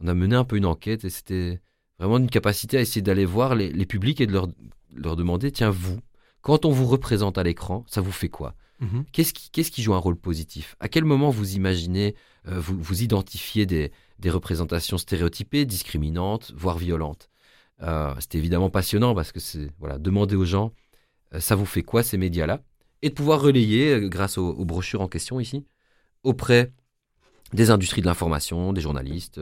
On 0.00 0.08
a 0.08 0.14
mené 0.14 0.34
un 0.34 0.44
peu 0.44 0.56
une 0.56 0.66
enquête 0.66 1.04
et 1.04 1.10
c'était 1.10 1.60
vraiment 2.00 2.18
une 2.18 2.28
capacité 2.28 2.76
à 2.76 2.80
essayer 2.80 3.02
d'aller 3.02 3.24
voir 3.24 3.54
les, 3.54 3.70
les, 3.70 3.86
publics 3.86 4.20
et 4.20 4.26
de 4.26 4.32
leur, 4.32 4.48
leur 4.92 5.14
demander, 5.14 5.52
tiens, 5.52 5.70
vous, 5.70 6.00
quand 6.40 6.64
on 6.64 6.70
vous 6.70 6.86
représente 6.86 7.38
à 7.38 7.44
l'écran, 7.44 7.84
ça 7.86 8.00
vous 8.00 8.12
fait 8.12 8.28
quoi? 8.28 8.56
Mhm. 8.84 9.04
Qu'est-ce 9.12 9.70
qui, 9.70 9.82
joue 9.82 9.94
un 9.94 9.98
rôle 9.98 10.16
positif? 10.16 10.76
À 10.80 10.88
quel 10.88 11.04
moment 11.04 11.30
vous 11.30 11.54
imaginez, 11.56 12.14
euh, 12.48 12.60
vous, 12.60 13.02
identifiez 13.02 13.66
des, 13.66 13.90
représentations 14.26 14.98
stéréotypées, 14.98 15.64
discriminantes, 15.64 16.52
voire 16.56 16.78
violentes? 16.78 17.30
Euh, 17.82 18.14
C'était 18.20 18.38
évidemment 18.38 18.70
passionnant 18.70 19.14
parce 19.14 19.32
que 19.32 19.40
c'est 19.40 19.70
voilà, 19.78 19.98
demander 19.98 20.36
aux 20.36 20.44
gens, 20.44 20.72
euh, 21.34 21.40
ça 21.40 21.54
vous 21.56 21.66
fait 21.66 21.82
quoi 21.82 22.02
ces 22.02 22.18
médias-là? 22.18 22.62
Et 23.02 23.10
de 23.10 23.14
pouvoir 23.14 23.40
relayer, 23.40 24.08
grâce 24.08 24.38
aux, 24.38 24.64
brochures 24.64 25.02
en 25.02 25.08
question 25.08 25.40
ici, 25.40 25.66
auprès 26.22 26.72
des 27.52 27.70
industries 27.70 28.00
de 28.00 28.06
l'information, 28.06 28.72
des 28.72 28.80
journalistes 28.80 29.38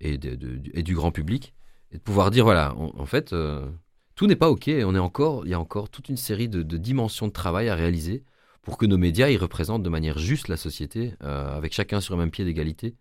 et, 0.00 0.16
du 0.16 0.94
grand 0.94 1.12
public, 1.12 1.54
et 1.92 1.98
de 1.98 2.02
pouvoir 2.02 2.30
dire, 2.30 2.44
voilà, 2.44 2.74
en 2.74 3.04
fait 3.04 3.34
tout 4.14 4.26
n'est 4.26 4.36
pas 4.36 4.50
OK. 4.50 4.68
On 4.68 4.94
est 4.94 4.98
encore, 4.98 5.44
il 5.44 5.50
y 5.50 5.54
a 5.54 5.60
encore 5.60 5.88
toute 5.88 6.08
une 6.08 6.16
série 6.16 6.48
de, 6.48 6.62
dimensions 6.62 7.26
de 7.26 7.32
travail 7.32 7.68
à 7.68 7.74
réaliser 7.74 8.24
pour 8.64 8.78
que 8.78 8.86
nos 8.86 8.98
médias 8.98 9.28
y 9.28 9.36
représentent 9.36 9.82
de 9.82 9.88
manière 9.88 10.18
juste 10.18 10.48
la 10.48 10.56
société, 10.56 11.14
euh, 11.22 11.56
avec 11.56 11.72
chacun 11.72 12.00
sur 12.00 12.14
le 12.14 12.20
même 12.20 12.30
pied 12.30 12.44
d'égalité. 12.44 12.96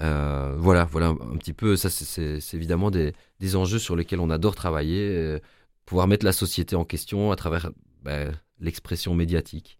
Euh, 0.00 0.54
voilà, 0.58 0.84
voilà 0.84 1.08
un 1.08 1.36
petit 1.36 1.52
peu. 1.52 1.76
Ça, 1.76 1.90
c'est 1.90 2.54
évidemment 2.54 2.90
des, 2.90 3.12
enjeux 3.54 3.78
sur 3.78 3.96
lesquels 3.96 4.20
on 4.20 4.30
adore 4.30 4.54
travailler, 4.54 5.08
euh, 5.10 5.38
pouvoir 5.84 6.06
mettre 6.06 6.24
la 6.24 6.32
société 6.32 6.76
en 6.76 6.84
question 6.84 7.30
à 7.30 7.36
travers 7.36 7.70
ben, 8.02 8.32
l'expression 8.60 9.14
médiatique. 9.14 9.77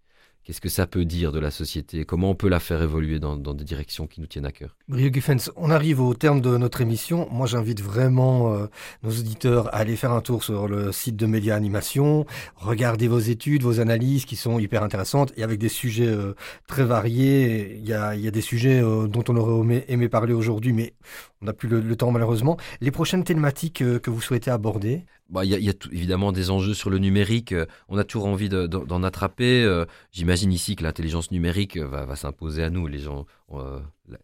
Qu'est-ce 0.49 0.63
que 0.63 0.71
ça 0.71 0.87
peut 0.87 1.05
dire 1.05 1.31
de 1.31 1.39
la 1.39 1.51
société? 1.51 2.07
Comment 2.07 2.31
on 2.31 2.35
peut 2.35 2.49
la 2.49 2.59
faire 2.59 2.83
évoluer 2.83 3.19
dans, 3.19 3.37
des 3.37 3.65
directions 3.65 4.07
qui 4.07 4.23
nous 4.23 4.27
tiennent 4.27 4.47
à 4.47 4.51
cœur? 4.51 4.79
Brio 4.89 5.13
Giffens, 5.13 5.51
on 5.57 5.69
arrive 5.69 6.01
au 6.01 6.15
terme 6.15 6.41
de 6.41 6.57
notre 6.57 6.81
émission. 6.81 7.29
Moi, 7.31 7.47
j'invite 7.47 7.83
vraiment 7.83 8.55
euh, 8.55 8.67
nos 9.03 9.11
auditeurs 9.11 9.67
à 9.75 9.81
aller 9.81 9.95
faire 9.95 10.13
un 10.13 10.23
tour 10.23 10.43
sur 10.43 10.67
le 10.67 10.91
site 10.91 11.17
de 11.17 11.27
Média 11.27 11.55
Animation, 11.55 12.25
regarder 12.57 13.09
vos 13.09 13.19
études, 13.19 13.63
vos 13.63 13.79
analyses 13.79 14.25
qui 14.25 14.37
sont 14.37 14.59
hyper 14.59 14.83
intéressantes 14.83 15.35
et 15.37 15.43
avec 15.43 15.59
des 15.59 15.69
sujets 15.69 16.07
euh, 16.07 16.33
très 16.67 16.85
variés. 16.85 17.77
Il 17.77 17.87
y 17.87 17.93
a, 17.93 18.15
il 18.15 18.23
y 18.23 18.27
a 18.27 18.31
des 18.31 18.41
sujets 18.41 18.83
euh, 18.83 19.07
dont 19.07 19.25
on 19.29 19.37
aurait 19.37 19.85
aimé, 19.89 20.09
parler 20.09 20.33
aujourd'hui, 20.33 20.73
mais 20.73 20.95
on 21.43 21.47
n'a 21.47 21.53
plus 21.53 21.69
le, 21.69 21.97
temps 21.97 22.11
malheureusement. 22.11 22.57
Les 22.81 22.91
prochaines 22.91 23.25
thématiques 23.25 23.79
que 23.79 24.11
vous 24.11 24.21
souhaitez 24.21 24.51
aborder? 24.51 25.05
Bah, 25.29 25.45
il 25.45 25.51
y 25.51 25.69
a, 25.69 25.75
évidemment 25.93 26.33
des 26.33 26.51
enjeux 26.51 26.73
sur 26.73 26.89
le 26.89 26.99
numérique. 26.99 27.53
Euh, 27.53 27.67
on 27.89 27.99
a 27.99 28.05
toujours 28.05 28.27
envie 28.27 28.49
d'en 28.49 29.03
attraper. 29.03 29.63
Euh, 29.63 29.85
j'imagine 30.11 30.53
ici 30.53 30.75
que 30.75 30.83
l'intelligence 30.83 31.31
numérique 31.31 31.77
euh, 31.77 31.87
va, 31.87 32.17
s'imposer 32.17 32.63
à 32.63 32.71
nous, 32.71 32.87
les 32.87 32.99
gens, 32.99 33.27
euh, 33.53 33.79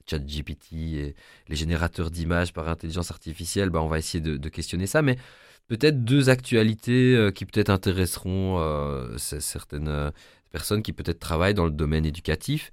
chat 0.09 0.19
GPT 0.19 0.73
et 0.73 1.15
les 1.49 1.57
générateurs 1.57 2.11
d'images 2.11 2.55
par 2.55 2.71
intelligence 2.71 3.11
artificielle. 3.11 3.69
Bah, 3.69 3.83
on 3.83 3.89
va 3.89 3.99
essayer 3.99 4.23
de, 4.23 4.49
questionner 4.49 4.87
ça, 4.87 5.03
mais 5.03 5.17
peut-être 5.69 6.05
deux 6.05 6.31
actualités 6.31 7.31
qui 7.35 7.45
peut-être 7.45 7.71
intéresseront 7.71 8.59
certaines 9.19 10.13
personnes 10.51 10.83
qui 10.83 10.93
peut-être 10.93 11.19
travaillent 11.19 11.55
dans 11.55 11.65
le 11.65 11.71
domaine 11.71 12.07
éducatif. 12.07 12.71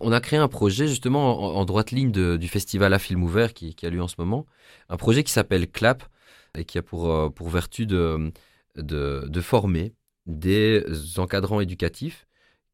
On 0.00 0.12
a 0.12 0.20
créé 0.20 0.38
un 0.38 0.48
projet 0.48 0.88
justement 0.88 1.56
en, 1.56 1.64
droite 1.64 1.90
ligne 1.90 2.10
du 2.10 2.48
festival 2.48 2.92
à 2.94 2.98
film 2.98 3.22
ouvert 3.22 3.52
qui, 3.52 3.74
a 3.82 3.90
lieu 3.90 4.02
en 4.02 4.08
ce 4.08 4.16
moment, 4.18 4.46
un 4.88 4.96
projet 4.96 5.22
qui 5.24 5.32
s'appelle 5.32 5.70
CLAP, 5.70 6.02
et 6.56 6.64
qui 6.64 6.78
a 6.78 6.82
pour, 6.82 7.10
euh, 7.10 7.28
pour 7.28 7.48
vertu 7.48 7.86
de, 7.86 8.32
de, 8.76 9.40
former 9.40 9.94
des 10.26 10.84
encadrants 11.18 11.60
éducatifs 11.60 12.26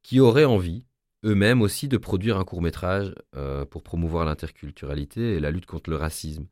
qui 0.02 0.20
auraient 0.20 0.44
envie 0.44 0.84
eux-mêmes 1.24 1.62
aussi 1.62 1.88
de 1.88 1.96
produire 1.96 2.38
un 2.38 2.44
court 2.44 2.62
métrage 2.62 3.14
euh, 3.36 3.64
pour 3.64 3.82
promouvoir 3.82 4.24
l'interculturalité 4.24 5.34
et 5.34 5.40
la 5.40 5.50
lutte 5.50 5.66
contre 5.66 5.90
le 5.90 5.96
racisme. 5.96 6.46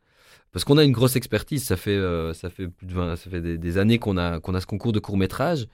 Parce 0.53 0.65
qu'on 0.65 0.79
a 0.79 0.85
une 0.85 0.93
grosse 0.93 1.17
expertise, 1.17 1.65
ça 1.65 1.77
fait, 1.77 1.91
euh, 1.91 2.33
ça 2.33 2.51
fait, 2.51 2.69
plus 2.69 2.87
de 2.87 2.95
20, 2.95 3.17
ça 3.17 3.31
fait 3.31 3.59
des, 3.59 3.79
années 3.79 3.99
qu'on 3.99 4.17
a, 4.17 4.41
qu'on 4.41 4.55
a 4.55 4.61
ce 4.61 4.67
concours 4.67 4.93
de 4.93 5.01
court 5.01 5.17
métrage, 5.17 5.67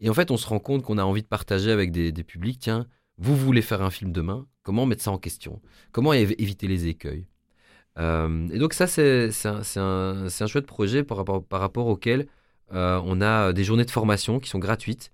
et 0.00 0.08
en 0.08 0.14
fait 0.14 0.30
on 0.30 0.36
se 0.36 0.46
rend 0.46 0.58
compte 0.58 0.82
qu'on 0.82 0.98
a 0.98 1.04
envie 1.04 1.22
de 1.22 1.26
partager 1.28 1.70
avec 1.70 1.90
des, 1.92 2.12
des, 2.12 2.24
publics, 2.24 2.58
tiens, 2.60 2.86
vous 3.18 3.36
voulez 3.36 3.62
faire 3.62 3.82
un 3.82 3.90
film 3.90 4.12
demain, 4.12 4.46
comment 4.62 4.86
mettre 4.86 5.02
ça 5.02 5.10
en 5.10 5.18
question? 5.18 5.60
Comment 5.92 6.12
éviter 6.12 6.66
les 6.66 6.86
écueils? 6.88 7.26
Euh, 7.98 8.48
et 8.50 8.58
donc 8.58 8.72
ça, 8.72 8.86
c'est 8.86 9.30
un, 9.46 9.62
un, 9.76 10.46
chouette 10.46 10.66
projet 10.66 11.04
par 11.04 11.18
rapport, 11.18 11.44
par 11.44 11.60
rapport 11.60 11.86
auquel 11.86 12.26
euh, 12.72 13.00
on 13.04 13.20
a 13.20 13.52
des 13.52 13.64
journées 13.64 13.84
de 13.84 13.90
formation 13.90 14.40
qui 14.40 14.50
sont 14.50 14.58
gratuites. 14.58 15.12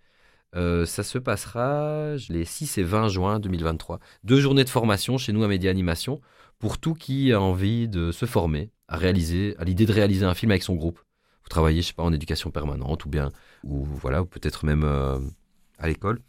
Euh, 0.57 0.85
ça 0.87 1.03
se 1.03 1.19
passera 1.19 2.17
les 2.29 2.45
6 2.45 2.79
et 2.79 2.83
20 2.83 3.09
juin 3.09 3.39
2023. 3.39 4.01
Deux 4.25 4.41
journées 4.41 4.65
de 4.65 4.71
formation 4.71 5.19
chez 5.19 5.33
nous 5.33 5.45
à 5.45 5.49
Média 5.49 5.71
Animation 5.71 6.21
pour 6.59 6.79
tout 6.79 6.95
qui 6.95 7.33
a 7.33 7.41
envie 7.41 7.89
de 7.89 8.13
se 8.13 8.27
former 8.27 8.71
à 8.89 8.97
réaliser, 8.97 9.55
à 9.59 9.65
l'idée 9.65 9.87
de 9.87 9.93
réaliser 9.93 10.25
un 10.25 10.35
film 10.35 10.51
avec 10.51 10.63
son 10.63 10.75
groupe. 10.75 11.01
Vous 11.43 11.49
travaillez, 11.49 11.83
je 11.83 11.89
sais 11.89 11.95
pas, 11.95 12.03
en 12.03 12.13
éducation 12.13 12.51
permanente 12.51 13.05
ou 13.05 13.09
bien, 13.09 13.31
ou 13.65 13.85
voilà, 13.85 14.23
ou 14.23 14.27
peut-être 14.27 14.65
même 14.65 14.85
à 15.79 15.89
l'école. 15.89 16.21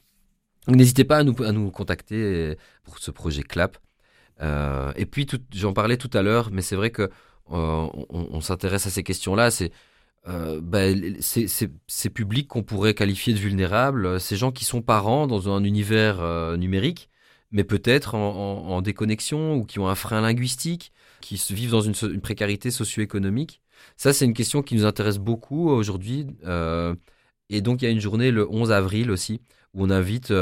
N'hésitez 0.68 1.04
pas 1.04 1.18
à 1.18 1.24
nous, 1.24 1.36
à 1.44 1.52
nous 1.52 1.72
contacter 1.72 2.56
pour 2.84 3.00
ce 3.00 3.12
projet 3.12 3.44
CLAP. 3.44 3.78
Euh, 4.42 4.92
et 4.96 5.06
puis, 5.06 5.28
j'en 5.54 5.74
parlais 5.74 5.98
tout 5.98 6.10
à 6.14 6.22
l'heure, 6.22 6.50
mais 6.52 6.62
c'est 6.62 6.76
vrai 6.76 6.90
que 6.92 7.04
euh, 7.52 7.88
on, 8.10 8.42
s'intéresse 8.42 8.88
à 8.88 8.90
ces 8.90 9.04
questions-là. 9.04 9.52
C'est 9.52 9.72
euh, 10.28 10.62
ben, 10.62 11.18
ces 11.20 12.10
publics 12.10 12.48
qu'on 12.48 12.64
pourrait 12.64 12.94
qualifier 12.94 13.34
de 13.34 13.40
vulnérables, 13.40 14.20
ces 14.20 14.36
gens 14.36 14.52
qui 14.52 14.66
sont 14.66 14.82
parents 14.82 15.28
dans 15.28 15.50
un 15.50 15.64
univers 15.64 16.22
numérique, 16.58 17.10
mais 17.52 17.64
peut-être 17.64 18.16
en, 18.16 18.82
déconnexion 18.82 19.56
ou 19.56 19.66
qui 19.66 19.80
ont 19.80 19.88
un 19.90 19.96
frein 19.96 20.22
linguistique, 20.22 20.92
qui 21.22 21.36
vivent 21.54 21.72
dans 21.72 21.82
une, 21.82 22.22
précarité 22.22 22.72
socio-économique. 22.72 23.62
Ça, 23.98 24.14
c'est 24.14 24.26
une 24.26 24.34
question 24.34 24.62
qui 24.62 24.76
nous 24.76 24.86
intéresse 24.86 25.18
beaucoup 25.18 25.70
aujourd'hui. 25.70 26.28
et 27.50 27.62
donc, 27.62 27.82
il 27.82 27.86
y 27.86 27.88
a 27.88 27.92
une 27.92 28.00
journée 28.00 28.32
le 28.32 28.50
11 28.50 28.72
avril 28.72 29.12
aussi, 29.12 29.42
où 29.74 29.86
on 29.86 29.90
invite 29.90 30.34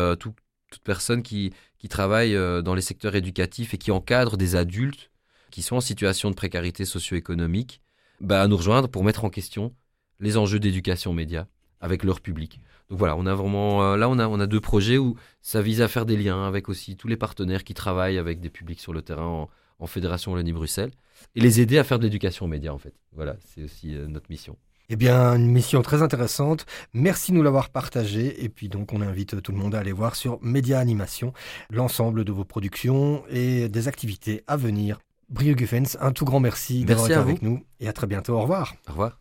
toute 0.69 0.83
personne 0.83 1.23
qui, 1.23 1.51
travaillent 1.89 2.35
euh, 2.35 2.61
dans 2.61 2.75
les 2.75 2.81
secteurs 2.81 3.15
éducatifs 3.15 3.73
et 3.73 3.77
qui 3.77 3.91
encadrent 3.91 4.37
des 4.37 4.55
adultes 4.55 5.09
qui 5.49 5.61
sont 5.63 5.77
en 5.77 5.81
situation 5.81 6.29
de 6.29 6.35
précarité 6.35 6.85
socio-économique, 6.85 7.81
bah, 8.21 8.43
à 8.43 8.47
nous 8.47 8.57
rejoindre 8.57 8.87
pour 8.87 9.03
mettre 9.03 9.25
en 9.25 9.29
question 9.29 9.73
les 10.19 10.37
enjeux 10.37 10.59
d'éducation 10.59 11.13
média 11.13 11.47
avec 11.81 12.03
leur 12.03 12.21
public. 12.21 12.59
Donc 12.89 12.99
voilà, 12.99 13.15
on 13.15 13.25
a 13.25 13.33
vraiment 13.33 13.83
euh, 13.83 13.97
là 13.97 14.09
on 14.09 14.39
a 14.39 14.47
deux 14.47 14.59
projets 14.59 14.97
où 14.97 15.15
ça 15.41 15.61
vise 15.61 15.81
à 15.81 15.87
faire 15.87 16.05
des 16.05 16.17
liens 16.17 16.45
avec 16.45 16.69
aussi 16.69 16.97
tous 16.97 17.07
les 17.07 17.17
partenaires 17.17 17.63
qui 17.63 17.73
travaillent 17.73 18.17
avec 18.17 18.41
des 18.41 18.49
publics 18.49 18.81
sur 18.81 18.93
le 18.93 19.01
terrain 19.01 19.47
en 19.79 19.87
Fédération 19.87 20.33
Wallonie-Bruxelles 20.33 20.91
et 21.35 21.39
les 21.39 21.61
aider 21.61 21.77
à 21.77 21.83
faire 21.83 21.99
de 21.99 22.03
l'éducation 22.03 22.45
aux 22.45 22.49
médias 22.49 22.73
en 22.73 22.77
fait. 22.77 22.93
Voilà, 23.13 23.37
c'est 23.45 23.63
aussi 23.63 23.95
euh, 23.95 24.07
notre 24.07 24.29
mission. 24.29 24.57
Eh 24.89 24.95
bien, 24.95 25.35
une 25.35 25.51
mission 25.51 25.81
très 25.81 26.01
intéressante. 26.01 26.65
Merci 26.93 27.31
de 27.31 27.37
nous 27.37 27.43
l'avoir 27.43 27.69
partagé. 27.69 28.43
Et 28.43 28.49
puis 28.49 28.69
donc, 28.69 28.91
on 28.91 29.01
invite 29.01 29.41
tout 29.41 29.51
le 29.51 29.57
monde 29.57 29.75
à 29.75 29.79
aller 29.79 29.91
voir 29.91 30.15
sur 30.15 30.39
Média 30.41 30.79
Animation 30.79 31.31
l'ensemble 31.69 32.23
de 32.23 32.31
vos 32.31 32.43
productions 32.43 33.23
et 33.29 33.69
des 33.69 33.87
activités 33.87 34.43
à 34.47 34.57
venir. 34.57 34.99
Brio 35.29 35.53
Guffens, 35.53 35.95
un 35.99 36.11
tout 36.11 36.25
grand 36.25 36.39
merci 36.39 36.85
d'avoir 36.85 37.05
été 37.05 37.15
avec 37.15 37.41
nous 37.43 37.63
et 37.79 37.87
à 37.87 37.93
très 37.93 38.07
bientôt. 38.07 38.33
Au 38.33 38.41
revoir. 38.41 38.75
Au 38.87 38.91
revoir. 38.91 39.17